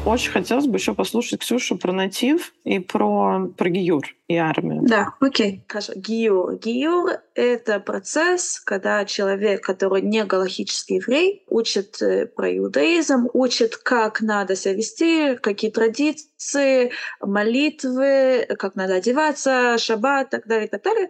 Очень 0.06 0.30
хотелось 0.30 0.66
бы 0.66 0.76
еще 0.76 0.94
послушать 0.94 1.40
Ксюшу 1.40 1.76
про 1.76 1.90
натив 1.92 2.52
и 2.62 2.78
про, 2.78 3.48
про 3.48 3.68
гиюр 3.68 4.04
и 4.28 4.36
армию. 4.36 4.82
Да, 4.84 5.14
окей. 5.18 5.64
Хорошо. 5.66 5.94
Гиюр. 5.96 6.54
Гиюр— 6.58 7.18
это 7.34 7.80
процесс, 7.80 8.60
когда 8.60 9.04
человек, 9.04 9.64
который 9.64 10.02
не 10.02 10.24
галахический 10.24 10.96
еврей, 10.96 11.44
учит 11.48 12.00
э, 12.00 12.26
про 12.26 12.56
иудаизм, 12.56 13.28
учит, 13.32 13.76
как 13.78 14.20
надо 14.20 14.54
себя 14.54 14.74
вести, 14.74 15.34
какие 15.38 15.72
традиции, 15.72 16.92
молитвы, 17.20 18.46
как 18.60 18.76
надо 18.76 18.94
одеваться, 18.94 19.76
шаббат 19.76 20.28
и 20.28 20.30
так 20.30 20.46
далее, 20.46 20.68
и 20.68 20.70
так 20.70 20.84
далее. 20.84 21.08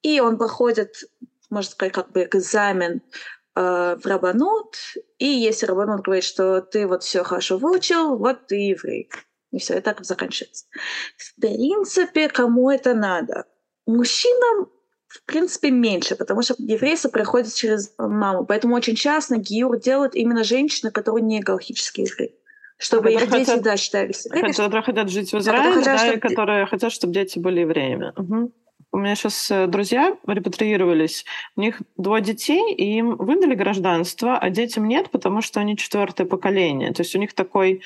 И 0.00 0.20
он 0.20 0.38
проходит, 0.38 0.94
можно 1.50 1.70
сказать, 1.70 1.92
как 1.92 2.12
бы 2.12 2.22
экзамен 2.24 3.02
в 3.58 4.00
Рабанут, 4.04 4.76
и 5.18 5.26
если 5.26 5.66
Рабанут 5.66 6.02
говорит, 6.02 6.24
что 6.24 6.60
ты 6.60 6.86
вот 6.86 7.02
все 7.02 7.24
хорошо 7.24 7.58
выучил, 7.58 8.16
вот 8.16 8.46
ты 8.46 8.56
еврей. 8.56 9.10
И 9.50 9.58
все, 9.58 9.78
и 9.78 9.80
так 9.80 10.04
заканчивается. 10.04 10.66
В 11.16 11.40
принципе, 11.40 12.28
кому 12.28 12.70
это 12.70 12.94
надо? 12.94 13.46
Мужчинам 13.86 14.68
в 15.08 15.24
принципе, 15.24 15.70
меньше, 15.70 16.16
потому 16.16 16.42
что 16.42 16.54
еврейство 16.58 17.08
проходит 17.08 17.54
через 17.54 17.94
маму. 17.96 18.44
Поэтому 18.44 18.76
очень 18.76 18.94
часто 18.94 19.38
гиюр 19.38 19.80
делают 19.80 20.14
именно 20.14 20.44
женщины, 20.44 20.90
которые 20.90 21.24
не 21.24 21.40
галактические 21.40 22.06
евреи. 22.06 22.34
Чтобы 22.76 23.12
их 23.12 23.20
дети, 23.20 23.30
хотят, 23.30 23.62
да, 23.62 23.78
считались 23.78 24.26
евреями. 24.26 24.52
Которые 24.52 24.82
хотят 24.82 25.08
жить 25.08 25.32
в 25.32 25.38
Израиле, 25.38 25.76
хотят, 25.76 25.84
да, 25.84 25.98
чтобы... 25.98 26.16
и 26.16 26.20
которые 26.20 26.66
хотят, 26.66 26.92
чтобы 26.92 27.14
дети 27.14 27.38
были 27.38 27.60
евреями. 27.60 28.12
Угу 28.16 28.52
у 28.92 28.98
меня 28.98 29.14
сейчас 29.14 29.50
э, 29.50 29.66
друзья 29.66 30.16
репатриировались, 30.26 31.24
у 31.56 31.60
них 31.60 31.82
двое 31.96 32.22
детей, 32.22 32.74
и 32.74 32.98
им 32.98 33.16
выдали 33.16 33.54
гражданство, 33.54 34.38
а 34.38 34.50
детям 34.50 34.88
нет, 34.88 35.10
потому 35.10 35.42
что 35.42 35.60
они 35.60 35.76
четвертое 35.76 36.24
поколение. 36.24 36.92
То 36.92 37.02
есть 37.02 37.14
у 37.14 37.18
них 37.18 37.34
такой 37.34 37.82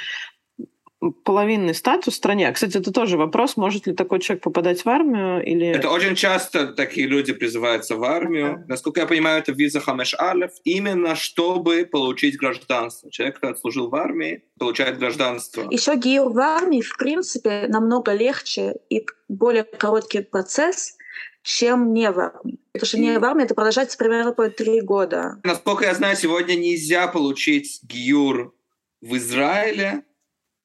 половинный 1.11 1.75
статус 1.75 2.15
в 2.15 2.17
стране. 2.17 2.51
Кстати, 2.53 2.77
это 2.77 2.93
тоже 2.93 3.17
вопрос, 3.17 3.57
может 3.57 3.87
ли 3.87 3.95
такой 3.95 4.21
человек 4.21 4.45
попадать 4.45 4.85
в 4.85 4.89
армию 4.89 5.45
или... 5.45 5.67
Это 5.67 5.91
очень 5.91 6.15
часто 6.15 6.69
такие 6.69 7.07
люди 7.07 7.33
призываются 7.33 7.97
в 7.97 8.05
армию. 8.05 8.47
Okay. 8.47 8.65
Насколько 8.69 9.01
я 9.01 9.07
понимаю, 9.07 9.41
это 9.41 9.53
виза 9.53 9.81
Хамеш 9.81 10.15
Алев, 10.19 10.53
именно 10.65 11.17
чтобы 11.17 11.85
получить 11.91 12.37
гражданство. 12.37 13.11
Человек, 13.11 13.37
который 13.41 13.57
служил 13.57 13.89
в 13.89 13.95
армии, 13.95 14.45
получает 14.59 14.99
гражданство. 14.99 15.67
Еще 15.71 15.97
гиюр 15.97 16.33
в 16.33 16.39
армии, 16.39 16.81
в 16.81 16.97
принципе, 16.97 17.67
намного 17.69 18.13
легче 18.13 18.75
и 18.89 19.05
более 19.29 19.65
короткий 19.65 20.21
процесс, 20.21 20.97
чем 21.43 21.93
не 21.93 22.11
в 22.11 22.21
армии. 22.21 22.61
Потому 22.73 22.87
что 22.87 22.99
не 22.99 23.19
в 23.19 23.25
армии 23.25 23.45
это 23.45 23.55
продолжается 23.55 23.99
примерно 23.99 24.33
по 24.33 24.49
три 24.49 24.81
года. 24.81 25.41
Насколько 25.43 25.87
я 25.87 25.95
знаю, 25.95 26.17
сегодня 26.17 26.55
нельзя 26.55 27.09
получить 27.09 27.81
гиюр 27.83 28.55
в 29.01 29.17
Израиле, 29.17 30.05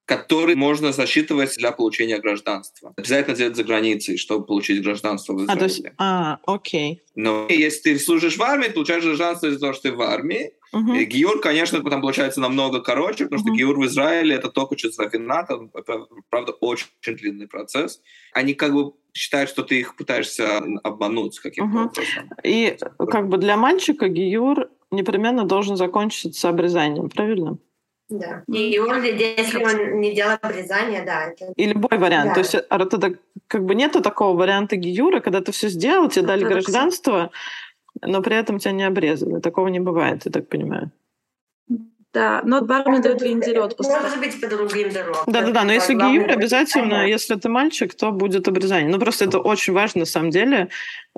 который 0.08 0.56
можно 0.56 0.94
засчитывать 0.94 1.58
для 1.58 1.74
получения 1.74 2.18
гражданства. 2.18 2.94
Обязательно 2.96 3.36
делать 3.36 3.58
за 3.58 3.66
границей, 3.66 4.18
чтобы 4.18 4.46
получить 4.46 4.82
гражданство 4.82 5.34
в 5.34 5.44
Израиле. 5.44 5.54
А, 5.54 5.58
то 5.58 5.66
есть, 5.66 5.84
а 5.98 6.40
окей. 6.46 7.04
Но 7.16 7.46
если 7.50 7.92
ты 7.92 8.00
служишь 8.00 8.38
в 8.38 8.42
армии, 8.42 8.70
получаешь 8.70 9.04
гражданство 9.04 9.48
из-за 9.48 9.60
того, 9.60 9.74
что 9.74 9.90
ты 9.90 9.96
в 9.96 10.02
армии. 10.02 10.54
Угу. 10.72 10.94
И 10.94 11.04
Гиюр, 11.04 11.42
конечно, 11.42 11.84
там 11.84 12.00
получается 12.00 12.40
намного 12.40 12.80
короче, 12.80 13.26
потому 13.26 13.42
угу. 13.42 13.50
что 13.50 13.58
Гиюр 13.58 13.78
в 13.78 13.86
Израиле 13.86 14.36
это 14.36 14.50
только 14.50 14.78
через 14.78 14.98
рафинат, 14.98 15.50
это, 15.74 16.06
правда, 16.30 16.54
очень 16.54 16.88
длинный 17.06 17.48
процесс. 17.48 18.02
Они 18.32 18.54
как 18.54 18.74
бы 18.74 18.94
считают, 19.14 19.50
что 19.50 19.64
ты 19.64 19.82
их 19.82 19.98
пытаешься 19.98 20.64
обмануть 20.84 21.38
каким-то 21.40 21.80
угу. 21.80 21.90
образом. 21.90 22.30
И 22.46 22.78
как 23.12 23.28
бы 23.28 23.38
для 23.38 23.58
мальчика 23.58 24.08
Гиюр 24.08 24.70
непременно 24.90 25.44
должен 25.44 25.76
закончиться 25.76 26.48
обрезанием, 26.48 27.10
правильно? 27.10 27.58
Да. 28.10 28.44
И 28.48 28.80
он, 28.80 29.04
если 29.04 29.64
он 29.64 30.00
не 30.00 30.16
делает 30.16 30.40
обрезания, 30.42 31.06
да. 31.06 31.26
Это... 31.26 31.52
И 31.56 31.66
любой 31.66 31.98
вариант. 31.98 32.30
Да. 32.30 32.34
То 32.36 32.40
есть 32.40 32.56
а 32.56 32.82
это, 32.82 33.16
как 33.48 33.66
бы 33.66 33.76
нету 33.76 34.02
такого 34.02 34.38
варианта 34.38 34.78
гиюра, 34.78 35.20
когда 35.20 35.42
ты 35.42 35.52
все 35.52 35.68
сделал, 35.68 36.10
тебе 36.10 36.26
дали 36.26 36.46
гражданство, 36.46 37.32
но 38.02 38.22
при 38.22 38.38
этом 38.38 38.60
тебя 38.60 38.72
не 38.72 38.84
обрезали. 38.84 39.40
Такого 39.42 39.68
не 39.68 39.80
бывает, 39.80 40.22
я 40.26 40.32
так 40.32 40.48
понимаю. 40.48 40.92
Да, 42.14 42.42
но 42.44 42.62
бармен 42.62 43.02
дает 43.02 43.18
две 43.18 43.34
недели 43.34 43.58
отпуска. 43.58 44.00
Может 44.00 44.20
быть, 44.20 44.42
по 44.42 44.48
другим 44.48 44.90
дорогам. 44.90 45.24
Да-да-да, 45.28 45.64
но 45.64 45.74
если 45.74 45.94
гиюр, 45.94 46.32
обязательно, 46.32 47.06
если 47.06 47.36
ты 47.36 47.50
мальчик, 47.50 47.94
то 47.94 48.12
будет 48.12 48.48
обрезание. 48.48 48.90
Ну, 48.90 48.98
просто 48.98 49.26
это 49.26 49.40
очень 49.40 49.74
важно, 49.74 50.00
на 50.00 50.06
самом 50.06 50.32
деле, 50.32 50.70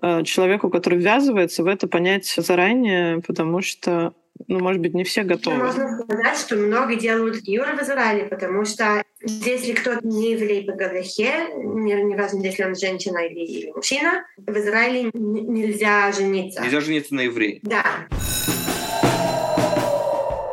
э, 0.01 0.23
человеку, 0.23 0.69
который 0.69 0.99
ввязывается 0.99 1.63
в 1.63 1.67
это, 1.67 1.87
понять 1.87 2.25
заранее, 2.25 3.21
потому 3.21 3.61
что 3.61 4.13
ну, 4.47 4.59
может 4.59 4.81
быть, 4.81 4.93
не 4.93 5.03
все 5.03 5.23
готовы. 5.23 5.57
Можно 5.57 6.01
сказать, 6.01 6.37
что 6.37 6.55
много 6.55 6.95
делают 6.95 7.41
гиюр 7.41 7.67
в 7.75 7.81
Израиле, 7.81 8.25
потому 8.25 8.65
что 8.65 9.03
если 9.21 9.73
кто-то 9.73 10.05
не 10.07 10.31
еврей 10.31 10.65
по 10.65 10.73
Галахе, 10.73 11.49
не, 11.55 11.93
не 12.03 12.15
важно, 12.15 12.43
если 12.43 12.63
он 12.63 12.75
женщина 12.75 13.19
или, 13.19 13.39
или 13.39 13.71
мужчина, 13.71 14.25
в 14.37 14.57
Израиле 14.57 15.11
нельзя 15.13 16.11
жениться. 16.11 16.61
Нельзя 16.61 16.81
жениться 16.81 17.15
на 17.15 17.21
евреи. 17.21 17.59
Да. 17.63 17.83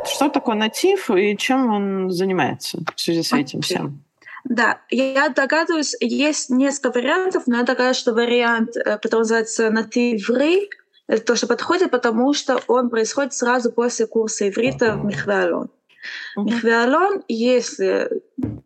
что 0.06 0.30
такое 0.30 0.56
натив 0.56 1.10
и 1.10 1.36
чем 1.36 1.70
он 1.70 2.10
занимается 2.10 2.78
в 2.94 3.00
связи 3.00 3.22
с 3.22 3.32
этим 3.32 3.60
всем? 3.60 4.02
Да, 4.44 4.80
я 4.90 5.28
догадываюсь, 5.28 5.96
есть 6.00 6.50
несколько 6.50 6.98
вариантов, 6.98 7.44
но 7.46 7.58
я 7.58 7.62
догадываюсь, 7.64 7.96
что 7.96 8.14
вариант, 8.14 8.76
э, 8.76 8.98
который 8.98 9.20
называется 9.20 9.70
«натив 9.70 10.30
это 10.30 10.68
то, 11.06 11.36
что 11.36 11.46
подходит, 11.46 11.90
потому 11.90 12.32
что 12.32 12.60
он 12.66 12.90
происходит 12.90 13.32
сразу 13.32 13.72
после 13.72 14.06
курса 14.06 14.48
иврита 14.48 14.96
в 14.96 15.04
Михвеалон. 15.04 15.70
Михвеалон, 16.36 17.24
если 17.28 18.10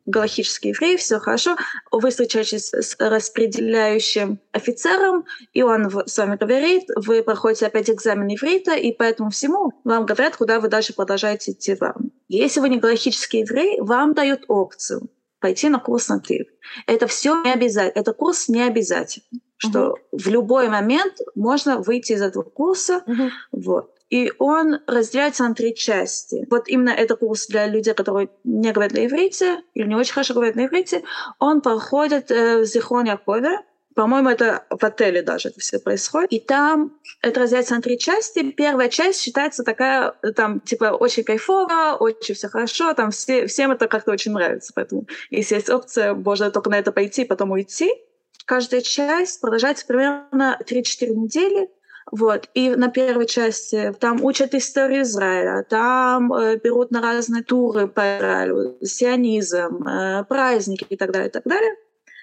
галактический 0.06 0.70
еврей, 0.70 0.96
все 0.96 1.18
хорошо, 1.18 1.56
вы 1.90 2.10
встречаетесь 2.10 2.72
с 2.72 2.96
распределяющим 2.98 4.40
офицером, 4.52 5.24
и 5.52 5.62
он 5.62 5.90
с 6.06 6.18
вами 6.18 6.36
говорит, 6.36 6.84
вы 6.96 7.22
проходите 7.22 7.66
опять 7.66 7.88
экзамен 7.88 8.34
иврита, 8.34 8.74
и 8.74 8.92
поэтому 8.92 9.30
всему 9.30 9.72
вам 9.84 10.04
говорят, 10.06 10.36
куда 10.36 10.60
вы 10.60 10.68
дальше 10.68 10.94
продолжаете 10.94 11.52
идти 11.52 11.74
вам. 11.74 12.10
Если 12.28 12.60
вы 12.60 12.68
не 12.68 12.78
галактический 12.78 13.40
еврей, 13.40 13.80
вам 13.80 14.14
дают 14.14 14.44
опцию 14.48 15.08
пойти 15.38 15.68
на 15.68 15.78
курс 15.78 16.08
на 16.08 16.20
ты. 16.20 16.46
Это 16.86 17.06
все 17.06 17.42
не 17.42 17.52
обязательно. 17.52 18.00
Это 18.00 18.12
курс 18.12 18.48
не 18.48 18.62
обязательный 18.62 19.40
что 19.60 19.78
uh-huh. 19.78 20.18
в 20.18 20.28
любой 20.28 20.68
момент 20.68 21.18
можно 21.34 21.78
выйти 21.78 22.12
из 22.12 22.22
этого 22.22 22.42
курса. 22.42 23.02
Uh-huh. 23.06 23.28
Вот. 23.52 23.94
И 24.08 24.32
он 24.38 24.80
разделяется 24.86 25.46
на 25.46 25.54
три 25.54 25.74
части. 25.74 26.46
Вот 26.50 26.66
именно 26.66 26.90
это 26.90 27.14
курс 27.14 27.46
для 27.46 27.66
людей, 27.66 27.94
которые 27.94 28.30
не 28.42 28.72
говорят 28.72 28.92
на 28.94 29.06
иврите 29.06 29.62
или 29.74 29.86
не 29.86 29.94
очень 29.94 30.14
хорошо 30.14 30.34
говорят 30.34 30.56
на 30.56 30.66
иврите. 30.66 31.04
Он 31.38 31.60
проходит 31.60 32.30
э, 32.30 32.62
в 32.62 32.64
Зихон 32.64 33.04
Якове. 33.04 33.60
По-моему, 33.94 34.30
это 34.30 34.64
в 34.70 34.82
отеле 34.82 35.22
даже 35.22 35.50
это 35.50 35.60
все 35.60 35.78
происходит. 35.78 36.32
И 36.32 36.40
там 36.40 36.98
это 37.22 37.40
разделяется 37.40 37.74
на 37.74 37.82
три 37.82 37.98
части. 37.98 38.50
Первая 38.50 38.88
часть 38.88 39.20
считается 39.20 39.62
такая, 39.62 40.14
там, 40.34 40.60
типа, 40.60 40.96
очень 40.98 41.22
кайфово, 41.22 41.96
очень 42.00 42.34
все 42.34 42.48
хорошо, 42.48 42.94
там 42.94 43.10
все, 43.10 43.46
всем 43.46 43.72
это 43.72 43.88
как-то 43.88 44.12
очень 44.12 44.32
нравится. 44.32 44.72
Поэтому, 44.74 45.06
если 45.30 45.56
есть 45.56 45.68
опция, 45.68 46.14
можно 46.14 46.50
только 46.50 46.70
на 46.70 46.78
это 46.78 46.92
пойти, 46.92 47.24
потом 47.24 47.50
уйти. 47.50 47.92
Каждая 48.46 48.80
часть 48.80 49.40
продолжается 49.40 49.86
примерно 49.86 50.58
3-4 50.66 51.14
недели. 51.14 51.68
Вот. 52.10 52.48
И 52.54 52.70
на 52.70 52.88
первой 52.88 53.26
части 53.26 53.94
там 54.00 54.24
учат 54.24 54.54
историю 54.54 55.02
Израиля, 55.02 55.64
там 55.68 56.32
э, 56.32 56.56
берут 56.56 56.90
на 56.90 57.00
разные 57.00 57.44
туры 57.44 57.86
по 57.86 58.18
Израилю, 58.18 58.78
сионизм, 58.82 59.86
э, 59.86 60.24
праздники 60.24 60.86
и 60.88 60.96
так 60.96 61.12
далее, 61.12 61.28
и 61.28 61.32
так 61.32 61.44
далее. 61.44 61.76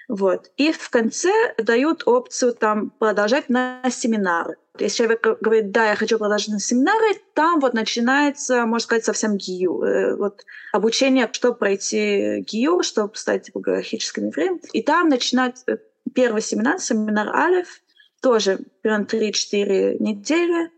Вот. 0.08 0.50
И 0.56 0.72
в 0.72 0.90
конце 0.90 1.32
дают 1.58 2.02
опцию 2.06 2.54
там 2.54 2.90
продолжать 2.98 3.48
на 3.50 3.82
семинары. 3.90 4.56
Если 4.78 4.98
человек 4.98 5.26
говорит, 5.40 5.70
да, 5.70 5.90
я 5.90 5.96
хочу 5.96 6.18
продолжать 6.18 6.48
на 6.48 6.60
семинары, 6.60 7.20
там 7.34 7.60
вот 7.60 7.74
начинается, 7.74 8.64
можно 8.64 8.84
сказать, 8.84 9.04
совсем 9.04 9.36
ГИЮ. 9.36 9.82
Э, 9.82 10.16
вот 10.16 10.44
обучение, 10.72 11.28
чтобы 11.32 11.58
пройти 11.58 12.40
ГИЮ, 12.40 12.82
чтобы 12.82 13.16
стать 13.16 13.44
типа, 13.44 13.60
галактическим 13.60 14.28
евреем. 14.28 14.60
И 14.72 14.82
там 14.82 15.08
начинать 15.08 15.62
э, 15.66 15.76
первый 16.14 16.42
семинар, 16.42 16.78
семинар 16.78 17.34
Алиф, 17.34 17.80
тоже 18.22 18.60
примерно 18.82 19.04
3-4 19.04 19.96
недели. 20.00 20.70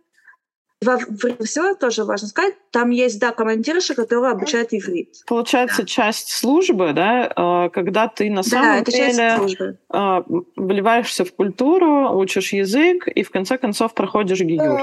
Во 0.83 0.97
время 0.97 1.45
всего 1.45 1.75
тоже 1.75 2.05
важно 2.05 2.29
сказать, 2.29 2.55
там 2.71 2.89
есть, 2.89 3.21
да, 3.21 3.33
командирша, 3.33 3.95
которая 3.95 4.33
обучает 4.33 4.73
иврит. 4.73 5.15
Получается, 5.27 5.83
да. 5.83 5.87
часть 5.87 6.31
службы, 6.31 6.95
да, 6.95 7.31
а, 7.37 7.69
когда 7.69 8.09
ты 8.09 8.31
на 8.31 8.43
самом 8.43 8.83
да, 8.85 8.91
деле 8.91 9.79
а, 9.91 10.25
вливаешься 10.57 11.27
в 11.27 11.35
культуру, 11.35 12.17
учишь 12.19 12.55
язык 12.55 13.09
и 13.09 13.23
в 13.23 13.31
конце 13.31 13.59
концов 13.59 13.93
проходишь 13.93 14.41
гигюр. 14.41 14.81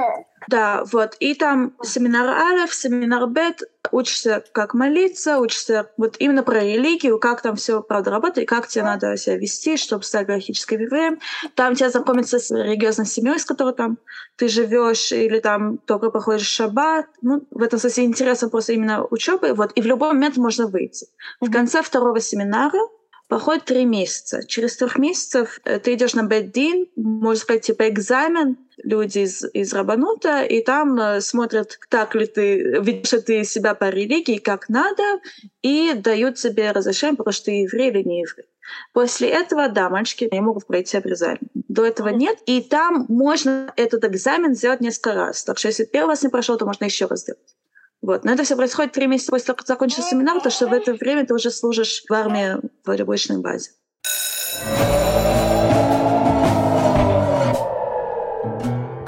Да, 0.47 0.83
вот. 0.91 1.15
И 1.19 1.33
там 1.33 1.73
семинар 1.83 2.29
Алеф, 2.29 2.73
семинар 2.73 3.27
Бет, 3.27 3.63
учишься, 3.91 4.43
как 4.53 4.73
молиться, 4.73 5.39
учишься 5.39 5.91
вот 5.97 6.15
именно 6.19 6.43
про 6.43 6.61
религию, 6.61 7.19
как 7.19 7.41
там 7.41 7.55
все 7.55 7.81
правда 7.81 8.11
работает, 8.11 8.47
как 8.47 8.67
тебе 8.67 8.83
надо 8.83 9.17
себя 9.17 9.37
вести, 9.37 9.77
чтобы 9.77 10.03
стать 10.03 10.27
галактическим 10.27 10.79
евреем. 10.79 11.19
Там 11.55 11.75
тебя 11.75 11.89
знакомиться 11.89 12.39
с 12.39 12.51
религиозной 12.51 13.05
семьей, 13.05 13.39
с 13.39 13.45
которой 13.45 13.73
там 13.73 13.97
ты 14.37 14.47
живешь, 14.47 15.11
или 15.11 15.39
там 15.39 15.77
только 15.79 16.11
проходишь 16.11 16.47
шаббат. 16.47 17.07
Ну, 17.21 17.45
в 17.51 17.61
этом 17.61 17.79
смысле 17.79 18.05
интересно 18.05 18.49
просто 18.49 18.73
именно 18.73 19.05
учебы. 19.05 19.53
Вот. 19.53 19.71
И 19.73 19.81
в 19.81 19.85
любой 19.85 20.13
момент 20.13 20.37
можно 20.37 20.67
выйти. 20.67 21.07
В 21.41 21.51
конце 21.51 21.81
второго 21.81 22.19
семинара 22.19 22.79
проходит 23.27 23.65
три 23.65 23.85
месяца. 23.85 24.45
Через 24.47 24.77
трех 24.77 24.97
месяцев 24.97 25.59
э, 25.63 25.79
ты 25.79 25.93
идешь 25.93 26.13
на 26.13 26.23
беддин, 26.23 26.87
можно 26.95 27.41
сказать, 27.41 27.65
типа 27.65 27.89
экзамен, 27.89 28.57
люди 28.83 29.19
из, 29.19 29.43
из 29.53 29.73
Рабанута, 29.73 30.43
и 30.43 30.61
там 30.63 30.99
э, 30.99 31.21
смотрят, 31.21 31.79
так 31.89 32.15
ли 32.15 32.25
ты, 32.25 32.79
видишь 32.79 33.11
ли 33.11 33.21
ты 33.21 33.43
себя 33.43 33.75
по 33.75 33.89
религии, 33.89 34.37
как 34.37 34.69
надо, 34.69 35.03
и 35.61 35.93
дают 35.93 36.35
тебе 36.35 36.71
разрешение, 36.71 37.17
потому 37.17 37.33
что 37.33 37.45
ты 37.45 37.63
еврей 37.63 37.89
или 37.89 38.03
не 38.03 38.21
еврей. 38.21 38.45
После 38.93 39.29
этого, 39.29 39.69
да, 39.69 39.89
мальчики 39.89 40.27
не 40.31 40.41
могут 40.41 40.67
пройти 40.67 40.97
обрезание. 40.97 41.39
До 41.53 41.85
этого 41.85 42.09
нет. 42.09 42.39
И 42.45 42.61
там 42.61 43.05
можно 43.07 43.71
этот 43.77 44.03
экзамен 44.03 44.55
сделать 44.55 44.81
несколько 44.81 45.13
раз. 45.13 45.43
Так 45.43 45.57
что 45.57 45.69
если 45.69 45.85
первый 45.85 46.09
раз 46.09 46.23
не 46.23 46.29
прошел, 46.29 46.57
то 46.57 46.65
можно 46.65 46.85
еще 46.85 47.05
раз 47.05 47.21
сделать. 47.21 47.56
Вот. 48.01 48.23
Но 48.23 48.31
это 48.31 48.43
все 48.43 48.55
происходит 48.55 48.93
три 48.93 49.07
месяца 49.07 49.31
после 49.31 49.47
того, 49.47 49.57
как 49.57 49.67
закончился 49.67 50.09
семинар, 50.09 50.41
то 50.41 50.49
что 50.49 50.67
в 50.67 50.73
это 50.73 50.93
время 50.93 51.25
ты 51.25 51.33
уже 51.33 51.51
служишь 51.51 52.03
в 52.07 52.13
армии 52.13 52.57
в 52.85 52.89
рабочей 52.89 53.37
базе. 53.37 53.71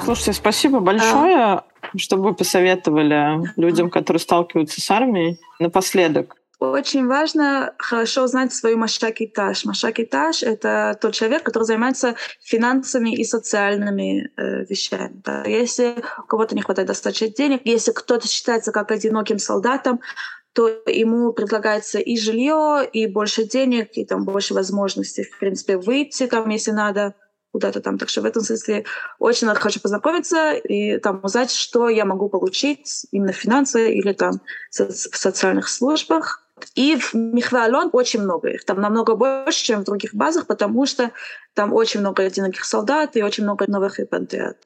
Слушайте, 0.02 0.32
спасибо 0.32 0.80
большое, 0.80 1.36
а... 1.36 1.64
что 1.96 2.16
вы 2.16 2.34
посоветовали 2.34 3.52
людям, 3.56 3.90
которые 3.90 4.20
сталкиваются 4.20 4.80
с 4.80 4.90
армией. 4.90 5.38
Напоследок, 5.60 6.36
очень 6.60 7.06
важно 7.06 7.74
хорошо 7.78 8.26
знать 8.26 8.52
свою 8.52 8.76
машакитаж. 8.76 9.64
Машакитаж— 9.64 10.42
это 10.44 10.96
тот 11.00 11.14
человек, 11.14 11.42
который 11.42 11.64
занимается 11.64 12.16
финансами 12.42 13.14
и 13.14 13.24
социальными 13.24 14.30
э, 14.36 14.64
вещами. 14.66 15.22
Да. 15.24 15.42
Если 15.44 15.96
у 16.18 16.22
кого-то 16.22 16.54
не 16.54 16.60
хватает 16.60 16.88
достаточно 16.88 17.28
денег, 17.28 17.62
если 17.64 17.92
кто-то 17.92 18.28
считается 18.28 18.72
как 18.72 18.90
одиноким 18.92 19.38
солдатом, 19.38 20.00
то 20.52 20.68
ему 20.86 21.32
предлагается 21.32 21.98
и 21.98 22.18
жилье, 22.18 22.88
и 22.92 23.06
больше 23.06 23.44
денег, 23.44 23.90
и 23.92 24.04
там 24.04 24.24
больше 24.24 24.52
возможностей, 24.52 25.22
в 25.22 25.38
принципе, 25.38 25.78
выйти 25.78 26.26
там, 26.26 26.48
если 26.50 26.72
надо 26.72 27.14
куда-то 27.52 27.80
там. 27.80 27.98
Так 27.98 28.08
что 28.08 28.22
в 28.22 28.24
этом 28.24 28.42
смысле 28.42 28.84
очень 29.18 29.46
надо 29.46 29.60
хочу 29.60 29.80
познакомиться 29.80 30.52
и 30.52 30.98
там 30.98 31.20
узнать, 31.22 31.50
что 31.50 31.88
я 31.88 32.04
могу 32.04 32.28
получить 32.28 33.06
именно 33.12 33.32
финансы 33.32 33.92
или 33.92 34.12
там 34.12 34.40
в 34.70 34.92
социальных 34.92 35.68
службах. 35.68 36.46
И 36.74 36.96
в 36.96 37.14
Михвалон 37.14 37.90
очень 37.92 38.20
много 38.20 38.48
их. 38.50 38.64
Там 38.64 38.80
намного 38.80 39.14
больше, 39.14 39.64
чем 39.64 39.80
в 39.80 39.84
других 39.84 40.14
базах, 40.14 40.46
потому 40.46 40.86
что 40.86 41.10
там 41.54 41.72
очень 41.72 42.00
много 42.00 42.22
одиноких 42.22 42.64
солдат 42.64 43.16
и 43.16 43.22
очень 43.22 43.44
много 43.44 43.64
новых 43.68 43.98
репатриат. 43.98 44.58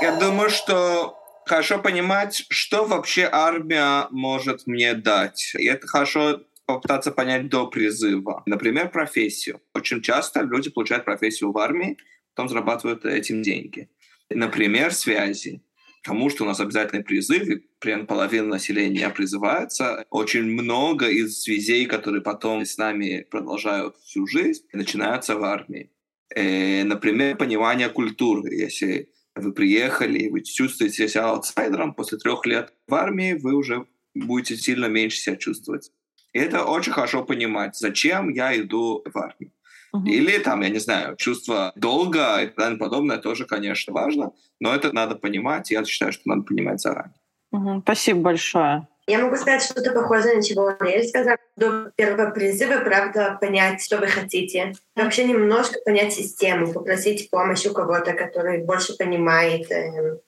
Я 0.00 0.16
думаю, 0.18 0.50
что 0.50 1.16
хорошо 1.46 1.78
понимать, 1.78 2.44
что 2.48 2.84
вообще 2.84 3.28
армия 3.30 4.06
может 4.10 4.66
мне 4.66 4.94
дать. 4.94 5.52
И 5.58 5.66
это 5.66 5.86
хорошо 5.86 6.40
попытаться 6.66 7.10
понять 7.10 7.48
до 7.48 7.66
призыва. 7.66 8.42
Например, 8.46 8.88
профессию. 8.90 9.60
Очень 9.74 10.02
часто 10.02 10.42
люди 10.42 10.70
получают 10.70 11.04
профессию 11.04 11.52
в 11.52 11.58
армии, 11.58 11.98
потом 12.34 12.48
зарабатывают 12.48 13.04
этим 13.04 13.42
деньги. 13.42 13.90
Например, 14.30 14.94
связи 14.94 15.62
тому, 16.02 16.30
что 16.30 16.44
у 16.44 16.46
нас 16.46 16.60
обязательный 16.60 17.04
призыв, 17.04 17.48
и 17.48 17.62
примерно 17.78 18.06
половина 18.06 18.46
населения 18.46 19.08
призывается. 19.10 20.04
Очень 20.10 20.44
много 20.44 21.08
из 21.08 21.42
связей, 21.42 21.86
которые 21.86 22.22
потом 22.22 22.64
с 22.64 22.78
нами 22.78 23.26
продолжают 23.30 23.96
всю 23.98 24.26
жизнь, 24.26 24.64
начинаются 24.72 25.36
в 25.36 25.44
армии. 25.44 25.90
Э, 26.34 26.84
например, 26.84 27.36
понимание 27.36 27.88
культуры. 27.88 28.54
Если 28.54 29.10
вы 29.34 29.52
приехали, 29.52 30.18
и 30.20 30.30
вы 30.30 30.42
чувствуете 30.42 31.08
себя 31.08 31.26
аутсайдером, 31.26 31.94
после 31.94 32.18
трех 32.18 32.46
лет 32.46 32.72
в 32.86 32.94
армии 32.94 33.34
вы 33.34 33.54
уже 33.54 33.86
будете 34.14 34.56
сильно 34.56 34.86
меньше 34.86 35.18
себя 35.18 35.36
чувствовать. 35.36 35.90
И 36.32 36.38
это 36.38 36.64
очень 36.64 36.92
хорошо 36.92 37.24
понимать, 37.24 37.76
зачем 37.76 38.28
я 38.28 38.58
иду 38.58 39.02
в 39.04 39.18
армию. 39.18 39.52
Угу. 39.92 40.06
Или 40.06 40.38
там, 40.38 40.60
я 40.62 40.68
не 40.68 40.78
знаю, 40.78 41.16
чувство 41.16 41.72
долга 41.74 42.42
и 42.42 42.46
так 42.46 42.78
подобное 42.78 43.18
тоже, 43.18 43.44
конечно, 43.44 43.92
важно, 43.92 44.32
но 44.60 44.74
это 44.74 44.92
надо 44.92 45.16
понимать, 45.16 45.70
я 45.70 45.84
считаю, 45.84 46.12
что 46.12 46.22
надо 46.26 46.42
понимать 46.42 46.80
заранее. 46.80 47.14
Угу. 47.52 47.80
Спасибо 47.82 48.20
большое. 48.20 48.86
Я 49.06 49.18
могу 49.18 49.34
сказать 49.34 49.62
что-то 49.62 49.90
похожее 49.90 50.36
на 50.36 50.42
чего 50.42 50.68
Ариэль 50.78 51.08
сказал. 51.08 51.36
До 51.56 51.90
первого 51.96 52.30
призыва, 52.30 52.78
правда, 52.84 53.36
понять, 53.40 53.82
что 53.82 53.98
вы 53.98 54.06
хотите. 54.06 54.74
Вообще 54.94 55.24
немножко 55.24 55.80
понять 55.84 56.12
систему, 56.12 56.72
попросить 56.72 57.28
помощь 57.28 57.66
у 57.66 57.72
кого-то, 57.72 58.12
который 58.12 58.62
больше 58.62 58.96
понимает, 58.96 59.68
э, 59.72 60.18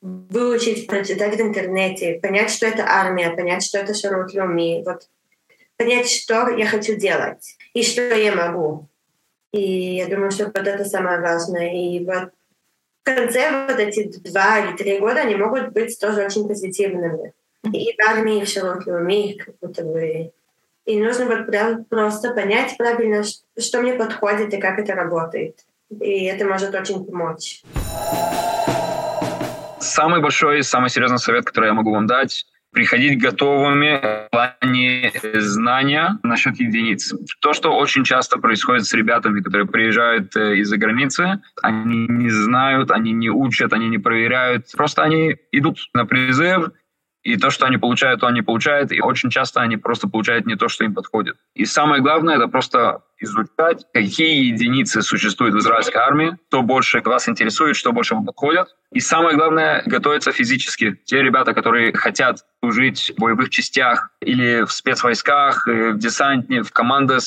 выучить, 0.00 0.88
прочитать 0.88 1.36
в 1.36 1.40
интернете, 1.40 2.18
понять, 2.20 2.50
что 2.50 2.66
это 2.66 2.84
армия, 2.88 3.30
понять, 3.30 3.64
что 3.64 3.78
это 3.78 3.94
Шарут 3.94 4.34
Луми, 4.34 4.82
вот 4.84 5.08
понять, 5.76 6.10
что 6.10 6.48
я 6.48 6.66
хочу 6.66 6.96
делать 6.96 7.56
и 7.74 7.82
что 7.84 8.02
я 8.02 8.34
могу. 8.34 8.88
И 9.56 9.96
я 9.96 10.06
думаю, 10.06 10.30
что 10.30 10.44
вот 10.44 10.58
это 10.58 10.84
самое 10.84 11.18
важное. 11.18 11.72
И 11.72 12.04
вот 12.04 12.30
в 13.00 13.04
конце 13.04 13.66
вот 13.66 13.78
эти 13.78 14.04
два 14.18 14.58
или 14.58 14.76
три 14.76 14.98
года 14.98 15.20
они 15.20 15.34
могут 15.34 15.72
быть 15.72 15.98
тоже 15.98 16.26
очень 16.26 16.46
позитивными. 16.46 17.32
И 17.72 17.96
в 17.96 18.06
армии 18.06 18.44
все 18.44 18.60
руки 18.60 18.90
умеют, 18.90 19.44
как 19.44 19.54
будто 19.60 19.82
бы. 19.82 20.30
И 20.84 21.00
нужно 21.02 21.24
вот 21.24 21.46
прям 21.46 21.84
просто 21.86 22.34
понять 22.34 22.76
правильно, 22.76 23.24
что 23.58 23.80
мне 23.80 23.94
подходит 23.94 24.52
и 24.52 24.58
как 24.58 24.78
это 24.78 24.94
работает. 24.94 25.64
И 25.88 26.26
это 26.26 26.44
может 26.44 26.74
очень 26.74 27.04
помочь. 27.06 27.62
Самый 29.80 30.20
большой, 30.20 30.62
самый 30.62 30.90
серьезный 30.90 31.18
совет, 31.18 31.46
который 31.46 31.68
я 31.68 31.74
могу 31.74 31.92
вам 31.92 32.06
дать, 32.06 32.44
приходить 32.76 33.18
готовыми 33.18 34.00
в 34.02 34.28
плане 34.30 35.10
знания 35.40 36.18
насчет 36.22 36.60
единиц. 36.60 37.14
То, 37.40 37.54
что 37.54 37.74
очень 37.74 38.04
часто 38.04 38.36
происходит 38.36 38.84
с 38.84 38.92
ребятами, 38.92 39.40
которые 39.40 39.66
приезжают 39.66 40.36
э, 40.36 40.58
из-за 40.58 40.76
границы, 40.76 41.40
они 41.62 42.06
не 42.06 42.28
знают, 42.28 42.90
они 42.90 43.12
не 43.12 43.30
учат, 43.30 43.72
они 43.72 43.88
не 43.88 43.96
проверяют. 43.96 44.66
Просто 44.76 45.02
они 45.02 45.36
идут 45.52 45.78
на 45.94 46.04
призыв, 46.04 46.68
и 47.26 47.36
то, 47.36 47.50
что 47.50 47.66
они 47.66 47.76
получают, 47.76 48.20
то 48.20 48.28
они 48.28 48.40
получают, 48.40 48.92
и 48.92 49.00
очень 49.00 49.30
часто 49.30 49.60
они 49.60 49.76
просто 49.76 50.06
получают 50.06 50.46
не 50.46 50.54
то, 50.54 50.68
что 50.68 50.84
им 50.84 50.94
подходит. 50.94 51.36
И 51.56 51.64
самое 51.64 52.00
главное, 52.00 52.36
это 52.36 52.46
просто 52.46 53.02
изучать, 53.18 53.84
какие 53.92 54.46
единицы 54.52 55.02
существуют 55.02 55.56
в 55.56 55.58
израильской 55.58 56.00
армии, 56.00 56.38
что 56.46 56.62
больше 56.62 57.02
вас 57.04 57.28
интересует, 57.28 57.74
что 57.74 57.92
больше 57.92 58.14
вам 58.14 58.26
подходит. 58.26 58.68
И 58.92 59.00
самое 59.00 59.36
главное, 59.36 59.82
готовиться 59.86 60.30
физически. 60.30 61.00
Те 61.04 61.20
ребята, 61.20 61.52
которые 61.52 61.92
хотят 61.92 62.44
служить 62.60 63.12
в 63.16 63.20
боевых 63.20 63.50
частях 63.50 64.10
или 64.20 64.64
в 64.64 64.70
спецвойсках, 64.70 65.66
э, 65.66 65.94
в 65.94 65.98
десантне, 65.98 66.62
в 66.62 66.70
командах, 66.70 67.24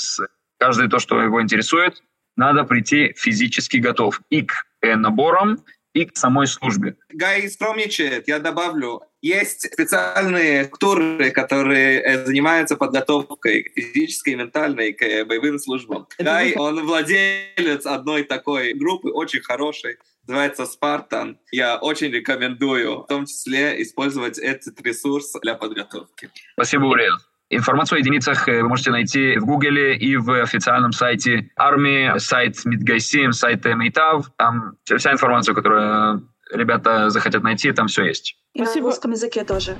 каждый 0.59 0.87
то, 0.87 0.99
что 0.99 1.21
его 1.21 1.41
интересует, 1.41 2.01
надо 2.37 2.63
прийти 2.63 3.13
физически 3.17 3.77
готов 3.77 4.21
и 4.29 4.43
к 4.43 4.63
э, 4.81 4.95
наборам, 4.95 5.57
и 5.99 6.05
к 6.05 6.17
самой 6.17 6.47
службе. 6.47 6.95
Гай 7.09 7.49
скромничает, 7.49 8.27
я 8.27 8.39
добавлю. 8.39 9.01
Есть 9.21 9.73
специальные 9.73 10.63
структуры, 10.65 11.31
которые 11.31 12.01
э, 12.01 12.25
занимаются 12.25 12.77
подготовкой 12.77 13.69
физической 13.75 14.29
и 14.29 14.35
ментальной 14.35 14.93
к 14.93 15.01
э, 15.01 15.25
боевым 15.25 15.59
службам. 15.59 16.07
Гай, 16.17 16.53
он 16.55 16.85
владелец 16.85 17.85
одной 17.85 18.23
такой 18.23 18.73
группы, 18.73 19.09
очень 19.09 19.41
хорошей, 19.41 19.97
называется 20.25 20.65
«Спартан». 20.65 21.37
Я 21.51 21.77
очень 21.77 22.11
рекомендую, 22.11 23.01
в 23.03 23.07
том 23.07 23.25
числе, 23.25 23.81
использовать 23.81 24.37
этот 24.37 24.79
ресурс 24.81 25.33
для 25.41 25.55
подготовки. 25.55 26.29
Спасибо, 26.53 26.85
Уриэл. 26.85 27.17
Информацию 27.51 27.97
о 27.97 27.99
единицах 27.99 28.47
э, 28.47 28.61
вы 28.61 28.69
можете 28.69 28.91
найти 28.91 29.37
в 29.37 29.45
Гугле 29.45 29.95
и 29.95 30.17
в 30.17 30.41
официальном 30.41 30.91
сайте 30.91 31.49
армии, 31.55 32.17
сайт 32.19 32.63
Мидгайсим, 32.63 33.31
сайт 33.31 33.65
Мейтав. 33.65 34.29
Там 34.37 34.75
вся 34.83 35.11
информация, 35.11 35.55
которую 35.55 36.29
ребята 36.51 37.09
захотят 37.09 37.41
найти, 37.43 37.71
там 37.71 37.87
все 37.87 38.05
есть. 38.05 38.37
И 38.53 38.63
Спасибо. 38.63 38.85
на 38.85 38.89
русском 38.91 39.11
языке 39.11 39.43
тоже. 39.43 39.75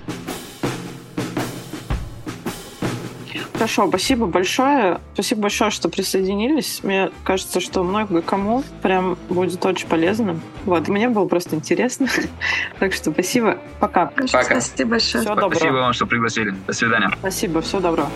Хорошо, 3.60 3.90
спасибо 3.90 4.26
большое. 4.26 5.00
Спасибо 5.16 5.42
большое, 5.42 5.70
что 5.70 5.90
присоединились. 5.90 6.80
Мне 6.82 7.12
кажется, 7.26 7.60
что 7.60 7.84
много 7.84 8.22
кому 8.22 8.64
прям 8.82 9.18
будет 9.28 9.66
очень 9.66 9.86
полезно. 9.86 10.40
Вот, 10.64 10.88
мне 10.88 11.10
было 11.10 11.26
просто 11.26 11.58
интересно. 11.58 12.08
так 12.80 12.94
что 12.94 13.12
спасибо. 13.12 13.58
Пока. 13.82 14.06
Пока. 14.06 14.44
Спасибо 14.44 14.92
большое. 14.92 15.24
Всего 15.24 15.36
доброго. 15.36 15.56
Спасибо 15.56 15.74
вам, 15.74 15.92
что 15.92 16.06
пригласили. 16.06 16.54
До 16.68 16.72
свидания. 16.72 17.10
Спасибо, 17.20 17.60
всего 17.60 17.82
доброго. 17.82 18.10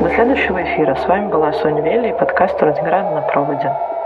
До 0.00 0.14
следующего 0.14 0.62
эфира. 0.62 0.94
С 0.94 1.08
вами 1.08 1.28
была 1.28 1.52
Соня 1.54 1.82
Вели 1.82 2.10
и 2.10 2.12
подкаст 2.12 2.54
«Радиоград 2.62 3.14
на 3.14 3.22
проводе». 3.22 3.97